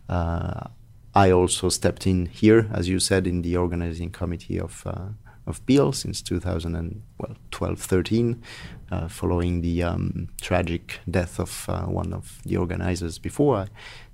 Uh, 0.09 0.69
I 1.13 1.31
also 1.31 1.69
stepped 1.69 2.07
in 2.07 2.25
here, 2.25 2.67
as 2.73 2.89
you 2.89 2.99
said, 2.99 3.27
in 3.27 3.43
the 3.43 3.57
organizing 3.57 4.09
committee 4.09 4.59
of 4.59 4.83
uh, 4.87 5.09
of 5.49 5.65
Biel 5.65 5.91
since 5.91 6.21
2012, 6.21 7.79
13, 7.79 8.43
uh, 8.91 9.07
following 9.07 9.61
the 9.61 9.83
um, 9.83 10.29
tragic 10.39 10.99
death 11.09 11.39
of 11.39 11.65
uh, 11.67 11.81
one 11.85 12.13
of 12.13 12.39
the 12.45 12.55
organizers 12.55 13.17
before 13.17 13.57
I 13.57 13.67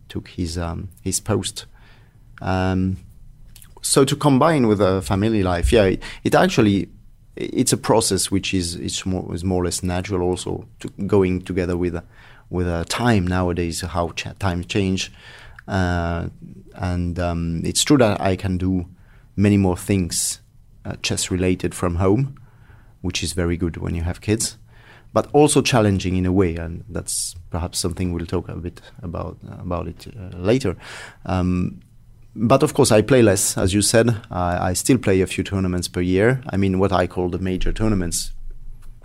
took 0.08 0.30
his 0.30 0.58
um, 0.58 0.90
his 1.02 1.20
post. 1.20 1.66
Um, 2.42 2.98
so 3.82 4.04
to 4.06 4.16
combine 4.16 4.68
with 4.68 4.82
a 4.82 5.02
family 5.02 5.44
life, 5.44 5.72
yeah, 5.72 5.84
it, 5.84 6.02
it 6.24 6.34
actually 6.34 6.90
it's 7.36 7.74
a 7.74 7.78
process 7.78 8.32
which 8.32 8.54
is 8.54 8.76
it's 8.76 9.06
more 9.06 9.34
is 9.34 9.44
more 9.44 9.62
or 9.62 9.66
less 9.66 9.84
natural. 9.84 10.22
Also, 10.22 10.68
to 10.80 10.90
going 11.06 11.42
together 11.42 11.78
with 11.78 12.02
with 12.50 12.68
a 12.68 12.86
time 12.86 13.28
nowadays, 13.28 13.82
how 13.82 14.10
cha- 14.10 14.34
times 14.40 14.66
change, 14.68 15.12
uh, 15.68 16.28
and 16.76 17.20
um, 17.20 17.62
it's 17.66 17.84
true 17.84 17.98
that 17.98 18.22
I 18.22 18.36
can 18.36 18.58
do 18.58 18.86
many 19.36 19.58
more 19.58 19.78
things 19.78 20.40
uh, 20.86 20.96
chess 21.02 21.32
related 21.32 21.76
from 21.76 21.96
home, 21.96 22.36
which 23.02 23.24
is 23.24 23.34
very 23.34 23.58
good 23.58 23.78
when 23.78 23.96
you 23.96 24.04
have 24.04 24.22
kids, 24.22 24.58
but 25.12 25.28
also 25.34 25.62
challenging 25.62 26.16
in 26.16 26.26
a 26.26 26.32
way, 26.32 26.56
and 26.56 26.84
that's 26.88 27.36
perhaps 27.50 27.80
something 27.80 28.14
we'll 28.14 28.26
talk 28.26 28.48
a 28.48 28.56
bit 28.56 28.82
about 29.02 29.38
about 29.60 29.88
it 29.88 30.08
uh, 30.08 30.38
later. 30.38 30.78
Um, 31.26 31.82
but 32.36 32.64
of 32.64 32.74
course, 32.74 32.92
I 32.92 33.02
play 33.02 33.22
less, 33.22 33.58
as 33.58 33.74
you 33.74 33.82
said. 33.82 34.22
I, 34.30 34.70
I 34.70 34.74
still 34.74 34.98
play 34.98 35.22
a 35.22 35.28
few 35.28 35.44
tournaments 35.44 35.88
per 35.88 36.02
year. 36.02 36.42
I 36.50 36.58
mean, 36.58 36.80
what 36.80 36.92
I 36.92 37.08
call 37.08 37.30
the 37.30 37.40
major 37.40 37.72
tournaments, 37.72 38.32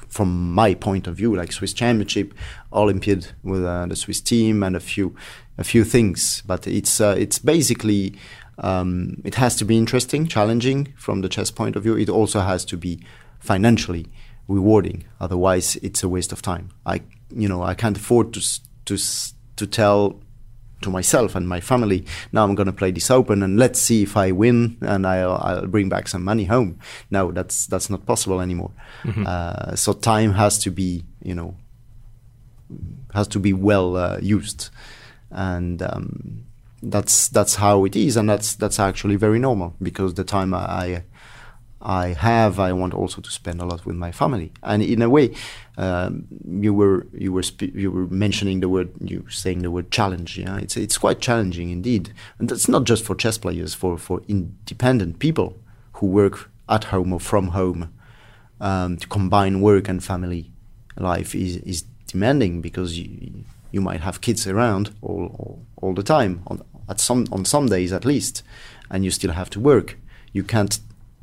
from 0.09 0.53
my 0.53 0.75
point 0.75 1.07
of 1.07 1.17
view, 1.17 1.37
like 1.37 1.53
Swiss 1.53 1.73
Championship, 1.73 2.35
Olympiad 2.73 3.29
with 3.45 3.65
uh, 3.65 3.87
the 3.87 3.95
Swiss 3.95 4.21
team, 4.21 4.65
and 4.65 4.75
a 4.75 4.81
few, 4.81 5.15
a 5.59 5.65
few 5.65 5.85
things. 5.85 6.43
But 6.45 6.67
it's 6.67 7.01
uh, 7.01 7.15
it's 7.17 7.39
basically 7.39 8.17
um, 8.59 9.23
it 9.25 9.37
has 9.37 9.55
to 9.57 9.65
be 9.65 9.79
interesting, 9.79 10.27
challenging 10.27 10.93
from 10.97 11.21
the 11.21 11.29
chess 11.29 11.53
point 11.53 11.77
of 11.77 11.85
view. 11.85 11.97
It 11.97 12.09
also 12.09 12.41
has 12.41 12.65
to 12.67 12.77
be 12.77 13.01
financially 13.39 14.07
rewarding. 14.49 15.05
Otherwise, 15.21 15.77
it's 15.77 16.03
a 16.03 16.09
waste 16.09 16.33
of 16.33 16.43
time. 16.43 16.71
I 16.85 17.03
you 17.31 17.49
know 17.49 17.63
I 17.63 17.75
can't 17.75 17.97
afford 17.97 18.33
to 18.35 18.61
to 18.87 18.99
to 19.55 19.67
tell 19.69 20.21
to 20.83 20.91
myself 20.91 21.35
and 21.35 21.49
my 21.49 21.61
family, 21.61 22.05
now 22.33 22.45
I'm 22.45 22.55
going 22.55 22.67
to 22.67 22.73
play 22.73 22.91
this 22.91 23.11
open 23.11 23.43
and 23.43 23.59
let's 23.59 23.81
see 23.81 24.03
if 24.03 24.17
I 24.17 24.33
win 24.33 24.79
and 24.81 25.07
I'll, 25.07 25.37
I'll 25.43 25.67
bring 25.67 25.89
back 25.89 26.09
some 26.09 26.25
money 26.25 26.45
home. 26.45 26.79
No, 27.11 27.33
that's 27.33 27.67
that's 27.67 27.91
not 27.91 28.07
possible 28.07 28.41
anymore. 28.41 28.73
Uh, 29.27 29.75
so 29.77 29.93
time 29.93 30.33
has 30.33 30.59
to 30.61 30.71
be, 30.71 31.05
you 31.23 31.35
know, 31.35 31.55
has 33.15 33.29
to 33.29 33.39
be 33.39 33.53
well 33.53 33.97
uh, 33.97 34.19
used, 34.21 34.71
and 35.31 35.83
um, 35.83 36.45
that's 36.83 37.29
that's 37.29 37.57
how 37.57 37.85
it 37.85 37.97
is, 37.97 38.17
and 38.17 38.29
that's 38.29 38.55
that's 38.55 38.79
actually 38.79 39.17
very 39.17 39.39
normal 39.39 39.75
because 39.83 40.15
the 40.15 40.25
time 40.25 40.55
I 40.55 40.59
I 40.59 41.05
have 41.81 42.59
I 42.61 42.73
want 42.73 42.95
also 42.95 43.21
to 43.21 43.31
spend 43.31 43.61
a 43.61 43.65
lot 43.65 43.87
with 43.87 43.97
my 43.97 44.13
family, 44.13 44.53
and 44.63 44.83
in 44.83 45.03
a 45.03 45.09
way, 45.09 45.35
um, 45.79 46.27
you 46.47 46.75
were 46.75 47.07
you 47.13 47.33
were 47.33 47.43
you 47.61 47.91
were 47.91 48.07
mentioning 48.07 48.61
the 48.61 48.69
word 48.69 48.91
you 49.01 49.23
were 49.23 49.31
saying 49.31 49.63
the 49.63 49.71
word 49.71 49.91
challenge. 49.91 50.39
Yeah, 50.39 50.59
it's 50.59 50.77
it's 50.77 50.99
quite 50.99 51.21
challenging 51.21 51.71
indeed, 51.71 52.13
and 52.39 52.49
that's 52.49 52.69
not 52.69 52.85
just 52.85 53.05
for 53.05 53.15
chess 53.15 53.39
players, 53.39 53.75
for 53.75 53.97
for 53.97 54.21
independent 54.29 55.19
people 55.19 55.59
who 55.95 56.07
work 56.07 56.51
at 56.69 56.85
home 56.85 57.13
or 57.13 57.21
from 57.21 57.49
home. 57.49 57.93
Um, 58.63 58.99
to 58.99 59.09
combine 59.09 59.63
work 59.63 59.89
and 59.89 60.05
family 60.05 60.51
life 60.99 61.35
is 61.35 61.57
is 61.59 61.85
demanding 62.07 62.61
because 62.61 62.99
you 62.99 63.45
you 63.73 63.81
might 63.81 64.01
have 64.01 64.21
kids 64.21 64.47
around 64.47 64.95
all 65.01 65.35
all, 65.39 65.67
all 65.81 65.95
the 65.95 66.03
time 66.03 66.43
on 66.47 66.63
at 66.91 67.01
some 67.01 67.27
on 67.33 67.47
some 67.47 67.67
days 67.67 67.91
at 67.91 68.05
least, 68.05 68.43
and 68.91 69.03
you 69.03 69.11
still 69.11 69.33
have 69.33 69.49
to 69.51 69.61
work. 69.61 69.97
You 70.33 70.45
can't 70.45 70.79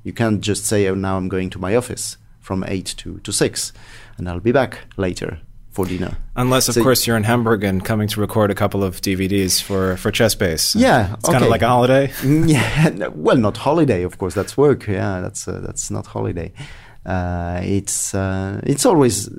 you 0.07 0.13
can't 0.13 0.39
just 0.47 0.65
say, 0.65 0.87
"Oh, 0.89 0.95
now 0.95 1.17
I'm 1.17 1.29
going 1.29 1.49
to 1.51 1.59
my 1.59 1.75
office 1.75 2.17
from 2.39 2.63
eight 2.67 2.89
to 3.01 3.09
to 3.25 3.31
six, 3.31 3.73
and 4.17 4.27
I'll 4.29 4.45
be 4.49 4.53
back 4.53 4.71
later 4.97 5.31
for 5.71 5.85
dinner." 5.85 6.13
Unless, 6.35 6.69
of 6.69 6.75
So- 6.75 6.83
course, 6.83 7.05
you're 7.07 7.17
in 7.17 7.25
Hamburg 7.25 7.63
and 7.63 7.83
coming 7.85 8.07
to 8.13 8.21
record 8.21 8.49
a 8.51 8.55
couple 8.55 8.81
of 8.87 9.01
DVDs 9.01 9.61
for, 9.67 9.97
for 9.97 10.11
ChessBase. 10.11 10.75
Yeah, 10.79 11.13
It's 11.15 11.29
kind 11.29 11.43
of 11.43 11.49
like 11.55 11.63
a 11.63 11.67
holiday. 11.67 12.05
Yeah, 12.23 13.07
well, 13.25 13.37
not 13.37 13.57
holiday, 13.57 14.03
of 14.03 14.17
course. 14.17 14.33
That's 14.39 14.55
work. 14.57 14.87
Yeah, 14.87 15.21
that's 15.21 15.47
uh, 15.47 15.59
that's 15.65 15.91
not 15.91 16.05
holiday. 16.07 16.51
Uh, 17.05 17.59
it's 17.77 18.13
uh, 18.13 18.59
it's 18.71 18.85
always. 18.85 19.29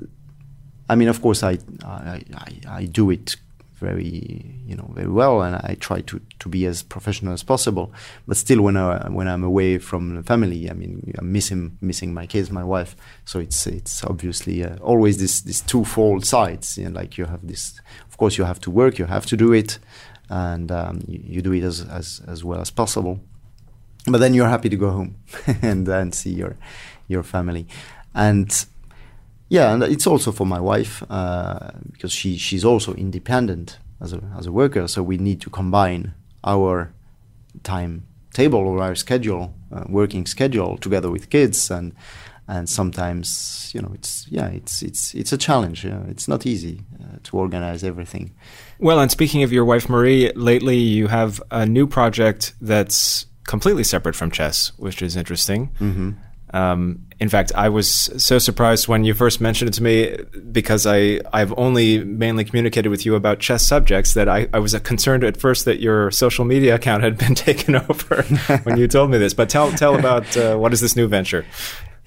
I 0.91 0.95
mean, 0.95 1.09
of 1.09 1.21
course, 1.21 1.43
I, 1.51 1.57
I 1.85 2.21
I 2.45 2.49
I 2.81 2.85
do 2.99 3.11
it 3.11 3.35
very 3.79 4.61
you 4.65 4.75
know 4.75 4.89
very 4.93 5.09
well, 5.09 5.41
and 5.41 5.55
I 5.55 5.75
try 5.79 6.01
to, 6.01 6.21
to 6.39 6.49
be 6.49 6.65
as 6.65 6.83
professional 6.83 7.33
as 7.33 7.43
possible. 7.43 7.91
But 8.27 8.37
still, 8.37 8.61
when 8.61 8.77
I 8.77 9.09
when 9.09 9.27
I'm 9.27 9.43
away 9.43 9.77
from 9.77 10.15
the 10.15 10.23
family, 10.23 10.69
I 10.69 10.73
mean, 10.73 11.13
I'm 11.17 11.31
missing 11.31 11.77
missing 11.81 12.13
my 12.13 12.27
kids, 12.27 12.51
my 12.51 12.63
wife. 12.63 12.95
So 13.25 13.39
it's 13.39 13.65
it's 13.67 14.03
obviously 14.03 14.63
uh, 14.63 14.77
always 14.77 15.17
this 15.17 15.41
this 15.41 15.61
twofold 15.61 16.25
sides. 16.25 16.77
You 16.77 16.89
know, 16.89 16.99
like 16.99 17.17
you 17.17 17.25
have 17.25 17.45
this. 17.47 17.81
Of 18.07 18.17
course, 18.17 18.37
you 18.37 18.43
have 18.43 18.59
to 18.61 18.71
work. 18.71 18.99
You 18.99 19.05
have 19.05 19.25
to 19.27 19.37
do 19.37 19.53
it, 19.53 19.79
and 20.29 20.71
um, 20.71 21.01
you, 21.07 21.19
you 21.23 21.41
do 21.41 21.53
it 21.53 21.63
as, 21.63 21.81
as 21.81 22.21
as 22.27 22.43
well 22.43 22.61
as 22.61 22.69
possible 22.69 23.19
but 24.07 24.19
then 24.19 24.33
you're 24.33 24.47
happy 24.47 24.69
to 24.69 24.77
go 24.77 24.89
home 24.91 25.15
and 25.61 25.87
and 25.87 26.13
see 26.13 26.31
your 26.31 26.55
your 27.07 27.23
family 27.23 27.67
and 28.13 28.65
yeah 29.49 29.73
and 29.73 29.83
it's 29.83 30.07
also 30.07 30.31
for 30.31 30.45
my 30.45 30.59
wife 30.59 31.03
uh, 31.09 31.71
because 31.91 32.11
she 32.11 32.37
she's 32.37 32.63
also 32.65 32.93
independent 32.93 33.77
as 34.01 34.13
a 34.13 34.19
as 34.37 34.45
a 34.45 34.51
worker 34.51 34.87
so 34.87 35.03
we 35.03 35.17
need 35.17 35.41
to 35.41 35.49
combine 35.49 36.13
our 36.43 36.91
time 37.63 38.03
table 38.33 38.59
or 38.59 38.81
our 38.81 38.95
schedule 38.95 39.53
uh, 39.71 39.83
working 39.89 40.25
schedule 40.25 40.77
together 40.77 41.09
with 41.11 41.29
kids 41.29 41.71
and 41.71 41.93
and 42.47 42.67
sometimes 42.69 43.71
you 43.73 43.81
know 43.81 43.91
it's 43.93 44.25
yeah 44.29 44.47
it's 44.47 44.81
it's 44.81 45.13
it's 45.13 45.31
a 45.33 45.37
challenge 45.37 45.85
yeah. 45.85 46.01
it's 46.07 46.27
not 46.27 46.45
easy 46.45 46.81
uh, 47.01 47.17
to 47.23 47.37
organize 47.37 47.83
everything 47.83 48.31
Well, 48.81 48.99
and 48.99 49.11
speaking 49.11 49.43
of 49.43 49.51
your 49.51 49.65
wife, 49.65 49.89
Marie, 49.89 50.31
lately 50.35 50.77
you 50.77 51.07
have 51.07 51.41
a 51.51 51.65
new 51.65 51.85
project 51.85 52.53
that's 52.61 53.25
completely 53.45 53.83
separate 53.83 54.15
from 54.15 54.31
chess, 54.31 54.71
which 54.77 55.01
is 55.01 55.15
interesting. 55.15 55.69
Mhm. 55.79 56.15
Um, 56.53 57.05
in 57.19 57.27
fact, 57.27 57.51
I 57.53 57.69
was 57.69 57.89
so 57.89 58.39
surprised 58.39 58.87
when 58.87 59.03
you 59.03 59.13
first 59.13 59.41
mentioned 59.41 59.69
it 59.69 59.73
to 59.73 59.83
me 59.83 60.17
because 60.51 60.87
I, 60.87 61.19
I've 61.33 61.53
only 61.57 62.03
mainly 62.03 62.45
communicated 62.45 62.89
with 62.89 63.05
you 63.05 63.15
about 63.15 63.39
chess 63.39 63.65
subjects 63.65 64.13
that 64.13 64.29
I, 64.29 64.47
I 64.53 64.59
was 64.59 64.73
concerned 64.79 65.23
at 65.23 65.35
first 65.35 65.65
that 65.65 65.79
your 65.81 66.11
social 66.11 66.45
media 66.45 66.75
account 66.75 67.03
had 67.03 67.17
been 67.17 67.35
taken 67.47 67.75
over 67.75 68.23
when 68.63 68.77
you 68.77 68.87
told 68.87 69.11
me 69.11 69.17
this. 69.17 69.33
But 69.33 69.49
tell, 69.49 69.71
tell 69.71 69.99
about 69.99 70.35
uh, 70.37 70.55
what 70.55 70.71
is 70.71 70.79
this 70.79 70.95
new 70.95 71.07
venture? 71.07 71.45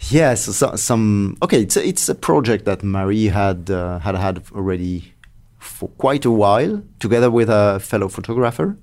Yes, 0.09 0.45
so, 0.45 0.75
some 0.77 1.37
okay. 1.43 1.63
It's 1.63 1.77
a, 1.77 1.87
it's 1.87 2.09
a 2.09 2.15
project 2.15 2.65
that 2.65 2.83
Marie 2.83 3.27
had 3.27 3.71
uh, 3.71 4.01
had 4.01 4.17
had 4.17 4.43
already 4.53 5.15
for 5.59 5.89
quite 5.91 6.25
a 6.25 6.31
while, 6.31 6.83
together 6.99 7.31
with 7.31 7.49
a 7.49 7.79
fellow 7.79 8.09
photographer. 8.09 8.77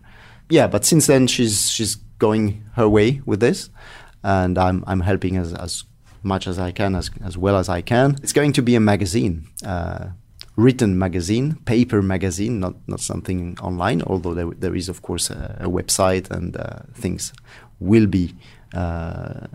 Yeah, 0.49 0.68
but 0.68 0.86
since 0.86 1.07
then 1.07 1.28
she's 1.28 1.70
she's 1.70 1.95
going 2.20 2.64
her 2.76 2.88
way 2.88 3.22
with 3.26 3.41
this, 3.41 3.70
and 4.24 4.57
I'm 4.57 4.84
I'm 4.88 5.01
helping 5.01 5.38
as 5.38 5.53
as 5.53 5.84
much 6.24 6.47
as 6.47 6.59
I 6.59 6.72
can, 6.72 6.95
as 6.95 7.09
as 7.24 7.38
well 7.38 7.55
as 7.57 7.70
I 7.70 7.82
can. 7.82 8.17
It's 8.24 8.34
going 8.34 8.53
to 8.53 8.61
be 8.61 8.76
a 8.76 8.80
magazine. 8.80 9.47
Uh, 9.65 10.09
written 10.55 10.99
magazine, 10.99 11.55
paper 11.65 12.01
magazine, 12.01 12.59
not 12.59 12.76
not 12.88 12.99
something 12.99 13.57
online. 13.61 14.01
Although 14.01 14.34
there, 14.34 14.51
there 14.51 14.76
is, 14.76 14.89
of 14.89 15.01
course, 15.01 15.30
a, 15.30 15.57
a 15.61 15.70
website 15.70 16.30
and 16.30 16.57
uh, 16.57 16.80
things 16.93 17.34
will 17.80 18.07
be 18.07 18.36
uh, 18.74 19.47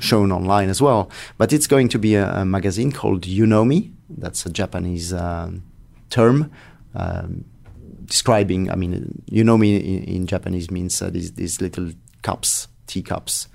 shown 0.00 0.32
online 0.32 0.68
as 0.68 0.80
well. 0.80 1.10
But 1.36 1.52
it's 1.52 1.66
going 1.66 1.88
to 1.90 1.98
be 1.98 2.14
a, 2.14 2.40
a 2.40 2.44
magazine 2.44 2.92
called 2.92 3.22
Unomi. 3.22 3.92
That's 4.08 4.46
a 4.46 4.50
Japanese 4.50 5.12
um, 5.12 5.62
term. 6.10 6.50
Um, 6.94 7.44
describing, 8.06 8.70
I 8.70 8.74
mean, 8.74 9.22
Unomi 9.30 9.78
in, 9.78 10.04
in 10.04 10.26
Japanese 10.26 10.70
means 10.70 11.00
uh, 11.02 11.10
these, 11.10 11.34
these 11.34 11.60
little 11.60 11.92
cups, 12.22 12.68
teacups, 12.86 13.48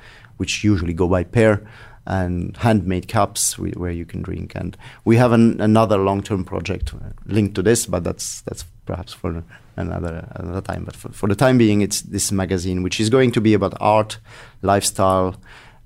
which 0.43 0.65
usually 0.71 0.93
go 0.93 1.07
by 1.07 1.23
pair, 1.23 1.61
and 2.05 2.57
handmade 2.57 3.07
cups 3.07 3.57
where 3.57 3.95
you 3.99 4.05
can 4.05 4.21
drink. 4.21 4.55
And 4.55 4.75
we 5.05 5.17
have 5.17 5.31
an, 5.31 5.61
another 5.61 5.97
long-term 5.97 6.43
project 6.43 6.93
uh, 6.93 6.97
linked 7.25 7.55
to 7.55 7.63
this, 7.63 7.85
but 7.85 8.03
that's 8.03 8.41
that's 8.41 8.65
perhaps 8.85 9.13
for 9.13 9.43
another 9.77 10.27
another 10.35 10.61
time. 10.61 10.83
But 10.83 10.95
for, 10.95 11.13
for 11.13 11.29
the 11.29 11.35
time 11.35 11.57
being, 11.57 11.81
it's 11.81 12.01
this 12.01 12.31
magazine, 12.31 12.83
which 12.83 12.99
is 12.99 13.09
going 13.09 13.31
to 13.31 13.41
be 13.41 13.53
about 13.53 13.73
art, 13.79 14.19
lifestyle, 14.61 15.35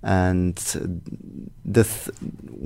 and 0.01 0.55
the 1.75 1.83
th- 1.83 2.09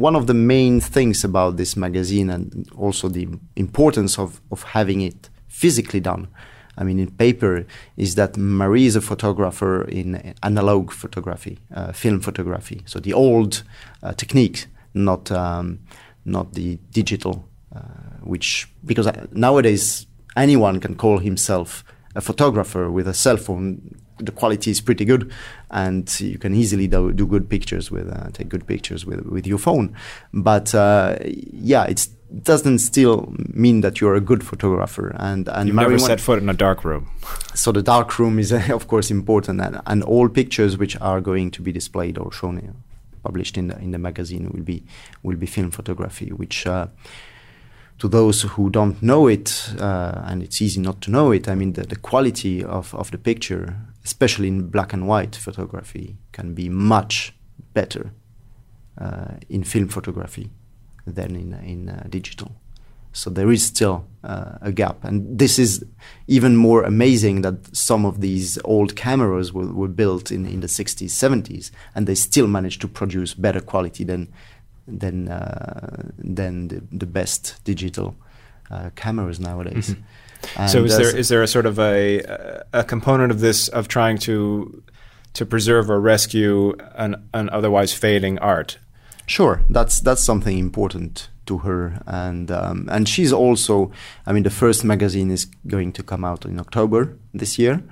one 0.08 0.16
of 0.16 0.26
the 0.26 0.34
main 0.34 0.80
things 0.80 1.26
about 1.26 1.58
this 1.58 1.76
magazine, 1.76 2.34
and 2.34 2.70
also 2.78 3.10
the 3.10 3.28
importance 3.56 4.22
of 4.22 4.39
of 4.50 4.64
having 4.64 5.02
it 5.02 5.30
physically 5.48 6.00
done. 6.00 6.28
I 6.78 6.84
mean, 6.84 6.99
in 6.99 7.11
paper, 7.11 7.65
is 7.97 8.15
that 8.15 8.38
Marie 8.38 8.86
is 8.86 8.95
a 8.95 9.01
photographer 9.01 9.84
in 9.84 10.34
analog 10.41 10.91
photography, 10.91 11.59
uh, 11.74 11.91
film 11.91 12.22
photography. 12.22 12.82
So 12.86 12.99
the 12.99 13.13
old 13.13 13.63
uh, 14.03 14.13
technique, 14.13 14.67
not 14.93 15.32
um, 15.32 15.80
not 16.26 16.53
the 16.53 16.80
digital, 16.91 17.47
uh, 17.76 17.80
which 18.22 18.69
because 18.86 19.07
uh, 19.07 19.28
nowadays 19.32 20.05
anyone 20.36 20.80
can 20.80 20.95
call 20.95 21.19
himself 21.19 21.84
a 22.15 22.22
photographer 22.22 22.89
with 22.89 23.07
a 23.07 23.13
cell 23.13 23.38
phone. 23.38 23.95
The 24.17 24.32
quality 24.32 24.69
is 24.69 24.82
pretty 24.82 25.03
good, 25.03 25.32
and 25.72 26.07
you 26.19 26.38
can 26.38 26.53
easily 26.53 26.88
do, 26.88 27.11
do 27.11 27.26
good 27.26 27.49
pictures 27.49 27.89
with 27.89 28.07
uh, 28.07 28.30
take 28.32 28.49
good 28.49 28.67
pictures 28.67 29.05
with 29.05 29.26
with 29.26 29.47
your 29.47 29.57
phone. 29.57 29.95
But 30.32 30.76
uh, 30.76 31.17
yeah, 31.26 31.86
it's 31.86 32.09
doesn't 32.44 32.80
still 32.80 33.34
mean 33.54 33.82
that 33.82 34.00
you're 34.00 34.16
a 34.16 34.22
good 34.22 34.44
photographer. 34.44 35.16
And 35.18 35.48
and 35.50 35.68
You've 35.68 35.76
never 35.76 36.00
set 36.00 36.20
foot 36.20 36.42
in 36.42 36.50
a 36.50 36.54
dark 36.54 36.84
room. 36.84 37.10
so 37.54 37.72
the 37.72 37.82
dark 37.82 38.18
room 38.20 38.40
is 38.40 38.52
uh, 38.54 38.68
of 38.74 38.88
course 38.88 39.12
important, 39.12 39.62
and, 39.62 39.82
and 39.86 40.04
all 40.04 40.30
pictures 40.30 40.78
which 40.78 41.00
are 41.02 41.22
going 41.22 41.52
to 41.52 41.62
be 41.62 41.72
displayed 41.72 42.18
or 42.18 42.32
shown, 42.32 42.58
uh, 42.58 42.72
published 43.24 43.58
in 43.58 43.68
the 43.68 43.78
in 43.80 43.92
the 43.92 43.98
magazine 43.98 44.50
will 44.54 44.64
be 44.64 44.84
will 45.24 45.38
be 45.38 45.46
film 45.46 45.72
photography, 45.72 46.32
which. 46.32 46.68
Uh, 46.68 46.88
to 48.00 48.08
those 48.08 48.42
who 48.42 48.72
don't 48.72 49.00
know 49.04 49.28
it, 49.28 49.76
uh, 49.80 50.24
and 50.26 50.42
it's 50.42 50.60
easy 50.60 50.82
not 50.82 51.02
to 51.02 51.12
know 51.12 51.32
it, 51.32 51.48
I 51.48 51.54
mean, 51.54 51.74
the, 51.74 51.84
the 51.84 51.96
quality 51.96 52.64
of, 52.64 52.96
of 52.96 53.12
the 53.12 53.20
picture, 53.20 53.78
especially 54.04 54.48
in 54.48 54.70
black 54.70 54.92
and 54.92 55.08
white 55.08 55.36
photography, 55.36 56.18
can 56.32 56.56
be 56.56 56.68
much 56.68 57.32
better 57.76 58.12
uh, 58.98 59.36
in 59.50 59.64
film 59.64 59.88
photography 59.88 60.50
than 61.12 61.36
in, 61.36 61.53
in 61.53 61.89
uh, 61.89 62.07
digital. 62.09 62.51
So 63.14 63.30
there 63.30 63.51
is 63.51 63.66
still 63.66 64.05
uh, 64.24 64.57
a 64.62 64.72
gap, 64.72 65.03
and 65.03 65.38
this 65.38 65.59
is 65.59 65.84
even 66.28 66.55
more 66.55 66.84
amazing 66.84 67.41
that 67.41 67.76
some 67.76 68.05
of 68.05 68.22
these 68.22 68.57
old 68.64 68.95
cameras 68.95 69.51
were, 69.51 69.68
were 69.74 69.89
built 69.89 70.32
in, 70.32 70.45
in 70.45 70.62
the 70.62 70.68
60s, 70.68 71.09
70s, 71.09 71.72
and 71.93 72.07
they 72.07 72.16
still 72.16 72.47
managed 72.47 72.80
to 72.82 72.88
produce 72.88 73.34
better 73.34 73.59
quality 73.59 74.05
than 74.05 74.32
than 74.88 75.28
uh, 75.28 76.09
than 76.18 76.70
the, 76.70 76.82
the 76.91 77.05
best 77.05 77.59
digital 77.64 78.16
uh, 78.70 78.89
cameras 78.95 79.39
nowadays. 79.39 79.89
Mm-hmm. 79.89 80.68
So 80.68 80.84
is 80.86 80.97
there 80.97 81.16
is 81.16 81.30
there 81.30 81.43
a 81.43 81.47
sort 81.47 81.66
of 81.66 81.80
a 81.80 82.64
a 82.74 82.84
component 82.84 83.32
of 83.32 83.41
this 83.41 83.68
of 83.68 83.88
trying 83.88 84.18
to 84.20 84.84
to 85.34 85.45
preserve 85.45 85.89
or 85.89 85.99
rescue 85.99 86.76
an, 86.95 87.28
an 87.34 87.49
otherwise 87.49 87.93
fading 87.93 88.39
art? 88.39 88.78
Sure, 89.26 89.61
that's 89.69 90.01
that's 90.01 90.24
something 90.24 90.57
important 90.57 91.30
to 91.45 91.59
her, 91.59 92.01
and 92.05 92.51
um, 92.51 92.88
and 92.91 93.07
she's 93.07 93.34
also. 93.34 93.91
I 94.26 94.34
mean, 94.34 94.43
the 94.43 94.49
first 94.49 94.84
magazine 94.84 95.32
is 95.32 95.45
going 95.67 95.93
to 95.93 96.03
come 96.03 96.26
out 96.26 96.45
in 96.45 96.59
October 96.59 97.17
this 97.34 97.57
year, 97.57 97.84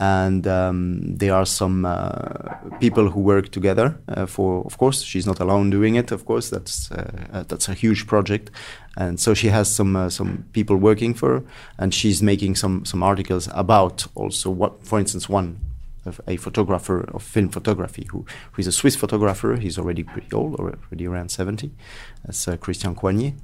and 0.00 0.46
um, 0.46 1.16
there 1.16 1.34
are 1.34 1.46
some 1.46 1.84
uh, 1.84 2.54
people 2.80 3.10
who 3.10 3.20
work 3.20 3.50
together. 3.50 3.98
Uh, 4.08 4.26
for 4.26 4.64
of 4.64 4.78
course, 4.78 5.02
she's 5.02 5.26
not 5.26 5.40
alone 5.40 5.70
doing 5.70 5.96
it. 5.96 6.12
Of 6.12 6.24
course, 6.24 6.50
that's 6.50 6.90
uh, 6.90 7.44
that's 7.48 7.68
a 7.68 7.74
huge 7.74 8.06
project, 8.06 8.50
and 8.96 9.18
so 9.20 9.34
she 9.34 9.48
has 9.48 9.74
some 9.74 9.96
uh, 9.96 10.08
some 10.08 10.44
people 10.52 10.76
working 10.76 11.14
for 11.14 11.28
her, 11.28 11.44
and 11.78 11.92
she's 11.92 12.22
making 12.22 12.56
some 12.56 12.84
some 12.84 13.02
articles 13.02 13.48
about 13.52 14.06
also 14.14 14.50
what, 14.50 14.84
for 14.84 14.98
instance, 14.98 15.28
one 15.28 15.67
a 16.26 16.36
photographer 16.36 17.08
of 17.14 17.22
film 17.22 17.48
photography 17.48 18.06
who, 18.10 18.24
who 18.52 18.60
is 18.60 18.66
a 18.66 18.72
Swiss 18.72 18.96
photographer. 18.96 19.56
He's 19.56 19.78
already 19.78 20.02
pretty 20.02 20.32
old, 20.32 20.54
already 20.56 21.06
around 21.06 21.30
70. 21.30 21.70
That's 22.24 22.48
uh, 22.48 22.56
Christian 22.56 22.94
Coigny. 22.94 23.34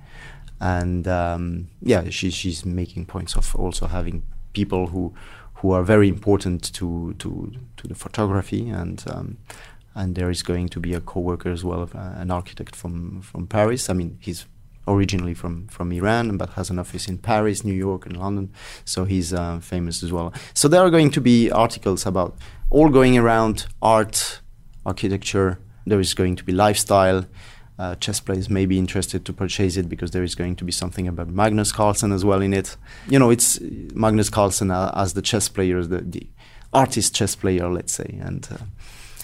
And 0.60 1.06
um, 1.08 1.68
yeah, 1.82 2.08
she, 2.10 2.30
she's 2.30 2.64
making 2.64 3.06
points 3.06 3.36
of 3.36 3.54
also 3.56 3.86
having 3.86 4.22
people 4.52 4.88
who 4.88 5.14
who 5.56 5.72
are 5.72 5.82
very 5.82 6.08
important 6.08 6.72
to 6.74 7.14
to, 7.14 7.52
to 7.76 7.88
the 7.88 7.94
photography 7.94 8.68
and 8.68 9.02
um, 9.08 9.38
and 9.94 10.14
there 10.14 10.30
is 10.30 10.42
going 10.42 10.68
to 10.68 10.80
be 10.80 10.92
a 10.92 11.00
co-worker 11.00 11.50
as 11.50 11.64
well, 11.64 11.88
uh, 11.94 12.14
an 12.16 12.30
architect 12.30 12.74
from 12.74 13.22
from 13.22 13.46
Paris. 13.46 13.88
I 13.88 13.92
mean, 13.92 14.18
he's 14.20 14.46
originally 14.86 15.34
from 15.34 15.68
from 15.68 15.92
Iran, 15.92 16.36
but 16.36 16.50
has 16.50 16.70
an 16.70 16.78
office 16.78 17.08
in 17.08 17.18
Paris, 17.18 17.64
New 17.64 17.72
York, 17.74 18.06
and 18.06 18.16
London. 18.16 18.52
So 18.84 19.04
he's 19.04 19.32
uh, 19.32 19.60
famous 19.60 20.02
as 20.02 20.12
well. 20.12 20.32
So 20.52 20.68
there 20.68 20.82
are 20.82 20.90
going 20.90 21.10
to 21.12 21.20
be 21.20 21.50
articles 21.50 22.06
about 22.06 22.36
all 22.70 22.88
going 22.88 23.16
around 23.18 23.66
art, 23.80 24.40
architecture. 24.84 25.58
There 25.86 26.00
is 26.00 26.14
going 26.14 26.36
to 26.36 26.44
be 26.44 26.52
lifestyle. 26.52 27.26
Uh, 27.76 27.96
chess 27.96 28.20
players 28.20 28.48
may 28.48 28.66
be 28.66 28.78
interested 28.78 29.24
to 29.24 29.32
purchase 29.32 29.76
it 29.76 29.88
because 29.88 30.12
there 30.12 30.22
is 30.22 30.36
going 30.36 30.54
to 30.56 30.64
be 30.64 30.70
something 30.70 31.08
about 31.08 31.28
Magnus 31.28 31.72
Carlsen 31.72 32.12
as 32.12 32.24
well 32.24 32.40
in 32.40 32.54
it. 32.54 32.76
You 33.08 33.18
know, 33.18 33.30
it's 33.30 33.58
Magnus 33.94 34.30
Carlsen 34.30 34.70
uh, 34.70 34.92
as 34.94 35.14
the 35.14 35.22
chess 35.22 35.48
player, 35.48 35.82
the, 35.82 36.00
the 36.00 36.26
artist 36.72 37.14
chess 37.14 37.34
player, 37.34 37.68
let's 37.68 37.92
say, 37.92 38.18
and 38.22 38.46
uh, 38.50 38.58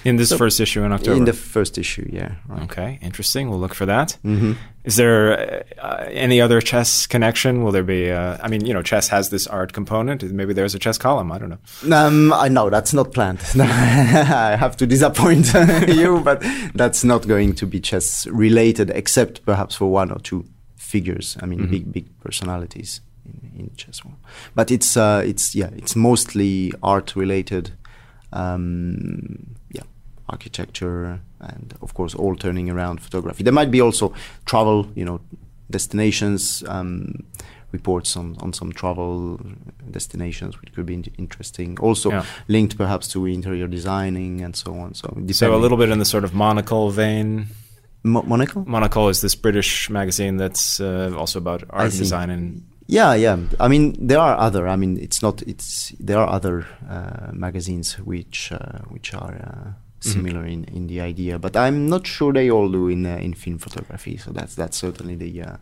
in 0.04 0.16
this 0.16 0.30
so 0.30 0.38
first 0.38 0.60
issue 0.60 0.82
in 0.82 0.92
October. 0.92 1.16
In 1.16 1.24
the 1.24 1.32
first 1.32 1.78
issue, 1.78 2.08
yeah. 2.10 2.36
Right. 2.46 2.62
Okay, 2.62 2.98
interesting. 3.02 3.50
We'll 3.50 3.58
look 3.58 3.74
for 3.74 3.86
that. 3.86 4.16
Mm-hmm. 4.24 4.52
Is 4.84 4.96
there 4.96 5.64
uh, 5.78 6.06
any 6.08 6.40
other 6.40 6.60
chess 6.60 7.06
connection? 7.06 7.62
Will 7.62 7.72
there 7.72 7.82
be? 7.82 8.10
Uh, 8.10 8.38
I 8.42 8.48
mean, 8.48 8.64
you 8.64 8.72
know, 8.72 8.82
chess 8.82 9.08
has 9.08 9.28
this 9.28 9.46
art 9.46 9.72
component. 9.72 10.22
Maybe 10.22 10.54
there's 10.54 10.74
a 10.74 10.78
chess 10.78 10.96
column. 10.96 11.30
I 11.30 11.38
don't 11.38 11.50
know. 11.50 11.96
Um, 11.96 12.32
I 12.32 12.48
know 12.48 12.70
that's 12.70 12.94
not 12.94 13.12
planned. 13.12 13.40
I 13.58 14.56
have 14.56 14.76
to 14.78 14.86
disappoint 14.86 15.52
you, 15.88 16.20
but 16.20 16.42
that's 16.74 17.04
not 17.04 17.28
going 17.28 17.54
to 17.56 17.66
be 17.66 17.80
chess 17.80 18.26
related, 18.28 18.90
except 18.90 19.44
perhaps 19.44 19.74
for 19.74 19.90
one 19.90 20.10
or 20.10 20.18
two 20.18 20.46
figures. 20.76 21.36
I 21.42 21.46
mean, 21.46 21.60
mm-hmm. 21.60 21.70
big 21.70 21.92
big 21.92 22.20
personalities 22.20 23.02
in, 23.26 23.60
in 23.60 23.74
chess. 23.76 24.00
But 24.54 24.70
it's 24.70 24.96
uh, 24.96 25.22
it's 25.26 25.54
yeah, 25.54 25.70
it's 25.76 25.94
mostly 25.94 26.72
art 26.82 27.14
related. 27.14 27.72
Um, 28.32 29.56
architecture, 30.30 31.20
and 31.40 31.74
of 31.82 31.94
course, 31.94 32.14
all 32.14 32.36
turning 32.36 32.70
around 32.70 33.00
photography. 33.00 33.42
There 33.44 33.52
might 33.52 33.70
be 33.70 33.80
also 33.80 34.14
travel, 34.46 34.86
you 34.94 35.04
know, 35.04 35.20
destinations, 35.70 36.64
um, 36.66 37.24
reports 37.72 38.16
on, 38.16 38.36
on 38.40 38.52
some 38.52 38.72
travel 38.72 39.40
destinations, 39.90 40.60
which 40.60 40.72
could 40.74 40.86
be 40.86 40.94
interesting. 41.18 41.78
Also 41.78 42.10
yeah. 42.10 42.24
linked 42.48 42.76
perhaps 42.76 43.08
to 43.08 43.26
interior 43.26 43.66
designing 43.66 44.40
and 44.40 44.56
so 44.56 44.74
on. 44.74 44.94
So, 44.94 45.14
so 45.32 45.54
a 45.54 45.56
little 45.56 45.78
bit 45.78 45.90
in 45.90 45.98
the 45.98 46.04
sort 46.04 46.24
of 46.24 46.34
Monocle 46.34 46.90
vein. 46.90 47.46
Mo- 48.02 48.22
Monocle? 48.22 48.64
Monocle 48.66 49.08
is 49.08 49.20
this 49.20 49.34
British 49.34 49.90
magazine 49.90 50.36
that's 50.36 50.80
uh, 50.80 51.14
also 51.16 51.38
about 51.38 51.64
art 51.70 51.92
design 51.92 52.30
and 52.30 52.66
yeah, 52.86 53.14
yeah. 53.14 53.38
I 53.60 53.68
mean, 53.68 53.94
there 54.04 54.18
are 54.18 54.36
other. 54.36 54.66
I 54.66 54.74
mean, 54.74 54.98
it's 54.98 55.22
not. 55.22 55.42
It's 55.42 55.94
there 56.00 56.18
are 56.18 56.28
other 56.28 56.66
uh, 56.88 57.30
magazines 57.32 57.96
which 58.00 58.50
uh, 58.50 58.80
which 58.88 59.14
are 59.14 59.34
uh. 59.36 59.70
Similar 60.00 60.40
mm-hmm. 60.40 60.64
in, 60.70 60.76
in 60.76 60.86
the 60.86 61.00
idea, 61.00 61.38
but 61.38 61.56
I'm 61.56 61.88
not 61.88 62.06
sure 62.06 62.32
they 62.32 62.50
all 62.50 62.68
do 62.68 62.88
in 62.88 63.06
uh, 63.06 63.16
in 63.16 63.34
film 63.34 63.58
photography. 63.58 64.16
So 64.16 64.32
that's 64.32 64.54
that's 64.54 64.76
certainly 64.76 65.14
the 65.14 65.42
uh, 65.42 65.56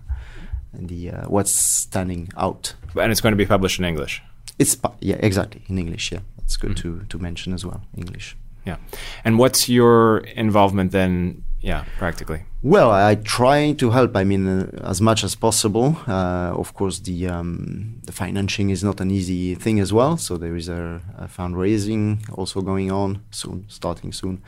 the 0.72 1.10
uh, 1.10 1.22
what's 1.28 1.52
standing 1.52 2.28
out. 2.36 2.74
And 2.96 3.12
it's 3.12 3.20
going 3.20 3.32
to 3.32 3.36
be 3.36 3.46
published 3.46 3.78
in 3.78 3.84
English. 3.84 4.22
It's 4.58 4.76
yeah, 5.00 5.16
exactly 5.20 5.62
in 5.68 5.78
English. 5.78 6.12
Yeah, 6.12 6.20
that's 6.38 6.56
good 6.56 6.76
mm-hmm. 6.76 7.00
to 7.00 7.06
to 7.06 7.18
mention 7.18 7.52
as 7.52 7.64
well. 7.64 7.82
English. 7.96 8.36
Yeah, 8.64 8.76
and 9.24 9.38
what's 9.38 9.68
your 9.68 10.18
involvement 10.36 10.92
then 10.92 11.42
yeah, 11.60 11.84
practically. 11.98 12.44
Well, 12.62 12.90
I 12.90 13.16
try 13.16 13.72
to 13.72 13.90
help. 13.90 14.16
I 14.16 14.24
mean, 14.24 14.46
uh, 14.46 14.70
as 14.84 15.00
much 15.00 15.24
as 15.24 15.34
possible. 15.34 15.96
Uh, 16.06 16.52
of 16.54 16.74
course, 16.74 17.00
the 17.00 17.26
um, 17.26 18.00
the 18.04 18.12
financing 18.12 18.70
is 18.70 18.84
not 18.84 19.00
an 19.00 19.10
easy 19.10 19.54
thing 19.54 19.80
as 19.80 19.92
well. 19.92 20.16
So 20.16 20.36
there 20.36 20.54
is 20.54 20.68
a, 20.68 21.00
a 21.16 21.26
fundraising 21.26 22.18
also 22.36 22.60
going 22.60 22.92
on 22.92 23.22
soon, 23.30 23.64
starting 23.68 24.12
soon, 24.12 24.40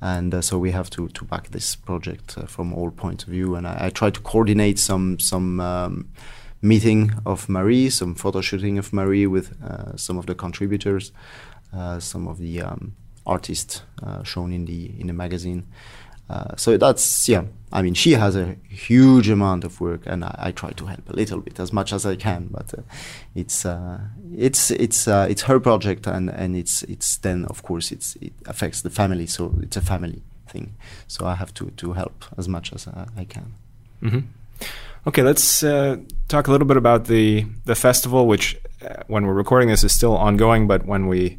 and 0.00 0.34
uh, 0.34 0.42
so 0.42 0.58
we 0.58 0.72
have 0.72 0.90
to 0.90 1.08
to 1.08 1.24
back 1.24 1.50
this 1.50 1.76
project 1.76 2.36
uh, 2.36 2.46
from 2.46 2.72
all 2.72 2.90
points 2.90 3.24
of 3.24 3.30
view. 3.30 3.54
And 3.54 3.66
I, 3.66 3.86
I 3.86 3.90
try 3.90 4.10
to 4.10 4.20
coordinate 4.20 4.78
some 4.78 5.18
some. 5.18 5.60
Um, 5.60 6.08
meeting 6.62 7.12
of 7.26 7.48
Marie, 7.48 7.90
some 7.90 8.14
photo 8.14 8.40
shooting 8.40 8.78
of 8.78 8.92
Marie 8.92 9.26
with 9.26 9.62
uh, 9.62 9.94
some 9.96 10.18
of 10.18 10.24
the 10.24 10.34
contributors, 10.34 11.12
uh, 11.72 12.00
some 12.00 12.26
of 12.26 12.38
the 12.38 12.62
um, 12.62 12.96
artists 13.26 13.82
shown 14.24 14.52
in 14.52 14.64
the 14.64 14.90
in 14.98 15.06
the 15.06 15.12
magazine. 15.12 15.66
Uh, 16.28 16.56
so 16.56 16.76
that's 16.76 17.28
yeah. 17.28 17.44
I 17.72 17.82
mean, 17.82 17.94
she 17.94 18.12
has 18.12 18.36
a 18.36 18.56
huge 18.68 19.28
amount 19.28 19.64
of 19.64 19.80
work, 19.80 20.02
and 20.06 20.24
I, 20.24 20.34
I 20.38 20.52
try 20.52 20.70
to 20.70 20.86
help 20.86 21.08
a 21.08 21.12
little 21.12 21.40
bit 21.40 21.60
as 21.60 21.72
much 21.72 21.92
as 21.92 22.06
I 22.06 22.16
can. 22.16 22.48
But 22.50 22.74
uh, 22.74 22.82
it's 23.34 23.64
uh, 23.64 24.00
it's 24.34 24.70
it's 24.70 25.06
uh, 25.06 25.26
it's 25.28 25.42
her 25.42 25.60
project, 25.60 26.06
and, 26.06 26.30
and 26.30 26.56
it's 26.56 26.82
it's 26.84 27.18
then 27.18 27.44
of 27.46 27.62
course 27.62 27.92
it's 27.92 28.16
it 28.16 28.32
affects 28.46 28.82
the 28.82 28.90
family, 28.90 29.26
so 29.26 29.54
it's 29.62 29.76
a 29.76 29.80
family 29.80 30.22
thing. 30.48 30.74
So 31.06 31.26
I 31.26 31.34
have 31.34 31.52
to 31.54 31.70
to 31.70 31.92
help 31.92 32.24
as 32.36 32.48
much 32.48 32.72
as 32.72 32.88
I, 32.88 33.06
I 33.16 33.24
can. 33.24 33.52
Mm-hmm. 34.02 34.20
Okay, 35.06 35.22
let's 35.22 35.62
uh, 35.62 35.98
talk 36.28 36.48
a 36.48 36.50
little 36.50 36.66
bit 36.66 36.76
about 36.76 37.04
the 37.04 37.46
the 37.66 37.74
festival, 37.74 38.26
which 38.26 38.56
when 39.06 39.26
we're 39.26 39.34
recording 39.34 39.68
this 39.68 39.84
is 39.84 39.92
still 39.92 40.16
ongoing, 40.16 40.66
but 40.66 40.86
when 40.86 41.06
we 41.06 41.38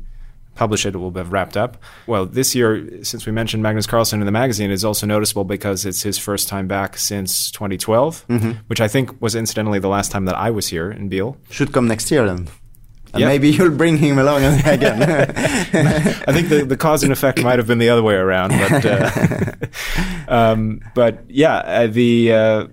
publish 0.57 0.85
it, 0.85 0.95
it 0.95 0.97
will 0.97 1.13
have 1.13 1.31
wrapped 1.31 1.55
up. 1.55 1.77
Well, 2.07 2.25
this 2.25 2.55
year, 2.55 3.03
since 3.03 3.25
we 3.25 3.31
mentioned 3.31 3.63
Magnus 3.63 3.87
Carlsen 3.87 4.19
in 4.19 4.25
the 4.25 4.31
magazine, 4.31 4.71
is 4.71 4.83
also 4.83 5.05
noticeable 5.05 5.43
because 5.45 5.85
it's 5.85 6.01
his 6.01 6.17
first 6.17 6.47
time 6.47 6.67
back 6.67 6.97
since 6.97 7.51
2012, 7.51 8.27
mm-hmm. 8.27 8.51
which 8.67 8.81
I 8.81 8.87
think 8.87 9.21
was 9.21 9.35
incidentally 9.35 9.79
the 9.79 9.87
last 9.87 10.11
time 10.11 10.25
that 10.25 10.35
I 10.35 10.49
was 10.49 10.67
here 10.67 10.91
in 10.91 11.07
Biel. 11.07 11.37
Should 11.49 11.71
come 11.71 11.87
next 11.87 12.11
year 12.11 12.25
then. 12.25 12.49
And 13.13 13.21
yep. 13.21 13.29
maybe 13.29 13.49
you'll 13.51 13.71
bring 13.71 13.97
him 13.97 14.19
along 14.19 14.43
again. 14.65 15.01
I 16.27 16.33
think 16.33 16.49
the, 16.49 16.65
the 16.67 16.77
cause 16.77 17.03
and 17.03 17.13
effect 17.13 17.41
might 17.41 17.59
have 17.59 17.67
been 17.67 17.77
the 17.77 17.89
other 17.89 18.03
way 18.03 18.15
around, 18.15 18.49
but 18.49 18.85
uh, 18.85 19.51
um, 20.27 20.81
but 20.93 21.23
yeah, 21.29 21.57
uh, 21.57 21.87
the 21.87 22.33
uh, 22.33 22.67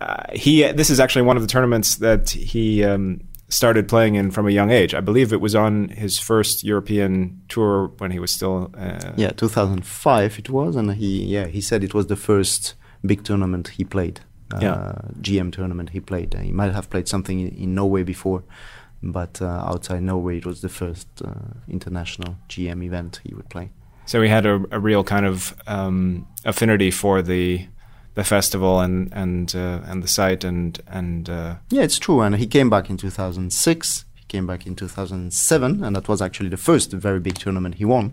uh, 0.00 0.24
he 0.32 0.62
this 0.72 0.90
is 0.90 1.00
actually 1.00 1.22
one 1.22 1.36
of 1.36 1.42
the 1.42 1.48
tournaments 1.48 1.96
that 1.96 2.30
he 2.30 2.84
um, 2.84 3.20
started 3.50 3.88
playing 3.88 4.14
in 4.14 4.30
from 4.30 4.46
a 4.46 4.50
young 4.50 4.70
age. 4.70 4.94
I 4.94 5.00
believe 5.00 5.32
it 5.32 5.40
was 5.40 5.54
on 5.54 5.88
his 5.88 6.18
first 6.18 6.64
European 6.64 7.42
tour 7.48 7.92
when 7.98 8.10
he 8.12 8.18
was 8.18 8.30
still. 8.30 8.70
Uh, 8.76 9.12
yeah, 9.16 9.30
2005 9.30 10.38
it 10.38 10.48
was, 10.48 10.76
and 10.76 10.94
he 10.94 11.24
yeah 11.24 11.46
he 11.46 11.60
said 11.60 11.84
it 11.84 11.92
was 11.92 12.06
the 12.06 12.16
first 12.16 12.74
big 13.04 13.24
tournament 13.24 13.68
he 13.68 13.84
played. 13.84 14.20
Uh, 14.52 14.58
yeah. 14.62 14.92
GM 15.20 15.52
tournament 15.52 15.90
he 15.90 16.00
played. 16.00 16.34
he 16.34 16.50
might 16.50 16.72
have 16.72 16.90
played 16.90 17.06
something 17.06 17.38
in, 17.38 17.48
in 17.48 17.74
Norway 17.74 18.02
before, 18.02 18.42
but 19.02 19.40
uh, 19.42 19.46
outside 19.46 20.02
Norway 20.02 20.38
it 20.38 20.46
was 20.46 20.60
the 20.60 20.68
first 20.68 21.08
uh, 21.24 21.34
international 21.68 22.36
GM 22.48 22.82
event 22.84 23.20
he 23.24 23.34
would 23.34 23.48
play. 23.48 23.70
So 24.06 24.22
he 24.22 24.28
had 24.28 24.46
a, 24.46 24.64
a 24.72 24.80
real 24.80 25.04
kind 25.04 25.24
of 25.24 25.54
um, 25.68 26.26
affinity 26.44 26.90
for 26.90 27.22
the 27.22 27.68
the 28.14 28.24
festival 28.24 28.80
and 28.80 29.12
and 29.12 29.54
uh, 29.54 29.80
and 29.90 30.02
the 30.02 30.08
site 30.08 30.44
and 30.44 30.80
and 30.86 31.28
uh 31.28 31.54
yeah, 31.70 31.82
it's 31.82 31.98
true. 31.98 32.20
And 32.20 32.36
he 32.36 32.46
came 32.46 32.68
back 32.70 32.90
in 32.90 32.96
2006. 32.96 34.04
He 34.16 34.24
came 34.28 34.46
back 34.46 34.66
in 34.66 34.74
2007, 34.76 35.84
and 35.84 35.96
that 35.96 36.08
was 36.08 36.20
actually 36.22 36.50
the 36.50 36.56
first 36.56 36.92
very 36.92 37.20
big 37.20 37.34
tournament 37.38 37.76
he 37.76 37.84
won. 37.84 38.12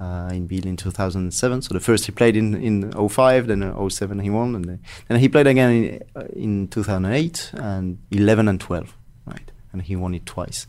uh, 0.00 0.28
in 0.32 0.46
Biel 0.46 0.66
in 0.66 0.76
2007. 0.76 1.62
So 1.62 1.72
the 1.74 1.80
first 1.80 2.04
he 2.06 2.12
played 2.12 2.36
in 2.36 2.54
in 2.54 2.92
05, 2.92 3.46
then 3.46 3.62
uh, 3.62 3.88
07 3.88 4.18
he 4.20 4.30
won, 4.30 4.54
and 4.54 4.64
then, 4.64 4.80
then 5.08 5.18
he 5.20 5.28
played 5.28 5.46
again 5.46 5.70
in, 5.72 6.02
uh, 6.14 6.24
in 6.34 6.68
2008 6.68 7.50
and 7.54 7.98
11 8.10 8.48
and 8.48 8.60
12, 8.60 8.94
right? 9.26 9.50
And 9.72 9.82
he 9.82 9.96
won 9.96 10.14
it 10.14 10.26
twice, 10.26 10.66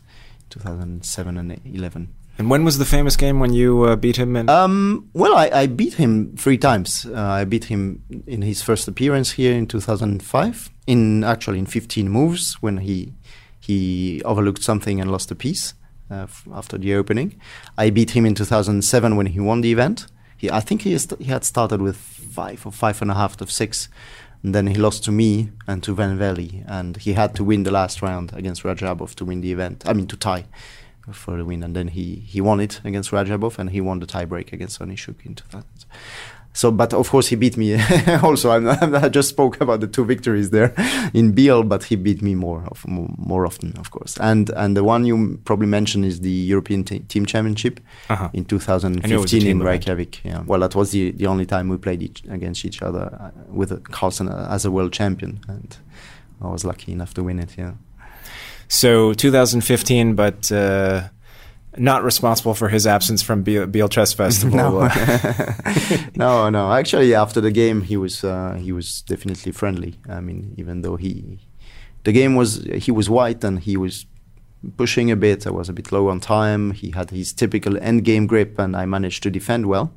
2007 0.50 1.36
and 1.36 1.60
11. 1.64 2.08
And 2.38 2.48
when 2.48 2.64
was 2.64 2.78
the 2.78 2.84
famous 2.84 3.16
game 3.16 3.40
when 3.40 3.52
you 3.52 3.82
uh, 3.82 3.96
beat 3.96 4.16
him? 4.16 4.36
In- 4.36 4.48
Um, 4.48 5.08
well, 5.12 5.34
I, 5.36 5.50
I 5.62 5.66
beat 5.66 5.94
him 5.94 6.36
three 6.36 6.56
times. 6.58 7.04
Uh, 7.04 7.20
I 7.20 7.44
beat 7.44 7.64
him 7.64 8.02
in 8.26 8.42
his 8.42 8.62
first 8.62 8.86
appearance 8.86 9.32
here 9.32 9.52
in 9.54 9.66
2005. 9.66 10.70
In 10.86 11.24
actually 11.24 11.58
in 11.58 11.66
15 11.66 12.08
moves 12.08 12.54
when 12.62 12.78
he 12.78 13.12
he 13.60 14.22
overlooked 14.24 14.62
something 14.62 15.00
and 15.00 15.10
lost 15.10 15.30
a 15.30 15.34
piece 15.34 15.74
uh, 16.10 16.22
f- 16.22 16.46
after 16.54 16.78
the 16.78 16.94
opening. 16.94 17.38
I 17.76 17.90
beat 17.90 18.10
him 18.12 18.24
in 18.24 18.34
2007 18.34 19.16
when 19.16 19.26
he 19.26 19.40
won 19.40 19.60
the 19.60 19.72
event. 19.72 20.06
He, 20.38 20.48
I 20.50 20.60
think 20.60 20.82
he, 20.82 20.96
st- 20.96 21.20
he 21.20 21.26
had 21.30 21.44
started 21.44 21.82
with 21.82 21.96
five 21.96 22.64
or 22.64 22.72
five 22.72 23.02
and 23.02 23.10
a 23.10 23.14
half 23.14 23.38
of 23.42 23.50
six. 23.50 23.88
And 24.44 24.54
then 24.54 24.68
he 24.68 24.76
lost 24.76 25.04
to 25.04 25.12
me 25.12 25.50
and 25.66 25.82
to 25.82 25.92
Van 25.94 26.18
and 26.68 26.96
he 26.96 27.12
had 27.14 27.34
to 27.34 27.44
win 27.44 27.64
the 27.64 27.72
last 27.72 28.00
round 28.00 28.32
against 28.32 28.62
Rajabov 28.62 29.16
to 29.16 29.24
win 29.24 29.40
the 29.40 29.50
event. 29.52 29.82
I 29.86 29.92
mean, 29.92 30.06
to 30.06 30.16
tie 30.16 30.44
for 31.12 31.36
the 31.36 31.44
win, 31.44 31.62
and 31.62 31.74
then 31.74 31.88
he, 31.88 32.16
he 32.26 32.40
won 32.40 32.60
it 32.60 32.80
against 32.84 33.10
Rajabov, 33.10 33.58
and 33.58 33.70
he 33.70 33.80
won 33.80 34.00
the 34.00 34.06
tiebreak 34.06 34.52
against 34.52 34.78
Onishuk 34.80 35.24
in 35.24 35.34
2000. 35.34 35.64
So, 36.54 36.72
but 36.72 36.92
of 36.92 37.08
course 37.10 37.28
he 37.28 37.36
beat 37.36 37.56
me. 37.56 37.78
also, 38.22 38.50
I'm, 38.50 38.66
I 38.94 39.08
just 39.08 39.28
spoke 39.28 39.60
about 39.60 39.78
the 39.80 39.86
two 39.86 40.04
victories 40.04 40.50
there 40.50 40.74
in 41.14 41.30
Biel, 41.32 41.62
but 41.62 41.84
he 41.84 41.94
beat 41.94 42.20
me 42.20 42.34
more 42.34 42.64
of, 42.66 42.84
more, 42.88 43.46
often, 43.46 43.74
of 43.78 43.90
course. 43.92 44.16
And 44.18 44.50
and 44.56 44.76
the 44.76 44.82
one 44.82 45.04
you 45.04 45.38
probably 45.44 45.68
mentioned 45.68 46.04
is 46.04 46.20
the 46.20 46.30
European 46.30 46.82
te- 46.82 47.00
Team 47.00 47.26
Championship 47.26 47.78
Uh-huh. 48.08 48.30
in 48.32 48.44
I 48.44 49.06
knew 49.06 49.18
it 49.18 49.22
was 49.22 49.32
a 49.32 49.38
2015 49.38 49.46
in. 49.46 49.60
Reykjavik. 49.62 50.24
Yeah. 50.24 50.42
Well, 50.46 50.60
that 50.60 50.74
was 50.74 50.90
the, 50.90 51.12
the 51.12 51.26
only 51.28 51.46
time 51.46 51.68
we 51.68 51.76
played 51.76 52.02
each, 52.02 52.24
against 52.28 52.64
each 52.64 52.82
other 52.82 53.16
uh, 53.20 53.30
with 53.48 53.70
Carlsen 53.92 54.28
as 54.28 54.64
a 54.64 54.70
world 54.70 54.92
champion, 54.92 55.40
and 55.46 55.76
I 56.42 56.48
was 56.48 56.64
lucky 56.64 56.90
enough 56.92 57.14
to 57.14 57.22
win 57.22 57.38
it. 57.38 57.54
Yeah. 57.56 57.74
So 58.68 59.12
2015, 59.14 60.14
but 60.14 60.52
uh, 60.52 61.08
not 61.76 62.02
responsible 62.02 62.54
for 62.54 62.68
his 62.68 62.86
absence 62.86 63.22
from 63.22 63.42
Biel 63.42 63.88
Chess 63.88 64.12
Festival. 64.14 64.56
No. 64.56 64.80
Uh, 64.80 65.96
no, 66.16 66.50
no. 66.50 66.72
Actually, 66.72 67.14
after 67.14 67.40
the 67.40 67.50
game, 67.50 67.82
he 67.82 67.96
was 67.96 68.24
uh, 68.24 68.54
he 68.54 68.72
was 68.72 69.02
definitely 69.02 69.52
friendly. 69.52 69.98
I 70.08 70.20
mean, 70.20 70.54
even 70.56 70.82
though 70.82 70.96
he, 70.96 71.38
the 72.04 72.12
game 72.12 72.36
was 72.36 72.64
he 72.74 72.90
was 72.90 73.08
white 73.08 73.42
and 73.44 73.60
he 73.60 73.76
was 73.76 74.06
pushing 74.76 75.10
a 75.10 75.16
bit. 75.16 75.46
I 75.46 75.50
was 75.50 75.68
a 75.68 75.72
bit 75.72 75.92
low 75.92 76.08
on 76.08 76.20
time. 76.20 76.72
He 76.72 76.90
had 76.90 77.10
his 77.10 77.32
typical 77.32 77.78
end 77.78 78.04
game 78.04 78.26
grip, 78.26 78.58
and 78.58 78.76
I 78.76 78.86
managed 78.86 79.22
to 79.24 79.30
defend 79.30 79.66
well. 79.66 79.92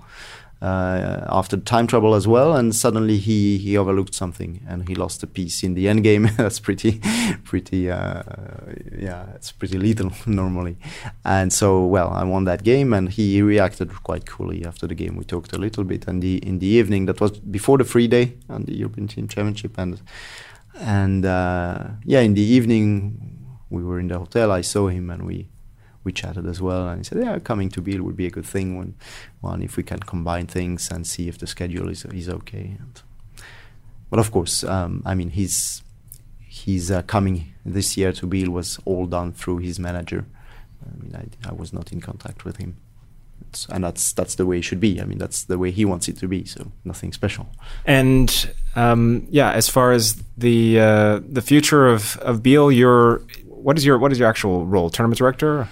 Uh, 0.61 1.25
after 1.27 1.57
time 1.57 1.87
trouble 1.87 2.13
as 2.13 2.27
well, 2.27 2.55
and 2.55 2.75
suddenly 2.75 3.17
he, 3.17 3.57
he 3.57 3.75
overlooked 3.75 4.13
something 4.13 4.63
and 4.67 4.87
he 4.87 4.93
lost 4.93 5.23
a 5.23 5.27
piece 5.27 5.63
in 5.63 5.73
the 5.73 5.87
end 5.87 6.03
game. 6.03 6.29
That's 6.37 6.59
pretty, 6.59 7.01
pretty, 7.43 7.89
uh, 7.89 8.21
yeah, 8.95 9.25
it's 9.33 9.51
pretty 9.51 9.79
lethal 9.79 10.11
normally. 10.27 10.77
And 11.25 11.51
so, 11.51 11.83
well, 11.83 12.11
I 12.11 12.23
won 12.25 12.43
that 12.43 12.63
game, 12.63 12.93
and 12.93 13.09
he 13.09 13.41
reacted 13.41 13.91
quite 14.03 14.27
coolly 14.27 14.63
after 14.63 14.85
the 14.85 14.93
game. 14.93 15.15
We 15.15 15.23
talked 15.23 15.51
a 15.51 15.57
little 15.57 15.83
bit, 15.83 16.07
and 16.07 16.21
the 16.21 16.37
in 16.37 16.59
the 16.59 16.67
evening 16.67 17.07
that 17.07 17.19
was 17.19 17.31
before 17.39 17.79
the 17.79 17.83
free 17.83 18.07
day 18.07 18.33
and 18.47 18.67
the 18.67 18.75
European 18.75 19.07
Team 19.07 19.27
Championship, 19.27 19.79
and 19.79 19.99
and 20.79 21.25
uh, 21.25 21.87
yeah, 22.05 22.19
in 22.19 22.35
the 22.35 22.43
evening 22.43 23.57
we 23.71 23.83
were 23.83 23.99
in 23.99 24.09
the 24.09 24.19
hotel. 24.19 24.51
I 24.51 24.61
saw 24.61 24.89
him, 24.89 25.09
and 25.09 25.25
we 25.25 25.47
we 26.03 26.11
chatted 26.11 26.45
as 26.45 26.61
well, 26.61 26.87
and 26.87 26.99
he 26.99 27.03
said, 27.03 27.19
"Yeah, 27.19 27.39
coming 27.39 27.69
to 27.69 27.81
Biel 27.81 28.03
would 28.03 28.17
be 28.17 28.25
a 28.25 28.31
good 28.31 28.45
thing 28.45 28.77
when 28.77 28.95
one 29.41 29.61
if 29.61 29.77
we 29.77 29.83
can 29.83 29.99
combine 29.99 30.47
things 30.47 30.89
and 30.91 31.05
see 31.05 31.27
if 31.27 31.37
the 31.37 31.47
schedule 31.47 31.89
is 31.89 32.05
is 32.05 32.29
okay." 32.29 32.77
And, 32.79 33.01
but 34.09 34.19
of 34.19 34.31
course, 34.31 34.63
um, 34.63 35.03
I 35.05 35.15
mean, 35.15 35.29
he's 35.29 35.83
he's 36.39 36.91
uh, 36.91 37.01
coming 37.03 37.53
this 37.65 37.97
year 37.97 38.11
to 38.13 38.27
Biel 38.27 38.51
was 38.51 38.79
all 38.85 39.05
done 39.05 39.31
through 39.31 39.59
his 39.59 39.79
manager. 39.79 40.25
I 40.83 41.01
mean, 41.01 41.15
I, 41.15 41.49
I 41.49 41.53
was 41.53 41.71
not 41.71 41.91
in 41.91 42.01
contact 42.01 42.43
with 42.43 42.57
him, 42.57 42.77
it's, 43.49 43.67
and 43.67 43.83
that's 43.83 44.13
that's 44.13 44.35
the 44.35 44.45
way 44.45 44.57
it 44.57 44.63
should 44.63 44.79
be. 44.79 44.99
I 44.99 45.05
mean, 45.05 45.17
that's 45.17 45.43
the 45.43 45.57
way 45.57 45.71
he 45.71 45.85
wants 45.85 46.07
it 46.07 46.17
to 46.17 46.27
be. 46.27 46.45
So 46.45 46.71
nothing 46.83 47.13
special. 47.13 47.47
and 47.85 48.53
um, 48.75 49.27
yeah, 49.29 49.51
as 49.51 49.69
far 49.69 49.91
as 49.91 50.21
the 50.37 50.79
uh, 50.79 51.19
the 51.27 51.41
future 51.41 51.87
of 51.87 52.17
of 52.17 52.41
Biel, 52.41 52.71
your 52.71 53.21
what 53.45 53.77
is 53.77 53.85
your 53.85 53.97
what 53.97 54.11
is 54.11 54.19
your 54.19 54.27
actual 54.27 54.65
role? 54.65 54.89
Tournament 54.89 55.19
director? 55.19 55.67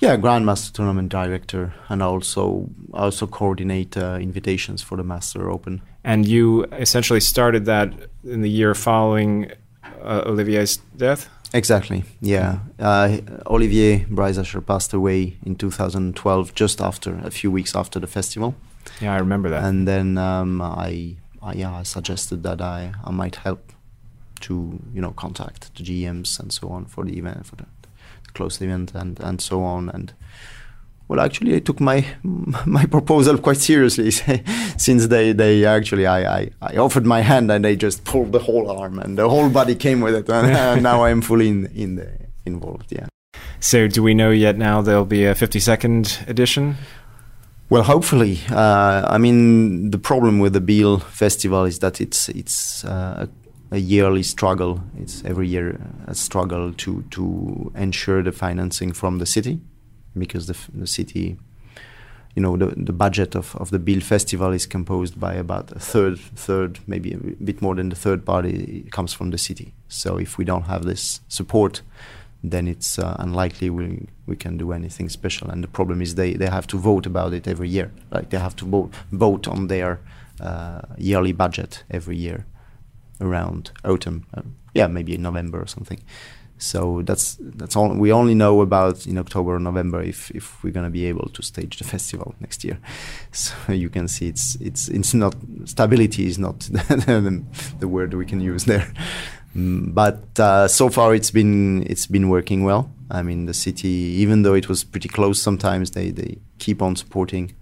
Yeah, 0.00 0.16
Grandmaster 0.16 0.72
tournament 0.72 1.08
director, 1.08 1.74
and 1.88 2.02
also 2.02 2.68
also 2.92 3.26
coordinate 3.26 3.96
uh, 3.96 4.18
invitations 4.20 4.80
for 4.82 4.96
the 4.96 5.02
Master 5.02 5.50
Open. 5.50 5.82
And 6.04 6.26
you 6.26 6.64
essentially 6.72 7.20
started 7.20 7.64
that 7.64 7.92
in 8.24 8.42
the 8.42 8.50
year 8.50 8.74
following 8.74 9.50
uh, 10.02 10.22
Olivier's 10.24 10.76
death. 10.96 11.28
Exactly. 11.52 12.04
Yeah, 12.20 12.58
uh, 12.78 13.18
Olivier 13.46 14.04
Breisascher 14.10 14.64
passed 14.64 14.92
away 14.92 15.36
in 15.44 15.56
2012, 15.56 16.54
just 16.54 16.80
after 16.80 17.18
a 17.24 17.30
few 17.30 17.50
weeks 17.50 17.74
after 17.74 17.98
the 17.98 18.06
festival. 18.06 18.54
Yeah, 19.00 19.14
I 19.14 19.18
remember 19.18 19.48
that. 19.50 19.64
And 19.64 19.88
then 19.88 20.18
um, 20.18 20.60
I, 20.60 21.16
I, 21.42 21.54
yeah, 21.54 21.74
I 21.74 21.82
suggested 21.82 22.42
that 22.42 22.60
I, 22.60 22.92
I 23.04 23.10
might 23.10 23.36
help 23.36 23.72
to 24.40 24.78
you 24.94 25.00
know 25.00 25.10
contact 25.10 25.74
the 25.74 25.82
GMs 25.82 26.38
and 26.38 26.52
so 26.52 26.68
on 26.68 26.84
for 26.84 27.04
the 27.04 27.18
event 27.18 27.44
for 27.44 27.56
the, 27.56 27.66
the 28.28 28.32
closed 28.32 28.62
event 28.62 28.92
and 28.94 29.20
and 29.20 29.40
so 29.40 29.62
on 29.62 29.88
and. 29.88 30.12
Well, 31.10 31.20
actually, 31.20 31.56
I 31.56 31.60
took 31.60 31.80
my 31.80 32.04
my 32.66 32.84
proposal 32.84 33.38
quite 33.38 33.56
seriously 33.56 34.10
since 34.76 35.06
they, 35.06 35.32
they 35.32 35.64
actually 35.64 36.06
I, 36.06 36.40
I, 36.40 36.50
I 36.60 36.76
offered 36.76 37.06
my 37.06 37.22
hand 37.22 37.50
and 37.50 37.64
they 37.64 37.76
just 37.76 38.04
pulled 38.04 38.32
the 38.32 38.40
whole 38.40 38.70
arm 38.70 38.98
and 38.98 39.16
the 39.16 39.26
whole 39.26 39.48
body 39.48 39.74
came 39.74 40.02
with 40.02 40.14
it 40.14 40.28
and 40.30 40.82
now 40.82 41.04
I'm 41.04 41.22
fully 41.22 41.48
in 41.48 41.66
in 41.74 41.96
the 41.96 42.10
involved. 42.44 42.92
Yeah. 42.92 43.06
So, 43.60 43.88
do 43.88 44.02
we 44.02 44.14
know 44.14 44.30
yet 44.30 44.56
now 44.56 44.82
there'll 44.82 45.04
be 45.04 45.24
a 45.24 45.34
52nd 45.34 46.28
edition? 46.28 46.76
Well, 47.70 47.82
hopefully. 47.82 48.40
Uh, 48.50 49.06
I 49.08 49.18
mean, 49.18 49.90
the 49.90 49.98
problem 49.98 50.38
with 50.38 50.52
the 50.52 50.60
Biel 50.60 50.98
Festival 50.98 51.64
is 51.64 51.80
that 51.80 52.00
it's 52.00 52.28
it's 52.28 52.84
uh, 52.84 53.26
a, 53.70 53.78
yearly 53.78 54.22
struggle. 54.22 54.80
It's 54.98 55.24
every 55.24 55.48
year 55.48 55.80
a 56.06 56.14
struggle 56.14 56.72
to 56.72 57.02
to 57.10 57.72
ensure 57.74 58.22
the 58.22 58.32
financing 58.32 58.94
from 58.94 59.18
the 59.18 59.26
city, 59.26 59.60
because 60.16 60.46
the 60.46 60.56
the 60.80 60.86
city, 60.86 61.38
you 62.34 62.42
know, 62.42 62.56
the 62.56 62.74
the 62.84 62.92
budget 62.92 63.34
of, 63.34 63.56
of 63.56 63.70
the 63.70 63.78
Biel 63.78 64.00
Festival 64.00 64.52
is 64.52 64.66
composed 64.66 65.18
by 65.20 65.34
about 65.34 65.72
a 65.72 65.78
third 65.78 66.18
third 66.18 66.78
maybe 66.86 67.12
a 67.12 67.44
bit 67.44 67.62
more 67.62 67.74
than 67.74 67.88
the 67.88 67.96
third 67.96 68.24
party 68.24 68.86
comes 68.90 69.12
from 69.12 69.30
the 69.30 69.38
city. 69.38 69.72
So 69.88 70.18
if 70.18 70.38
we 70.38 70.44
don't 70.44 70.66
have 70.66 70.84
this 70.84 71.20
support, 71.28 71.82
then 72.44 72.68
it's 72.68 72.98
uh, 72.98 73.16
unlikely 73.18 73.70
we 73.70 74.06
we 74.26 74.36
can 74.36 74.58
do 74.58 74.72
anything 74.72 75.10
special. 75.10 75.50
And 75.50 75.62
the 75.62 75.68
problem 75.68 76.02
is 76.02 76.14
they, 76.14 76.34
they 76.34 76.50
have 76.50 76.66
to 76.66 76.78
vote 76.78 77.06
about 77.06 77.32
it 77.32 77.46
every 77.46 77.68
year. 77.68 77.90
Like 78.10 78.28
they 78.30 78.38
have 78.38 78.54
to 78.56 78.64
vote 78.64 78.94
vote 79.12 79.48
on 79.48 79.68
their 79.68 79.98
uh, 80.40 80.80
yearly 80.96 81.32
budget 81.32 81.84
every 81.90 82.16
year 82.16 82.44
around 83.20 83.70
autumn. 83.84 84.26
Uh, 84.34 84.42
yeah, 84.74 84.86
maybe 84.86 85.14
in 85.14 85.22
November 85.22 85.60
or 85.60 85.66
something. 85.66 86.00
So 86.60 87.02
that's 87.02 87.36
that's 87.40 87.76
all 87.76 87.94
we 87.94 88.12
only 88.12 88.34
know 88.34 88.60
about 88.62 89.06
in 89.06 89.16
October 89.18 89.54
or 89.54 89.60
November 89.60 90.02
if, 90.02 90.30
if 90.32 90.62
we're 90.64 90.72
gonna 90.72 90.90
be 90.90 91.06
able 91.06 91.28
to 91.34 91.42
stage 91.42 91.78
the 91.78 91.84
festival 91.84 92.34
next 92.40 92.64
year. 92.64 92.78
So 93.32 93.54
you 93.72 93.88
can 93.88 94.08
see 94.08 94.28
it's 94.28 94.56
it's 94.60 94.88
it's 94.88 95.14
not 95.14 95.34
stability 95.64 96.26
is 96.26 96.38
not 96.38 96.58
the, 97.06 97.42
the 97.78 97.86
word 97.88 98.14
we 98.14 98.26
can 98.26 98.40
use 98.40 98.64
there. 98.64 98.92
Mm, 99.56 99.94
But 99.94 100.38
uh, 100.40 100.66
so 100.68 100.88
far, 100.88 101.14
it's 101.14 101.30
been 101.30 101.82
it's 101.86 102.06
been 102.10 102.28
working 102.28 102.64
well. 102.64 102.90
I 103.10 103.22
mean, 103.22 103.46
the 103.46 103.54
city, 103.54 103.88
even 104.22 104.42
though 104.42 104.54
it 104.56 104.68
was 104.68 104.84
pretty 104.84 105.08
close, 105.08 105.40
sometimes 105.40 105.92
they, 105.92 106.10
they 106.10 106.38
keep 106.58 106.82
on 106.82 106.96
supporting 106.96 107.54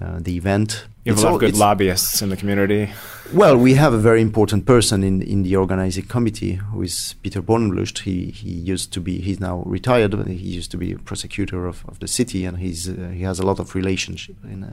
uh, 0.00 0.18
the 0.22 0.36
event. 0.36 0.86
You 1.08 1.14
have 1.14 1.18
It's 1.18 1.22
a 1.22 1.26
lot 1.26 1.30
all- 1.30 1.36
of 1.36 1.40
good 1.40 1.56
lobbyists 1.58 2.20
in 2.22 2.28
the 2.28 2.36
community. 2.36 2.90
well, 3.32 3.56
we 3.56 3.74
have 3.74 3.94
a 3.94 3.98
very 3.98 4.20
important 4.20 4.64
person 4.66 5.02
in 5.02 5.22
in 5.22 5.42
the 5.42 5.56
organizing 5.56 6.06
committee, 6.08 6.54
who 6.72 6.82
is 6.82 7.14
Peter 7.22 7.42
Bohnenblust. 7.42 7.98
He 8.00 8.30
he 8.30 8.72
used 8.72 8.92
to 8.92 9.00
be 9.00 9.12
he's 9.20 9.40
now 9.40 9.62
retired. 9.66 10.10
but 10.10 10.26
He 10.26 10.58
used 10.58 10.70
to 10.70 10.76
be 10.78 10.92
a 10.92 10.98
prosecutor 10.98 11.66
of, 11.66 11.82
of 11.88 11.98
the 11.98 12.06
city, 12.08 12.46
and 12.48 12.58
he's 12.58 12.88
uh, 12.88 13.10
he 13.18 13.24
has 13.24 13.40
a 13.40 13.46
lot 13.46 13.58
of 13.60 13.74
relationship 13.74 14.36
in. 14.44 14.64
Uh, 14.64 14.70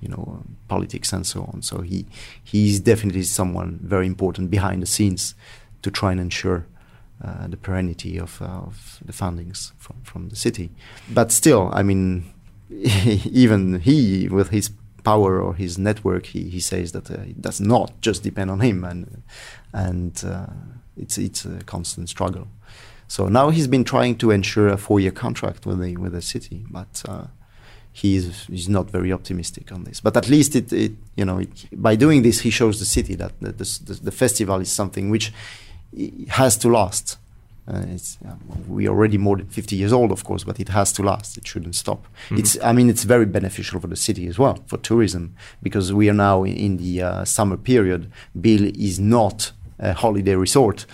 you 0.00 0.08
know, 0.08 0.42
politics 0.68 1.12
and 1.12 1.26
so 1.26 1.40
on. 1.52 1.60
So 1.62 1.80
he 1.82 2.04
he's 2.52 2.78
definitely 2.80 3.24
someone 3.24 3.78
very 3.82 4.06
important 4.06 4.48
behind 4.50 4.80
the 4.82 4.86
scenes 4.86 5.34
to 5.82 5.90
try 5.90 6.12
and 6.12 6.20
ensure 6.20 6.62
uh, 7.24 7.48
the 7.50 7.56
perennity 7.56 8.20
of, 8.20 8.40
uh, 8.40 8.44
of 8.68 9.00
the 9.06 9.12
fundings 9.12 9.72
from, 9.78 9.96
from 10.04 10.28
the 10.28 10.36
city. 10.36 10.68
But 11.14 11.32
still, 11.32 11.70
I 11.80 11.82
mean, 11.82 12.22
even 12.70 13.80
he, 13.80 14.28
with 14.28 14.50
his 14.50 14.70
power 15.10 15.32
or 15.44 15.54
his 15.64 15.78
network, 15.78 16.24
he, 16.34 16.40
he 16.54 16.60
says 16.60 16.92
that 16.92 17.10
uh, 17.10 17.32
it 17.32 17.40
does 17.48 17.60
not 17.60 17.90
just 18.06 18.22
depend 18.22 18.50
on 18.50 18.60
him, 18.60 18.84
and 18.84 19.22
and 19.72 20.12
uh, 20.24 20.46
it's 21.02 21.16
it's 21.18 21.44
a 21.44 21.58
constant 21.64 22.08
struggle. 22.08 22.46
So 23.08 23.28
now 23.28 23.50
he's 23.50 23.68
been 23.68 23.84
trying 23.84 24.14
to 24.18 24.30
ensure 24.30 24.68
a 24.68 24.76
four-year 24.76 25.14
contract 25.24 25.66
with 25.66 25.78
the 25.82 25.96
with 25.96 26.12
the 26.12 26.22
city, 26.22 26.58
but 26.70 27.02
uh, 27.12 27.26
he 28.00 28.16
is 28.18 28.46
he's 28.46 28.68
not 28.68 28.90
very 28.90 29.12
optimistic 29.12 29.72
on 29.72 29.84
this. 29.84 30.00
But 30.00 30.16
at 30.16 30.28
least 30.28 30.54
it, 30.54 30.72
it 30.72 30.92
you 31.16 31.24
know 31.28 31.38
it, 31.38 31.50
by 31.72 31.96
doing 31.96 32.22
this 32.22 32.40
he 32.46 32.50
shows 32.50 32.78
the 32.78 32.84
city 32.84 33.16
that 33.16 33.32
the, 33.40 33.52
the, 33.52 34.00
the 34.08 34.12
festival 34.12 34.60
is 34.60 34.70
something 34.70 35.10
which 35.10 35.32
has 36.28 36.56
to 36.58 36.68
last. 36.68 37.17
Uh, 37.68 37.84
it's 37.88 38.16
uh, 38.26 38.32
we 38.66 38.88
already 38.88 39.18
more 39.18 39.36
than 39.36 39.46
50 39.46 39.76
years 39.76 39.92
old, 39.92 40.10
of 40.10 40.24
course, 40.24 40.42
but 40.44 40.58
it 40.58 40.68
has 40.70 40.92
to 40.94 41.02
last. 41.02 41.36
It 41.36 41.46
shouldn't 41.46 41.74
stop. 41.74 42.06
Mhm. 42.30 42.38
It's 42.38 42.56
I 42.62 42.72
mean 42.72 42.88
it's 42.88 43.04
very 43.04 43.26
beneficial 43.26 43.78
for 43.80 43.88
the 43.88 43.96
city 43.96 44.26
as 44.26 44.38
well 44.38 44.58
for 44.66 44.78
tourism 44.78 45.34
because 45.62 45.92
we 45.92 46.08
are 46.08 46.14
now 46.16 46.44
in, 46.44 46.56
in 46.56 46.76
the 46.78 47.02
uh, 47.02 47.24
summer 47.24 47.56
period. 47.58 48.10
Biel 48.40 48.64
is 48.74 48.98
not 48.98 49.52
a 49.78 49.92
holiday 49.92 50.34
resort. 50.34 50.86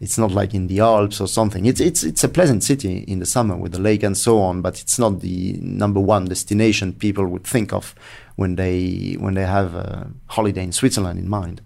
It's 0.00 0.18
not 0.18 0.32
like 0.32 0.54
in 0.54 0.66
the 0.66 0.80
Alps 0.80 1.20
or 1.20 1.28
something. 1.28 1.66
It's 1.66 1.80
it's 1.80 2.02
it's 2.02 2.24
a 2.24 2.28
pleasant 2.28 2.62
city 2.64 3.04
in 3.06 3.18
the 3.18 3.26
summer 3.26 3.56
with 3.56 3.72
the 3.72 3.80
lake 3.80 4.02
and 4.02 4.16
so 4.16 4.40
on, 4.40 4.62
but 4.62 4.80
it's 4.80 4.98
not 4.98 5.20
the 5.20 5.58
number 5.60 6.00
one 6.00 6.24
destination 6.24 6.92
people 6.94 7.26
would 7.26 7.44
think 7.44 7.72
of 7.72 7.94
when 8.36 8.56
they 8.56 9.16
when 9.20 9.34
they 9.34 9.46
have 9.46 9.74
a 9.74 10.10
holiday 10.26 10.64
in 10.64 10.72
Switzerland 10.72 11.18
in 11.18 11.28
mind. 11.28 11.60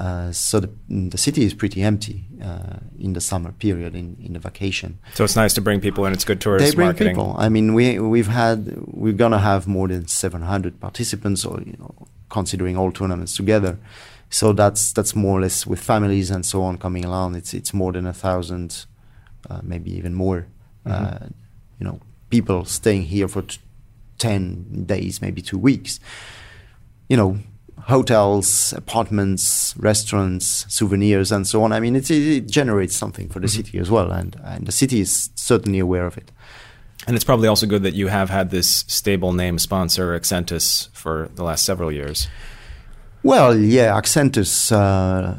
Uh, 0.00 0.32
so 0.32 0.60
the, 0.60 0.70
the 0.88 1.18
city 1.18 1.42
is 1.48 1.52
pretty 1.54 1.80
empty 1.82 2.18
uh, 2.48 2.76
in 2.98 3.12
the 3.12 3.20
summer 3.20 3.52
period 3.52 3.94
in, 3.94 4.16
in 4.26 4.32
the 4.32 4.38
vacation. 4.38 4.90
So 5.14 5.24
it's 5.24 5.36
nice 5.36 5.52
to 5.54 5.60
bring 5.60 5.80
people 5.80 6.06
in. 6.06 6.12
It's 6.12 6.24
good 6.24 6.40
tourist 6.40 6.64
They 6.64 6.74
bring 6.74 6.86
marketing. 6.88 7.14
people. 7.16 7.34
I 7.46 7.48
mean, 7.50 7.74
we 7.74 7.98
we've 8.14 8.32
had 8.42 8.58
we're 9.02 9.18
gonna 9.24 9.38
have 9.50 9.66
more 9.66 9.88
than 9.88 10.06
700 10.06 10.80
participants, 10.80 11.44
or 11.44 11.60
you 11.70 11.76
know, 11.78 11.94
considering 12.28 12.76
all 12.78 12.90
tournaments 12.92 13.36
together. 13.36 13.72
So 14.30 14.52
that's 14.54 14.92
that's 14.96 15.14
more 15.14 15.38
or 15.38 15.42
less 15.42 15.66
with 15.66 15.80
families 15.80 16.30
and 16.30 16.44
so 16.46 16.62
on 16.62 16.78
coming 16.78 17.04
along. 17.04 17.36
It's 17.36 17.52
it's 17.52 17.74
more 17.74 17.92
than 17.92 18.06
a 18.06 18.12
thousand, 18.14 18.86
uh, 19.50 19.60
maybe 19.62 19.90
even 19.98 20.14
more. 20.14 20.46
Uh, 20.86 20.90
Mhm. 20.90 21.32
you 21.78 21.84
know, 21.86 21.98
people 22.30 22.64
staying 22.64 23.02
here 23.14 23.28
for 23.28 23.42
t- 23.42 23.58
10 24.18 24.84
days, 24.86 25.20
maybe 25.20 25.42
two 25.42 25.58
weeks. 25.58 26.00
You 27.08 27.16
know, 27.18 27.38
hotels, 27.86 28.72
apartments, 28.76 29.74
restaurants, 29.78 30.66
souvenirs, 30.68 31.32
and 31.32 31.46
so 31.46 31.62
on. 31.62 31.72
I 31.72 31.80
mean, 31.80 31.96
it, 31.96 32.10
it 32.10 32.48
generates 32.48 32.94
something 32.96 33.28
for 33.28 33.40
the 33.40 33.46
Mhm. 33.46 33.56
city 33.56 33.78
as 33.78 33.90
well, 33.90 34.10
and, 34.12 34.36
and 34.44 34.66
the 34.66 34.72
city 34.72 35.00
is 35.00 35.30
certainly 35.34 35.78
aware 35.78 36.06
of 36.06 36.16
it. 36.16 36.30
And 37.06 37.16
it's 37.16 37.24
probably 37.24 37.48
also 37.48 37.66
good 37.66 37.82
that 37.82 37.94
you 37.94 38.08
have 38.08 38.28
had 38.30 38.50
this 38.50 38.84
stable 38.86 39.32
name 39.32 39.58
sponsor, 39.58 40.18
Accentus, 40.18 40.88
for 40.92 41.30
the 41.34 41.42
last 41.44 41.64
several 41.64 41.90
years. 41.90 42.28
Well, 43.22 43.56
yeah, 43.56 43.98
Accentus. 43.98 44.70
Uh, 44.72 45.34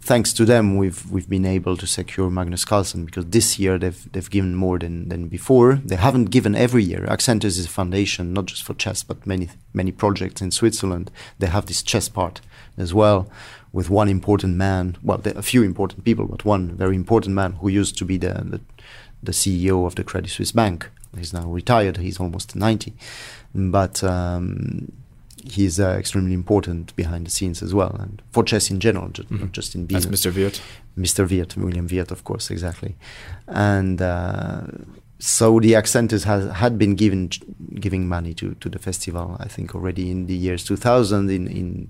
thanks 0.00 0.32
to 0.34 0.44
them, 0.44 0.76
we've 0.76 1.10
we've 1.10 1.28
been 1.28 1.46
able 1.46 1.76
to 1.76 1.86
secure 1.86 2.30
Magnus 2.30 2.64
Carlsen 2.64 3.04
because 3.04 3.26
this 3.26 3.58
year 3.58 3.78
they've 3.78 4.12
they've 4.12 4.30
given 4.30 4.54
more 4.54 4.78
than 4.78 5.08
than 5.08 5.28
before. 5.28 5.76
They 5.76 5.96
haven't 5.96 6.26
given 6.26 6.54
every 6.54 6.84
year. 6.84 7.06
Accentus 7.06 7.58
is 7.58 7.66
a 7.66 7.68
foundation 7.68 8.32
not 8.32 8.46
just 8.46 8.62
for 8.62 8.74
chess 8.74 9.02
but 9.02 9.26
many 9.26 9.48
many 9.72 9.92
projects 9.92 10.40
in 10.40 10.50
Switzerland. 10.50 11.10
They 11.38 11.46
have 11.46 11.66
this 11.66 11.82
chess 11.82 12.08
part 12.08 12.40
as 12.76 12.92
well, 12.92 13.28
with 13.72 13.90
one 13.90 14.08
important 14.08 14.56
man. 14.56 14.96
Well, 15.02 15.20
a 15.24 15.42
few 15.42 15.62
important 15.62 16.04
people, 16.04 16.26
but 16.26 16.44
one 16.44 16.76
very 16.76 16.96
important 16.96 17.34
man 17.34 17.52
who 17.52 17.68
used 17.68 17.96
to 17.98 18.04
be 18.04 18.18
the 18.18 18.34
the, 18.44 18.60
the 19.22 19.32
CEO 19.32 19.86
of 19.86 19.94
the 19.94 20.04
Credit 20.04 20.30
Suisse 20.30 20.52
Bank. 20.52 20.90
He's 21.16 21.32
now 21.32 21.48
retired. 21.48 21.96
He's 21.96 22.20
almost 22.20 22.56
ninety, 22.56 22.94
but. 23.54 24.02
Um, 24.04 24.92
he's 25.48 25.78
uh, 25.80 25.96
extremely 25.98 26.32
important 26.34 26.94
behind 26.96 27.26
the 27.26 27.30
scenes 27.30 27.62
as 27.62 27.72
well, 27.74 27.96
and 28.00 28.22
for 28.32 28.44
chess 28.44 28.70
in 28.70 28.80
general, 28.80 29.08
ju- 29.08 29.24
not 29.30 29.52
just 29.52 29.74
in 29.74 29.86
That's 29.86 30.06
Biel. 30.06 30.14
Mr. 30.14 30.34
Wirt. 30.36 30.60
Mr. 30.98 31.28
Wirt, 31.30 31.56
William 31.56 31.86
Wirt, 31.86 32.10
of 32.10 32.24
course, 32.24 32.50
exactly. 32.50 32.96
And 33.46 34.00
uh, 34.00 34.62
so 35.18 35.60
the 35.60 35.72
Accentus 35.74 36.24
has 36.24 36.50
had 36.52 36.78
been 36.78 36.94
given 36.94 37.30
giving 37.80 38.08
money 38.08 38.34
to, 38.34 38.54
to 38.54 38.68
the 38.68 38.78
festival. 38.78 39.36
I 39.40 39.48
think 39.48 39.74
already 39.74 40.10
in 40.10 40.26
the 40.26 40.34
years 40.34 40.64
2000 40.64 41.30
in 41.30 41.46
in 41.48 41.88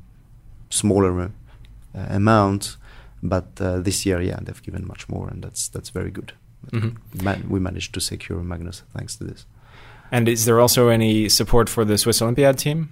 smaller 0.71 1.21
uh, 1.23 1.29
amount, 2.11 2.77
but 3.23 3.47
uh, 3.61 3.79
this 3.81 4.05
year, 4.07 4.21
yeah, 4.21 4.39
they've 4.43 4.63
given 4.63 4.87
much 4.87 5.09
more, 5.09 5.29
and 5.29 5.43
that's 5.43 5.69
that's 5.69 5.91
very 5.91 6.11
good. 6.11 6.33
Mhm. 6.73 6.97
Ma- 7.23 7.37
we 7.49 7.61
managed 7.61 7.93
to 7.95 8.01
secure 8.01 8.43
Magnus 8.43 8.83
thanks 8.97 9.17
to 9.17 9.25
this. 9.25 9.47
And 10.13 10.29
is 10.29 10.45
there 10.45 10.61
also 10.61 10.89
any 10.89 11.29
support 11.29 11.69
for 11.69 11.85
the 11.85 11.97
Swiss 11.99 12.23
Olympiad 12.23 12.59
team? 12.59 12.89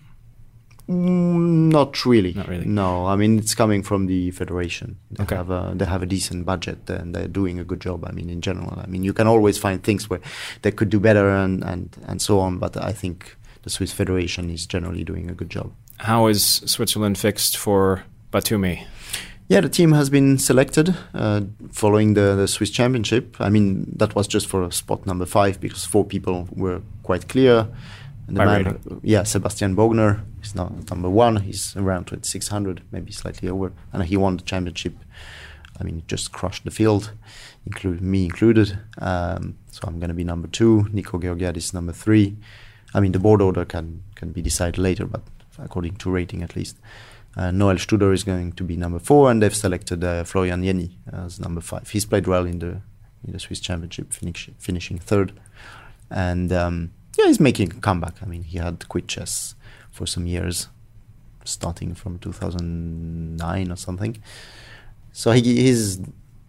Mm, 0.89 1.73
not 1.73 2.05
really. 2.05 2.35
Not 2.35 2.49
really. 2.49 2.67
No, 2.67 3.07
I 3.07 3.17
mean 3.17 3.39
it's 3.39 3.55
coming 3.55 3.83
from 3.83 4.07
the 4.07 4.31
federation. 4.33 4.97
They 5.11 5.23
Okay. 5.25 5.37
have 5.37 5.51
a 5.51 5.73
they 5.75 5.87
have 5.87 6.03
a 6.03 6.07
decent 6.07 6.45
budget 6.45 6.91
and 6.91 7.15
they're 7.15 7.29
doing 7.29 7.59
a 7.59 7.65
good 7.65 7.81
job. 7.81 8.05
I 8.07 8.13
mean, 8.13 8.29
in 8.29 8.41
general, 8.41 8.79
I 8.79 8.87
mean 8.87 9.03
you 9.05 9.13
can 9.15 9.27
always 9.27 9.57
find 9.59 9.83
things 9.83 10.11
where 10.11 10.21
they 10.63 10.71
could 10.73 10.91
do 10.91 11.01
better 11.01 11.29
and 11.31 11.65
and 11.65 11.97
and 12.07 12.21
so 12.21 12.39
on. 12.41 12.59
But 12.59 12.77
I 12.77 12.93
think 12.93 13.37
the 13.63 13.71
Swiss 13.71 13.93
federation 13.93 14.51
is 14.51 14.67
generally 14.67 15.05
doing 15.05 15.31
a 15.31 15.35
good 15.35 15.49
job. 15.51 15.71
How 15.97 16.27
is 16.29 16.43
Switzerland 16.67 17.17
fixed 17.19 17.57
for 17.57 18.03
Batumi? 18.31 18.85
Yeah, 19.49 19.61
the 19.63 19.69
team 19.69 19.93
has 19.93 20.11
been 20.11 20.39
selected 20.39 20.95
uh, 21.15 21.43
following 21.71 22.15
the, 22.15 22.35
the 22.35 22.49
Swiss 22.49 22.71
Championship. 22.71 23.37
I 23.39 23.51
mean, 23.51 23.85
that 23.99 24.15
was 24.15 24.27
just 24.27 24.47
for 24.47 24.71
spot 24.73 25.07
number 25.07 25.27
five 25.27 25.61
because 25.61 25.85
four 25.85 26.05
people 26.05 26.49
were 26.57 26.81
quite 27.03 27.29
clear. 27.29 27.67
And 28.27 28.37
the 28.37 28.41
By 28.41 28.47
man, 28.47 28.65
rating. 28.65 29.01
yeah, 29.03 29.23
Sebastian 29.25 29.77
Bogner 29.77 30.21
is 30.43 30.55
now 30.55 30.73
number 30.91 31.11
one. 31.11 31.37
He's 31.37 31.77
around 31.77 32.07
2600, 32.07 32.81
maybe 32.91 33.13
slightly 33.13 33.49
over, 33.49 33.73
and 33.93 34.03
he 34.05 34.17
won 34.17 34.37
the 34.37 34.43
championship. 34.45 34.95
I 35.79 35.85
mean, 35.85 36.03
just 36.07 36.33
crushed 36.33 36.65
the 36.65 36.71
field, 36.71 37.13
include 37.67 38.01
me 38.01 38.25
included. 38.25 38.79
Um, 38.99 39.57
so 39.71 39.81
I'm 39.87 39.99
going 39.99 40.09
to 40.09 40.15
be 40.15 40.25
number 40.25 40.49
two. 40.49 40.87
Nico 40.93 41.19
Georgiadis 41.19 41.75
number 41.75 41.93
three. 41.93 42.37
I 42.95 43.01
mean, 43.01 43.13
the 43.13 43.19
board 43.19 43.43
order 43.43 43.65
can 43.65 44.03
can 44.15 44.31
be 44.33 44.41
decided 44.41 44.79
later, 44.79 45.05
but 45.07 45.23
according 45.59 45.97
to 45.97 46.11
rating 46.11 46.43
at 46.43 46.55
least. 46.57 46.77
Uh, 47.37 47.51
Noel 47.51 47.75
Studer 47.77 48.15
is 48.15 48.23
going 48.23 48.53
to 48.53 48.63
be 48.63 48.77
number 48.77 49.01
four, 49.01 49.29
and 49.29 49.43
they've 49.43 49.55
selected 49.57 50.05
uh, 50.05 50.23
Florian 50.23 50.63
Jenny 50.63 50.97
as 51.13 51.41
number 51.41 51.61
five. 51.61 51.91
He's 51.91 52.05
played 52.07 52.29
well 52.29 52.47
in 52.47 52.61
the 52.61 52.81
in 53.27 53.33
the 53.33 53.41
Swiss 53.41 53.59
Championship, 53.59 54.13
finish, 54.13 54.51
finishing 54.59 54.99
third, 54.99 55.33
and 56.11 56.53
um, 56.53 56.93
yeah, 57.19 57.27
he's 57.27 57.41
making 57.41 57.71
a 57.73 57.81
comeback. 57.81 58.23
I 58.23 58.27
mean, 58.27 58.43
he 58.43 58.59
had 58.59 58.89
quit 58.89 59.09
chess 59.09 59.55
for 59.91 60.07
some 60.07 60.27
years, 60.27 60.69
starting 61.45 61.95
from 61.95 62.19
2009 62.19 63.71
or 63.71 63.77
something. 63.77 64.21
So 65.13 65.31
he, 65.33 65.43
he's 65.43 66.01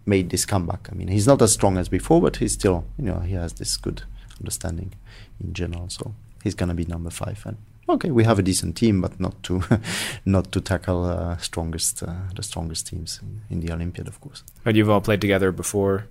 made 0.06 0.30
this 0.30 0.44
comeback. 0.44 0.88
I 0.90 0.94
mean, 0.94 1.08
he's 1.08 1.26
not 1.26 1.42
as 1.42 1.52
strong 1.52 1.78
as 1.78 1.88
before, 1.88 2.20
but 2.20 2.36
he's 2.36 2.52
still, 2.52 2.84
you 2.98 3.04
know, 3.04 3.20
he 3.20 3.34
has 3.34 3.54
this 3.54 3.76
good 3.76 4.02
understanding 4.40 4.92
in 5.40 5.52
general. 5.52 5.88
So 5.88 6.14
he's 6.42 6.54
gonna 6.54 6.74
be 6.74 6.84
number 6.84 7.10
five. 7.10 7.42
And 7.46 7.56
okay, 7.88 8.10
we 8.10 8.24
have 8.24 8.38
a 8.38 8.42
decent 8.42 8.76
team, 8.76 9.00
but 9.00 9.18
not 9.20 9.42
to 9.44 9.62
not 10.24 10.52
to 10.52 10.60
tackle 10.60 11.04
uh, 11.04 11.36
strongest 11.38 12.02
uh, 12.02 12.14
the 12.34 12.42
strongest 12.42 12.86
teams 12.86 13.20
in, 13.22 13.42
in 13.50 13.60
the 13.60 13.72
Olympiad, 13.72 14.08
of 14.08 14.20
course. 14.20 14.42
But 14.64 14.74
you've 14.74 14.90
all 14.90 15.00
played 15.00 15.20
together 15.20 15.52
before. 15.52 16.06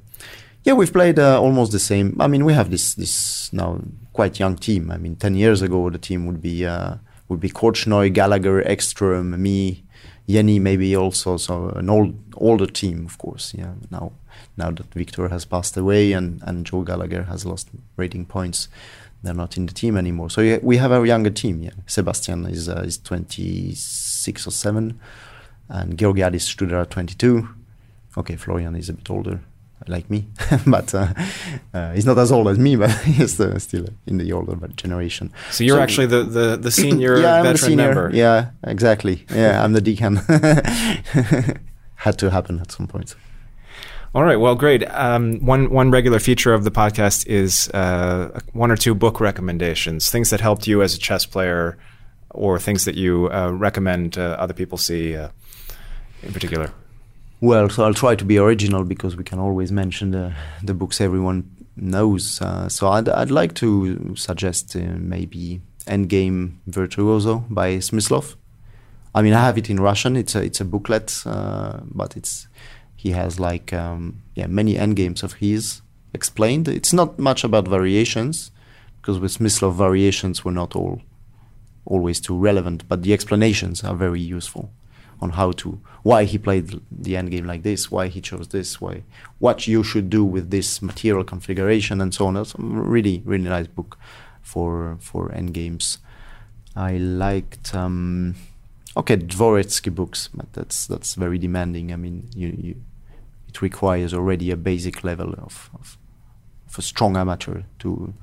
Yeah, 0.63 0.73
we've 0.73 0.91
played 0.91 1.19
uh, 1.19 1.39
almost 1.39 1.71
the 1.71 1.79
same. 1.79 2.17
I 2.19 2.27
mean, 2.27 2.43
we 2.45 2.53
have 2.53 2.71
this 2.71 2.95
this 2.95 3.51
now 3.53 3.81
quite 4.15 4.39
young 4.43 4.55
team. 4.55 4.83
I 4.95 4.97
mean, 4.97 5.15
ten 5.15 5.35
years 5.35 5.61
ago 5.61 5.89
the 5.89 5.99
team 5.99 6.25
would 6.27 6.41
be 6.41 6.65
uh, 6.65 6.95
would 7.27 7.39
be 7.39 7.49
Korchnoi, 7.49 8.13
Gallagher, 8.13 8.63
Ekström, 8.63 9.37
me, 9.37 9.83
Jenny, 10.27 10.59
maybe 10.59 10.95
also. 10.95 11.37
So 11.37 11.69
an 11.81 11.89
old 11.89 12.13
older 12.35 12.67
team, 12.81 13.05
of 13.05 13.17
course. 13.17 13.53
Yeah. 13.57 13.73
Now 13.91 14.11
now 14.57 14.71
that 14.71 14.93
Victor 14.93 15.27
has 15.29 15.45
passed 15.45 15.77
away 15.77 16.13
and 16.13 16.41
and 16.47 16.65
Joe 16.65 16.83
Gallagher 16.83 17.23
has 17.23 17.45
lost 17.45 17.69
rating 17.97 18.25
points, 18.25 18.69
they're 19.23 19.41
not 19.43 19.57
in 19.57 19.65
the 19.65 19.73
team 19.73 19.97
anymore. 19.97 20.29
So 20.29 20.59
we 20.63 20.77
have 20.77 20.93
a 20.93 21.05
younger 21.05 21.31
team. 21.31 21.61
Yeah, 21.61 21.75
Sebastian 21.87 22.45
is 22.45 22.69
uh, 22.69 22.83
is 22.85 22.97
twenty 22.97 23.75
six 23.75 24.47
or 24.47 24.51
seven, 24.51 24.99
and 25.67 25.97
Georgiadis 25.97 26.45
Studer 26.47 26.77
are 26.81 26.85
twenty 26.85 27.15
two. 27.15 27.49
Okay, 28.17 28.37
Florian 28.37 28.75
is 28.75 28.89
a 28.89 28.93
bit 28.93 29.09
older, 29.09 29.39
like 29.87 30.09
me, 30.09 30.27
but 30.67 30.93
uh, 30.93 31.13
uh, 31.73 31.93
he's 31.93 32.05
not 32.05 32.17
as 32.17 32.31
old 32.31 32.47
as 32.47 32.57
me, 32.57 32.75
but 32.83 32.91
he's 33.03 33.39
uh, 33.39 33.57
still 33.59 33.87
in 34.05 34.17
the 34.17 34.31
older 34.33 34.55
generation. 34.75 35.31
So 35.51 35.63
you're 35.63 35.79
actually 35.79 36.07
the, 36.07 36.23
the, 36.23 36.57
the 36.57 36.71
senior 36.83 37.17
yeah, 37.17 37.35
I'm 37.35 37.43
the 37.43 37.51
veteran 37.51 37.69
senior. 37.69 37.85
member. 37.85 38.11
Yeah, 38.13 38.51
exactly. 38.63 39.25
Yeah, 39.29 39.63
I'm 39.63 39.73
the 39.73 39.81
deacon. 39.81 40.15
Had 41.95 42.19
to 42.19 42.29
happen 42.29 42.59
at 42.59 42.71
some 42.71 42.87
point. 42.87 43.15
All 44.13 44.23
right. 44.23 44.37
Well, 44.37 44.55
great. 44.55 44.89
Um, 44.91 45.45
one 45.45 45.69
one 45.69 45.91
regular 45.91 46.19
feature 46.19 46.53
of 46.53 46.63
the 46.63 46.71
podcast 46.71 47.27
is 47.27 47.69
uh, 47.73 48.39
one 48.53 48.71
or 48.71 48.77
two 48.77 48.95
book 48.95 49.19
recommendations, 49.19 50.09
things 50.09 50.29
that 50.29 50.39
helped 50.39 50.67
you 50.67 50.81
as 50.81 50.95
a 50.95 50.97
chess 50.97 51.25
player, 51.25 51.77
or 52.29 52.57
things 52.59 52.85
that 52.85 52.95
you 52.95 53.29
uh, 53.31 53.49
recommend 53.51 54.17
uh, 54.17 54.37
other 54.39 54.53
people 54.53 54.77
see 54.77 55.17
uh, 55.17 55.29
in 56.23 56.31
particular. 56.31 56.71
Well, 57.45 57.69
so 57.69 57.83
I'll 57.83 57.93
try 57.93 58.15
to 58.15 58.25
be 58.25 58.39
original 58.39 58.83
because 58.83 59.15
we 59.15 59.23
can 59.23 59.37
always 59.37 59.71
mention 59.71 60.09
the 60.09 60.33
the 60.63 60.73
books 60.73 60.99
everyone 60.99 61.43
knows. 61.75 62.41
Uh, 62.41 62.67
so 62.69 62.87
I'd 62.87 63.07
I'd 63.07 63.29
like 63.29 63.53
to 63.61 64.15
suggest 64.15 64.75
uh, 64.75 64.79
maybe 64.97 65.61
Endgame 65.85 66.55
Virtuoso 66.65 67.45
by 67.47 67.77
Smyslov. 67.77 68.35
I 69.13 69.21
mean, 69.21 69.33
I 69.33 69.41
have 69.41 69.59
it 69.59 69.69
in 69.69 69.79
Russian. 69.79 70.15
It's 70.15 70.33
a 70.33 70.41
it's 70.41 70.59
a 70.59 70.65
booklet, 70.65 71.21
uh, 71.27 71.81
but 71.83 72.17
it's 72.17 72.47
he 72.95 73.11
has 73.11 73.39
like 73.39 73.71
um, 73.73 74.23
yeah 74.33 74.47
many 74.47 74.73
endgames 74.73 75.21
of 75.21 75.33
his 75.33 75.83
explained. 76.15 76.67
It's 76.67 76.93
not 76.93 77.19
much 77.19 77.43
about 77.43 77.67
variations 77.67 78.49
because 78.97 79.19
with 79.19 79.37
Smyslov 79.37 79.75
variations 79.75 80.43
were 80.43 80.55
not 80.61 80.75
all 80.75 81.03
always 81.85 82.19
too 82.19 82.35
relevant, 82.35 82.87
but 82.87 83.03
the 83.03 83.13
explanations 83.13 83.83
are 83.83 83.95
very 83.95 84.35
useful 84.37 84.71
on 85.21 85.31
how 85.31 85.51
to 85.51 85.79
why 86.03 86.23
he 86.23 86.37
played 86.37 86.81
the 86.91 87.13
endgame 87.13 87.45
like 87.45 87.63
this, 87.63 87.89
why 87.89 88.07
he 88.07 88.21
chose 88.21 88.49
this, 88.49 88.79
why 88.79 89.03
what 89.39 89.67
you 89.67 89.83
should 89.83 90.09
do 90.09 90.23
with 90.23 90.51
this 90.51 90.81
material 90.81 91.23
configuration 91.23 92.01
and 92.01 92.13
so 92.13 92.27
on. 92.27 92.37
It's 92.37 92.53
a 92.53 92.57
really 92.59 93.21
really 93.25 93.49
nice 93.49 93.67
book 93.67 93.97
for 94.41 94.97
for 94.99 95.29
endgames. 95.29 95.97
I 96.75 96.97
liked 96.97 97.73
um, 97.73 98.35
okay 98.97 99.17
Dvoretsky 99.17 99.93
books, 99.93 100.29
but 100.33 100.51
that's 100.53 100.87
that's 100.87 101.15
very 101.15 101.37
demanding. 101.37 101.91
I 101.91 101.95
mean, 101.95 102.29
you, 102.35 102.49
you 102.49 102.75
it 103.47 103.61
requires 103.61 104.13
already 104.13 104.51
a 104.51 104.57
basic 104.57 105.03
level 105.03 105.33
of, 105.37 105.69
of, 105.73 105.97
of 106.67 106.77
a 106.77 106.81
strong 106.81 107.15
amateur 107.15 107.61
to 107.79 108.13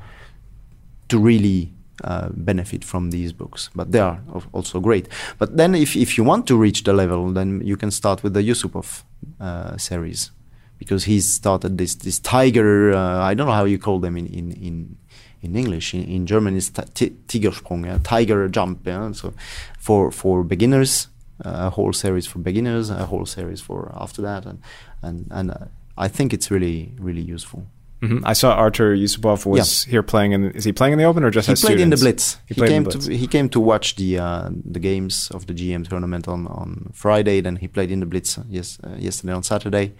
to 1.08 1.18
really 1.18 1.72
uh, 2.04 2.28
benefit 2.32 2.84
from 2.84 3.10
these 3.10 3.32
books. 3.32 3.70
But 3.74 3.92
they 3.92 4.00
are 4.00 4.20
also 4.52 4.80
great. 4.80 5.08
But 5.38 5.56
then, 5.56 5.74
if, 5.74 5.96
if 5.96 6.16
you 6.16 6.24
want 6.24 6.46
to 6.46 6.56
reach 6.56 6.84
the 6.84 6.92
level, 6.92 7.32
then 7.32 7.60
you 7.64 7.76
can 7.76 7.90
start 7.90 8.22
with 8.22 8.34
the 8.34 8.42
Yusupov 8.42 9.02
uh, 9.40 9.76
series 9.76 10.30
because 10.78 11.04
he 11.04 11.20
started 11.20 11.78
this 11.78 11.94
this 11.94 12.18
tiger. 12.18 12.92
Uh, 12.92 13.30
I 13.30 13.34
don't 13.34 13.46
know 13.46 13.52
how 13.52 13.64
you 13.64 13.78
call 13.78 14.00
them 14.00 14.16
in 14.16 14.26
in 14.26 14.52
in, 14.52 14.96
in 15.42 15.56
English. 15.56 15.94
In, 15.94 16.04
in 16.04 16.26
German, 16.26 16.56
it's 16.56 16.70
ti- 16.70 16.90
ti- 16.94 17.16
Tigersprung, 17.28 17.86
yeah? 17.86 17.98
tiger 18.02 18.48
jump. 18.48 18.86
Yeah? 18.86 19.12
So 19.12 19.32
for 19.78 20.10
for 20.10 20.42
beginners, 20.44 21.08
uh, 21.44 21.68
a 21.68 21.70
whole 21.70 21.92
series 21.92 22.26
for 22.26 22.40
beginners, 22.40 22.90
a 22.90 23.06
whole 23.06 23.26
series 23.26 23.60
for 23.60 23.92
after 23.94 24.22
that, 24.22 24.46
and 24.46 24.58
and 25.02 25.26
and 25.30 25.50
uh, 25.50 25.66
I 25.96 26.08
think 26.08 26.32
it's 26.32 26.50
really 26.50 26.92
really 26.98 27.22
useful. 27.34 27.66
Hmm 28.02 28.18
I 28.24 28.32
saw 28.34 28.52
Artur 28.54 28.96
Yusupov 28.96 29.46
was 29.46 29.84
here 29.84 30.02
playing 30.02 30.32
in. 30.32 30.50
Is 30.52 30.64
he 30.64 30.72
playing 30.72 30.92
in 30.94 30.98
the 30.98 31.04
Open 31.04 31.22
or 31.24 31.30
just 31.30 31.48
he 31.48 31.54
played 31.54 31.80
in 31.80 31.90
the? 31.90 31.96
Blitz. 31.96 32.38
He 32.48 32.54
He, 32.54 32.60
came 32.60 32.82
Blitz. 32.84 33.06
to 33.06 33.16
he 33.16 33.26
came 33.26 33.48
to 33.50 33.60
watch 33.60 33.94
the 33.96 34.18
uh, 34.18 34.48
the 34.74 34.80
games 34.80 35.30
of 35.30 35.46
the 35.46 35.54
GM 35.54 35.88
tournament 35.88 36.26
on, 36.28 36.46
on 36.48 36.90
Friday. 36.92 37.40
Then 37.40 37.56
he 37.56 37.68
played 37.68 37.90
in 37.90 38.00
the 38.00 38.06
Blitz 38.06 38.38
uh, 38.38 38.42
yes 38.50 38.78
uh, 38.84 38.96
yesterday 38.98 39.32
on 39.34 39.42
Saturday. 39.42 39.92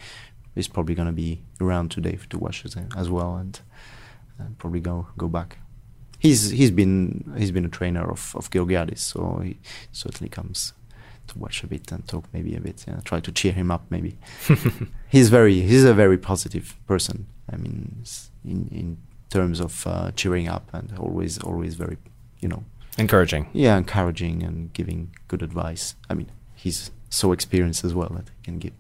He's 0.55 0.69
probably 0.69 0.95
going 0.95 1.07
to 1.09 1.13
be 1.15 1.41
around 1.61 1.91
today 1.91 2.19
to 2.31 2.39
watch 2.39 2.65
it 2.67 2.77
uh, 2.77 2.81
as 3.01 3.09
well 3.09 3.37
and, 3.37 3.59
and 4.39 4.59
probably 4.59 4.81
go 4.81 5.07
go 5.17 5.29
back. 5.29 5.59
He's 6.19 6.51
he's 6.51 6.71
been 6.71 7.33
he's 7.39 7.51
been 7.53 7.65
a 7.65 7.71
trainer 7.79 8.11
of 8.11 8.35
of 8.37 8.51
Georgiadis, 8.51 8.99
so 8.99 9.41
he 9.45 9.59
certainly 9.93 10.29
comes 10.29 10.73
to 11.29 11.39
watch 11.39 11.63
a 11.65 11.67
bit 11.67 11.93
and 11.93 12.07
talk 12.09 12.25
maybe 12.33 12.55
a 12.57 12.61
bit. 12.61 12.85
Yeah, 12.87 13.01
try 13.05 13.21
to 13.21 13.33
cheer 13.33 13.53
him 13.53 13.71
up 13.71 13.85
maybe. 13.91 14.17
he's 15.09 15.29
very 15.31 15.61
he's 15.61 15.85
a 15.85 15.95
very 15.95 16.19
positive 16.19 16.77
person. 16.87 17.27
I 17.53 17.57
mean, 17.57 18.03
in 18.45 18.69
in 18.71 18.97
terms 19.31 19.61
of 19.61 19.87
uh, 19.87 20.11
cheering 20.17 20.49
up 20.49 20.69
and 20.73 20.93
always 20.99 21.39
always 21.39 21.75
very 21.75 21.97
you 22.41 22.49
know 22.49 22.65
Encouraging. 22.99 23.47
yeah 23.55 23.77
encouraging 23.79 24.43
and 24.43 24.73
giving 24.75 25.15
good 25.29 25.43
advice. 25.43 25.95
I 26.11 26.15
mean, 26.15 26.31
he's 26.55 26.91
so 27.09 27.33
experienced 27.33 27.85
as 27.85 27.95
well 27.95 28.09
that 28.17 28.29
he 28.29 28.43
can 28.45 28.59
give 28.59 28.73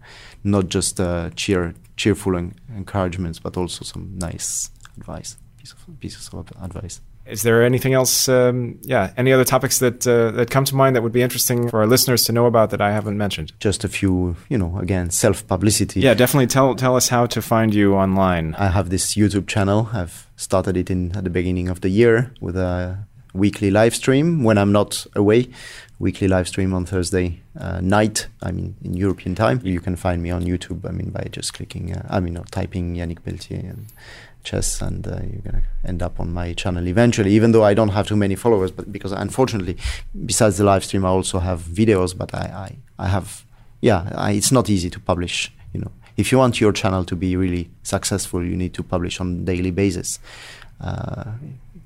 not 0.44 0.68
just 0.68 1.00
uh, 1.00 1.30
cheer 1.36 1.74
cheerful 1.96 2.36
en- 2.36 2.54
encouragements, 2.76 3.38
but 3.38 3.56
also 3.56 3.84
some 3.84 4.18
nice 4.18 4.70
advice, 4.98 5.36
pieces 5.58 5.76
of 5.88 6.00
pieces 6.00 6.28
of 6.32 6.50
advice. 6.62 7.00
Is 7.26 7.42
there 7.42 7.62
anything 7.62 7.94
else? 7.94 8.28
Um, 8.28 8.78
yeah, 8.82 9.12
any 9.16 9.32
other 9.32 9.44
topics 9.44 9.78
that 9.78 10.06
uh, 10.06 10.32
that 10.32 10.50
come 10.50 10.64
to 10.64 10.74
mind 10.74 10.96
that 10.96 11.02
would 11.02 11.12
be 11.12 11.22
interesting 11.22 11.68
for 11.68 11.80
our 11.80 11.86
listeners 11.86 12.24
to 12.24 12.32
know 12.32 12.46
about 12.46 12.70
that 12.70 12.80
I 12.80 12.92
haven't 12.92 13.16
mentioned? 13.16 13.52
Just 13.60 13.84
a 13.84 13.88
few, 13.88 14.36
you 14.48 14.58
know, 14.58 14.76
again, 14.78 15.10
self 15.10 15.46
publicity. 15.46 16.00
Yeah, 16.00 16.14
definitely 16.14 16.48
tell 16.48 16.74
tell 16.74 16.96
us 16.96 17.08
how 17.08 17.26
to 17.26 17.40
find 17.40 17.72
you 17.74 17.94
online. 17.94 18.54
I 18.56 18.68
have 18.68 18.90
this 18.90 19.14
YouTube 19.14 19.46
channel. 19.46 19.88
I've 19.92 20.28
started 20.36 20.76
it 20.76 20.90
in 20.90 21.16
at 21.16 21.22
the 21.22 21.30
beginning 21.30 21.68
of 21.68 21.80
the 21.80 21.90
year 21.90 22.34
with 22.40 22.56
a 22.56 23.06
weekly 23.34 23.70
live 23.70 23.94
stream 23.94 24.42
when 24.42 24.58
I'm 24.58 24.72
not 24.72 25.06
away. 25.14 25.48
Weekly 25.98 26.26
live 26.26 26.48
stream 26.48 26.74
on 26.74 26.84
Thursday 26.84 27.40
uh, 27.58 27.80
night. 27.80 28.26
I 28.42 28.50
mean, 28.50 28.74
in 28.82 28.94
European 28.94 29.36
time. 29.36 29.60
You 29.62 29.80
can 29.80 29.94
find 29.94 30.22
me 30.22 30.30
on 30.30 30.42
YouTube. 30.42 30.84
I 30.88 30.90
mean, 30.90 31.10
by 31.10 31.28
just 31.30 31.54
clicking. 31.54 31.96
Uh, 31.96 32.06
I 32.10 32.18
mean, 32.18 32.36
or 32.36 32.44
typing 32.50 32.96
Yannick 32.96 33.22
Pelletier 33.24 33.60
and 33.60 33.86
chess, 34.44 34.80
and 34.82 35.06
uh, 35.06 35.18
you're 35.22 35.42
gonna 35.42 35.62
end 35.84 36.02
up 36.02 36.18
on 36.20 36.32
my 36.32 36.52
channel 36.52 36.86
eventually. 36.86 37.32
Even 37.32 37.52
though 37.52 37.64
I 37.64 37.74
don't 37.74 37.90
have 37.90 38.06
too 38.06 38.16
many 38.16 38.34
followers, 38.34 38.70
but 38.70 38.92
because 38.92 39.12
unfortunately, 39.12 39.76
besides 40.26 40.58
the 40.58 40.64
live 40.64 40.84
stream, 40.84 41.04
I 41.04 41.08
also 41.08 41.38
have 41.38 41.60
videos. 41.62 42.16
But 42.16 42.34
I, 42.34 42.76
I, 42.98 43.04
I 43.04 43.08
have, 43.08 43.44
yeah, 43.80 44.10
I, 44.14 44.32
it's 44.32 44.52
not 44.52 44.68
easy 44.68 44.90
to 44.90 45.00
publish. 45.00 45.52
You 45.72 45.80
know, 45.80 45.92
if 46.16 46.32
you 46.32 46.38
want 46.38 46.60
your 46.60 46.72
channel 46.72 47.04
to 47.04 47.16
be 47.16 47.36
really 47.36 47.70
successful, 47.82 48.44
you 48.44 48.56
need 48.56 48.74
to 48.74 48.82
publish 48.82 49.20
on 49.20 49.44
daily 49.44 49.70
basis. 49.70 50.18
Uh, 50.80 51.32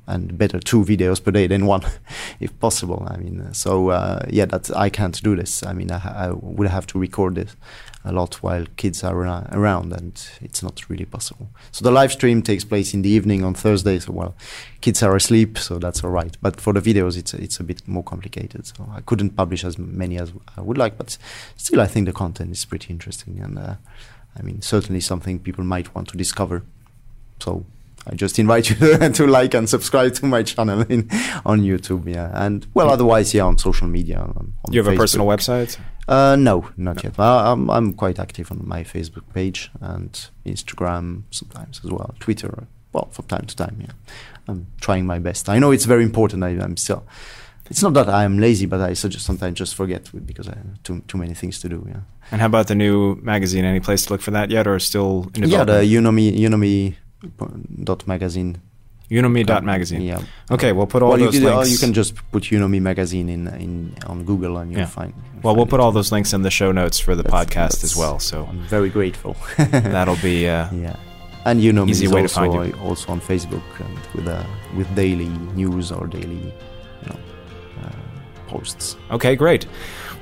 and 0.08 0.38
better 0.38 0.60
two 0.60 0.84
videos 0.84 1.22
per 1.22 1.32
day 1.32 1.48
than 1.48 1.66
one, 1.66 1.82
if 2.40 2.58
possible. 2.60 3.06
I 3.10 3.16
mean, 3.16 3.40
uh, 3.40 3.52
so 3.52 3.90
uh, 3.90 4.24
yeah, 4.30 4.46
that 4.46 4.70
I 4.76 4.88
can't 4.88 5.20
do 5.22 5.34
this. 5.34 5.64
I 5.64 5.72
mean, 5.72 5.90
I, 5.90 6.28
I 6.28 6.30
would 6.30 6.68
have 6.68 6.86
to 6.88 6.98
record 6.98 7.34
this 7.34 7.56
a 8.06 8.12
lot 8.12 8.42
while 8.42 8.64
kids 8.76 9.02
are 9.02 9.18
around, 9.18 9.92
and 9.92 10.28
it's 10.40 10.62
not 10.62 10.88
really 10.88 11.04
possible. 11.04 11.48
So 11.72 11.84
the 11.84 11.90
live 11.90 12.12
stream 12.12 12.40
takes 12.40 12.64
place 12.64 12.94
in 12.94 13.02
the 13.02 13.08
evening 13.10 13.44
on 13.44 13.54
Thursday. 13.54 13.98
So 13.98 14.12
well, 14.12 14.34
kids 14.80 15.02
are 15.02 15.14
asleep, 15.16 15.58
so 15.58 15.78
that's 15.78 16.04
all 16.04 16.10
right. 16.10 16.36
But 16.40 16.60
for 16.60 16.72
the 16.72 16.80
videos, 16.80 17.18
it's 17.18 17.34
it's 17.34 17.60
a 17.60 17.64
bit 17.64 17.86
more 17.86 18.04
complicated. 18.04 18.66
So 18.66 18.88
I 18.94 19.00
couldn't 19.00 19.30
publish 19.30 19.64
as 19.64 19.76
many 19.76 20.18
as 20.18 20.32
I 20.56 20.60
would 20.60 20.78
like, 20.78 20.96
but 20.96 21.18
still, 21.56 21.80
I 21.80 21.86
think 21.86 22.06
the 22.06 22.12
content 22.12 22.52
is 22.52 22.64
pretty 22.64 22.92
interesting, 22.92 23.40
and 23.40 23.58
uh, 23.58 23.74
I 24.38 24.42
mean, 24.42 24.62
certainly 24.62 25.00
something 25.00 25.40
people 25.40 25.64
might 25.64 25.94
want 25.94 26.08
to 26.08 26.16
discover. 26.16 26.62
So 27.40 27.66
I 28.08 28.14
just 28.14 28.38
invite 28.38 28.70
you 28.70 28.76
to 29.12 29.26
like 29.26 29.54
and 29.54 29.68
subscribe 29.68 30.14
to 30.14 30.26
my 30.26 30.42
channel 30.44 30.82
in, 30.82 31.08
on 31.44 31.60
YouTube, 31.62 32.06
yeah, 32.06 32.30
and 32.34 32.66
well, 32.72 32.88
otherwise, 32.88 33.34
yeah, 33.34 33.42
on 33.42 33.58
social 33.58 33.88
media. 33.88 34.18
On, 34.18 34.54
on 34.64 34.72
You 34.72 34.82
have 34.82 34.92
a 34.92 34.96
personal 34.96 35.26
website? 35.26 35.78
Uh, 36.06 36.36
no, 36.36 36.70
not 36.76 37.02
yet. 37.02 37.18
I, 37.18 37.50
I'm 37.50 37.68
I'm 37.68 37.92
quite 37.92 38.20
active 38.20 38.52
on 38.52 38.62
my 38.66 38.84
Facebook 38.84 39.24
page 39.34 39.70
and 39.80 40.12
Instagram 40.44 41.22
sometimes 41.30 41.80
as 41.84 41.90
well. 41.90 42.14
Twitter, 42.20 42.68
well, 42.92 43.08
from 43.10 43.26
time 43.26 43.46
to 43.46 43.56
time. 43.56 43.78
Yeah, 43.80 43.92
I'm 44.46 44.68
trying 44.80 45.04
my 45.04 45.18
best. 45.18 45.48
I 45.48 45.58
know 45.58 45.72
it's 45.72 45.84
very 45.86 46.04
important. 46.04 46.44
I, 46.44 46.50
I'm 46.50 46.76
still. 46.76 47.04
It's 47.68 47.82
not 47.82 47.94
that 47.94 48.08
I'm 48.08 48.38
lazy, 48.38 48.66
but 48.66 48.80
I 48.80 48.92
just 48.94 49.26
sometimes 49.26 49.58
just 49.58 49.74
forget 49.74 50.08
because 50.24 50.46
I 50.48 50.54
have 50.54 50.80
too 50.84 51.02
too 51.08 51.18
many 51.18 51.34
things 51.34 51.58
to 51.60 51.68
do. 51.68 51.84
Yeah. 51.88 52.02
And 52.30 52.40
how 52.40 52.46
about 52.46 52.68
the 52.68 52.76
new 52.76 53.16
magazine? 53.16 53.64
Any 53.64 53.80
place 53.80 54.06
to 54.06 54.12
look 54.12 54.22
for 54.22 54.30
that 54.30 54.50
yet, 54.50 54.68
or 54.68 54.78
still 54.78 55.28
in 55.34 55.48
Yeah, 55.48 55.64
the 55.64 55.82
development? 55.82 56.06
Unomi 56.06 56.38
Unomi 56.38 56.94
dot 57.84 58.06
magazine. 58.06 58.60
Unomi 59.10 59.46
dot 59.46 59.62
magazine. 59.62 60.00
Yeah. 60.02 60.20
Okay, 60.50 60.72
we'll 60.72 60.88
put 60.88 61.00
all 61.02 61.10
well, 61.10 61.18
those 61.18 61.34
you, 61.34 61.40
can, 61.42 61.50
or 61.52 61.56
links. 61.58 61.70
you 61.70 61.78
can 61.78 61.92
just 61.94 62.14
put 62.32 62.42
Unomi 62.44 62.80
magazine 62.80 63.28
in 63.28 63.46
in 63.48 63.94
on 64.06 64.24
Google 64.24 64.56
and 64.58 64.72
you'll 64.72 64.80
Yeah. 64.80 64.86
find. 64.86 65.14
Well, 65.44 65.54
we'll 65.54 65.66
put 65.66 65.78
all 65.78 65.92
those 65.92 66.10
links 66.10 66.32
in 66.32 66.42
the 66.42 66.50
show 66.50 66.72
notes 66.72 66.98
for 66.98 67.14
the 67.14 67.22
That's- 67.22 67.44
podcast 67.46 67.84
as 67.84 67.94
well. 67.96 68.18
So 68.18 68.46
I'm 68.50 68.58
very 68.66 68.88
grateful. 68.90 69.36
that'll 69.58 70.16
be 70.22 70.48
uh, 70.48 70.68
yeah. 70.72 70.96
And 71.44 71.60
you 71.62 71.72
know, 71.72 71.86
Easy 71.86 72.06
is 72.06 72.12
way 72.12 72.22
to 72.22 72.24
also, 72.24 72.40
find 72.40 72.66
you. 72.74 72.80
also 72.82 73.12
on 73.12 73.20
Facebook 73.20 73.62
and 73.78 73.96
with 74.14 74.26
uh, 74.26 74.42
with 74.76 74.92
daily 74.96 75.28
news 75.54 75.92
or 75.92 76.08
daily, 76.08 76.42
you 77.02 77.08
know, 77.08 77.18
uh, 77.84 77.90
posts. 78.48 78.96
okay. 79.12 79.36
Great. 79.36 79.66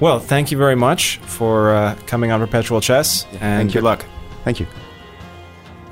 Well, 0.01 0.21
thank 0.21 0.51
you 0.51 0.59
very 0.59 0.77
much 0.77 1.17
for 1.25 1.73
uh, 1.75 1.95
coming 2.07 2.33
on 2.33 2.41
Perpetual 2.41 2.83
Chess, 2.83 3.25
and 3.33 3.41
thank 3.41 3.69
good 3.73 3.77
you. 3.77 3.81
luck. 3.91 4.05
Thank 4.45 4.61
you. 4.61 4.67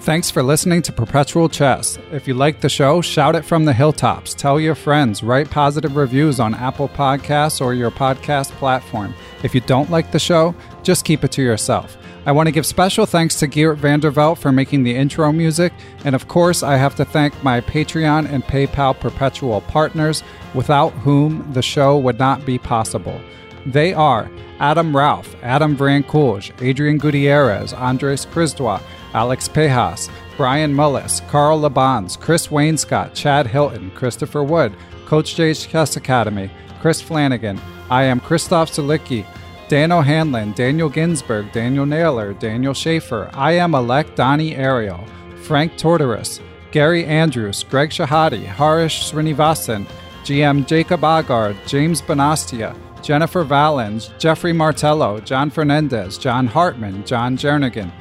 Thanks 0.03 0.33
for 0.33 0.43
listening 0.43 0.83
to 0.83 0.93
Perpetual 0.93 1.49
Chess. 1.49 1.97
If 2.11 2.27
you 2.27 2.35
like 2.35 2.61
the 2.61 2.69
show, 2.69 3.01
shout 3.03 3.37
it 3.37 3.45
from 3.45 3.65
the 3.65 3.73
hilltops. 3.73 4.35
Tell 4.35 4.59
your 4.59 4.75
friends. 4.75 5.23
Write 5.23 5.49
positive 5.49 5.95
reviews 5.95 6.41
on 6.41 6.57
Apple 6.57 6.89
Podcasts 6.89 7.65
or 7.65 7.73
your 7.73 7.93
podcast 7.93 8.51
platform. 8.59 9.15
If 9.45 9.55
you 9.55 9.61
don't 9.61 9.93
like 9.93 10.11
the 10.11 10.19
show, 10.19 10.57
just 10.83 11.05
keep 11.05 11.23
it 11.23 11.31
to 11.33 11.43
yourself. 11.43 11.97
I 12.27 12.33
want 12.33 12.49
to 12.49 12.53
give 12.53 12.67
special 12.67 13.07
thanks 13.07 13.39
to 13.39 13.47
Geert 13.47 13.79
Vandervelt 13.79 14.39
for 14.39 14.51
making 14.51 14.83
the 14.83 14.97
intro 14.97 15.31
music. 15.31 15.73
And 16.05 16.17
of 16.17 16.27
course, 16.27 16.65
I 16.65 16.79
have 16.79 16.97
to 16.97 17.05
thank 17.05 17.41
my 17.45 17.61
Patreon 17.61 18.29
and 18.29 18.43
PayPal 18.43 18.99
perpetual 18.99 19.61
partners, 19.61 20.25
without 20.53 20.91
whom 20.95 21.53
the 21.53 21.63
show 21.63 21.97
would 21.97 22.19
not 22.19 22.45
be 22.45 22.59
possible. 22.59 23.21
They 23.67 23.95
are 23.95 24.29
Adam 24.59 24.97
Ralph, 24.97 25.37
Adam 25.45 25.77
Vrancourge, 25.77 26.61
Adrian 26.61 26.99
Gutierrez, 26.99 27.73
Andres 27.73 28.27
Crisdois, 28.27 28.83
Alex 29.15 29.49
Pejas, 29.49 30.11
Brian 30.37 30.75
Mullis, 30.75 31.27
Carl 31.29 31.61
Labans, 31.61 32.19
Chris 32.19 32.49
Wainscott, 32.49 33.15
Chad 33.15 33.47
Hilton, 33.47 33.91
Christopher 33.93 34.43
Wood, 34.43 34.75
Coach 35.07 35.37
J's 35.37 35.67
Chess 35.67 35.97
Academy, 35.97 36.51
Chris 36.81 37.01
Flanagan. 37.01 37.61
I 37.91 38.05
am 38.05 38.21
Christoph 38.21 38.71
Zalicki, 38.71 39.27
Dan 39.69 39.93
O'Hanlon, 39.93 40.53
Daniel 40.53 40.89
Ginsberg, 40.89 41.53
Daniel 41.53 41.87
Naylor, 41.87 42.33
Daniel 42.35 42.75
Schaefer. 42.75 43.31
I 43.35 43.53
am 43.53 43.75
elect 43.75 44.17
Donnie 44.17 44.57
Ariel, 44.57 45.05
Frank 45.37 45.75
Tortoris, 45.75 46.41
Gary 46.71 47.05
Andrews, 47.05 47.63
Greg 47.65 47.91
Shahade, 47.91 48.45
Harish 48.45 49.11
Srinivasan, 49.13 49.87
GM 50.25 50.67
Jacob 50.67 51.03
Aagaard, 51.03 51.57
James 51.67 52.01
Bonastia, 52.01 52.75
Jennifer 53.03 53.45
Valens, 53.45 54.11
Jeffrey 54.19 54.53
Martello, 54.53 55.21
John 55.21 55.51
Fernandez, 55.51 56.17
John 56.17 56.47
Hartman, 56.47 57.05
John 57.05 57.37
Jernigan, 57.37 57.93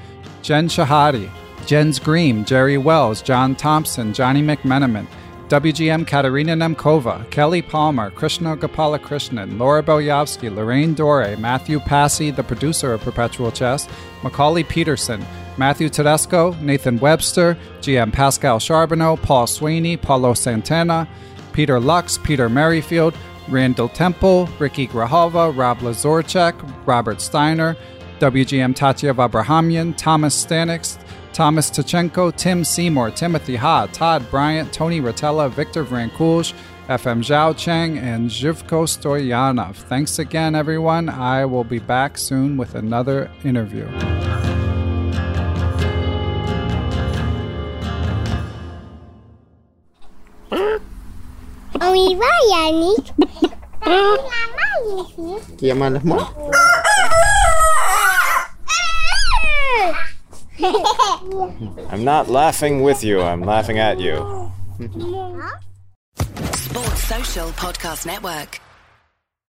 Jen 0.41 0.67
Shahade, 0.67 1.29
Jens 1.65 1.99
Green, 1.99 2.43
Jerry 2.45 2.77
Wells, 2.77 3.21
John 3.21 3.55
Thompson, 3.55 4.13
Johnny 4.13 4.41
McMenamin, 4.41 5.07
WGM 5.47 6.07
Katerina 6.07 6.53
Nemkova, 6.53 7.29
Kelly 7.29 7.61
Palmer, 7.61 8.09
Krishna 8.11 8.55
Gopalakrishnan, 8.55 9.59
Laura 9.59 9.83
Belyavsky, 9.83 10.53
Lorraine 10.53 10.93
Dore, 10.93 11.35
Matthew 11.37 11.79
Passy, 11.79 12.31
the 12.31 12.43
producer 12.43 12.93
of 12.93 13.01
Perpetual 13.01 13.51
Chess, 13.51 13.87
Macauley 14.21 14.63
Peterson, 14.63 15.23
Matthew 15.57 15.89
Tedesco, 15.89 16.53
Nathan 16.61 16.97
Webster, 16.99 17.57
GM 17.81 18.13
Pascal 18.13 18.59
Charbonneau, 18.59 19.17
Paul 19.17 19.45
Sweeney, 19.45 19.97
Paulo 19.97 20.33
Santana, 20.33 21.07
Peter 21.51 21.79
Lux, 21.79 22.17
Peter 22.17 22.47
Merrifield, 22.47 23.13
Randall 23.49 23.89
Temple, 23.89 24.47
Ricky 24.57 24.87
Grahova, 24.87 25.55
Rob 25.55 25.79
Lazorchek, 25.79 26.55
Robert 26.85 27.19
Steiner, 27.19 27.75
WGM 28.21 28.75
Tatev 28.75 29.15
Abrahamyan, 29.15 29.97
Thomas 29.97 30.45
Stanix, 30.45 30.99
Thomas 31.33 31.71
Tachenko, 31.71 32.35
Tim 32.35 32.63
Seymour, 32.63 33.09
Timothy 33.09 33.55
Ha, 33.55 33.87
Todd 33.87 34.29
Bryant, 34.29 34.71
Tony 34.71 35.01
Rotella, 35.01 35.49
Victor 35.49 35.83
Vrankulj, 35.83 36.53
FM 36.87 37.23
Zhao 37.23 37.57
Cheng, 37.57 37.97
and 37.97 38.29
Zhivko 38.29 38.85
Stoyanov. 38.85 39.73
Thanks 39.73 40.19
again, 40.19 40.53
everyone. 40.53 41.09
I 41.09 41.45
will 41.45 41.63
be 41.63 41.79
back 41.79 42.15
soon 42.19 42.57
with 42.57 42.75
another 42.75 43.31
interview. 43.43 43.87
On 51.81 51.95
y 51.95 52.13
va, 52.13 52.29
Yannick. 52.51 53.17
Maman 53.83 55.05
ici. 55.07 55.55
Qui 55.57 55.71
a 55.71 55.75
mal 55.75 55.95
à 55.95 56.03
moi 56.03 56.80
I'm 61.89 62.03
not 62.03 62.29
laughing 62.29 62.83
with 62.83 63.03
you, 63.03 63.21
I'm 63.21 63.41
laughing 63.41 63.79
at 63.79 63.99
you. 63.99 64.51
Sports 66.53 67.03
Social 67.03 67.49
Podcast 67.49 68.05
Network. 68.05 68.59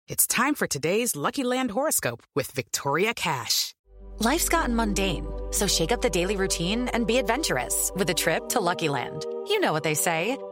It's 0.08 0.28
time 0.28 0.56
for 0.56 0.68
today's 0.68 1.16
Lucky 1.16 1.43
Land 1.43 1.72
horoscope 1.72 2.22
with 2.36 2.52
Victoria 2.52 3.14
Cash. 3.14 3.74
Life's 4.20 4.49
gotten 4.49 4.76
mundane, 4.76 5.26
so 5.52 5.66
shake 5.68 5.91
up 5.91 6.02
the 6.02 6.10
daily 6.10 6.36
routine 6.36 6.88
and 6.89 7.08
be 7.08 7.18
adventurous 7.18 7.91
with 7.95 8.10
a 8.10 8.14
trip 8.14 8.49
to 8.49 8.60
Lucky 8.60 8.89
Land. 8.89 9.26
You 9.47 9.60
know 9.60 9.74
what 9.74 9.84
they 9.84 9.95
say. 9.95 10.38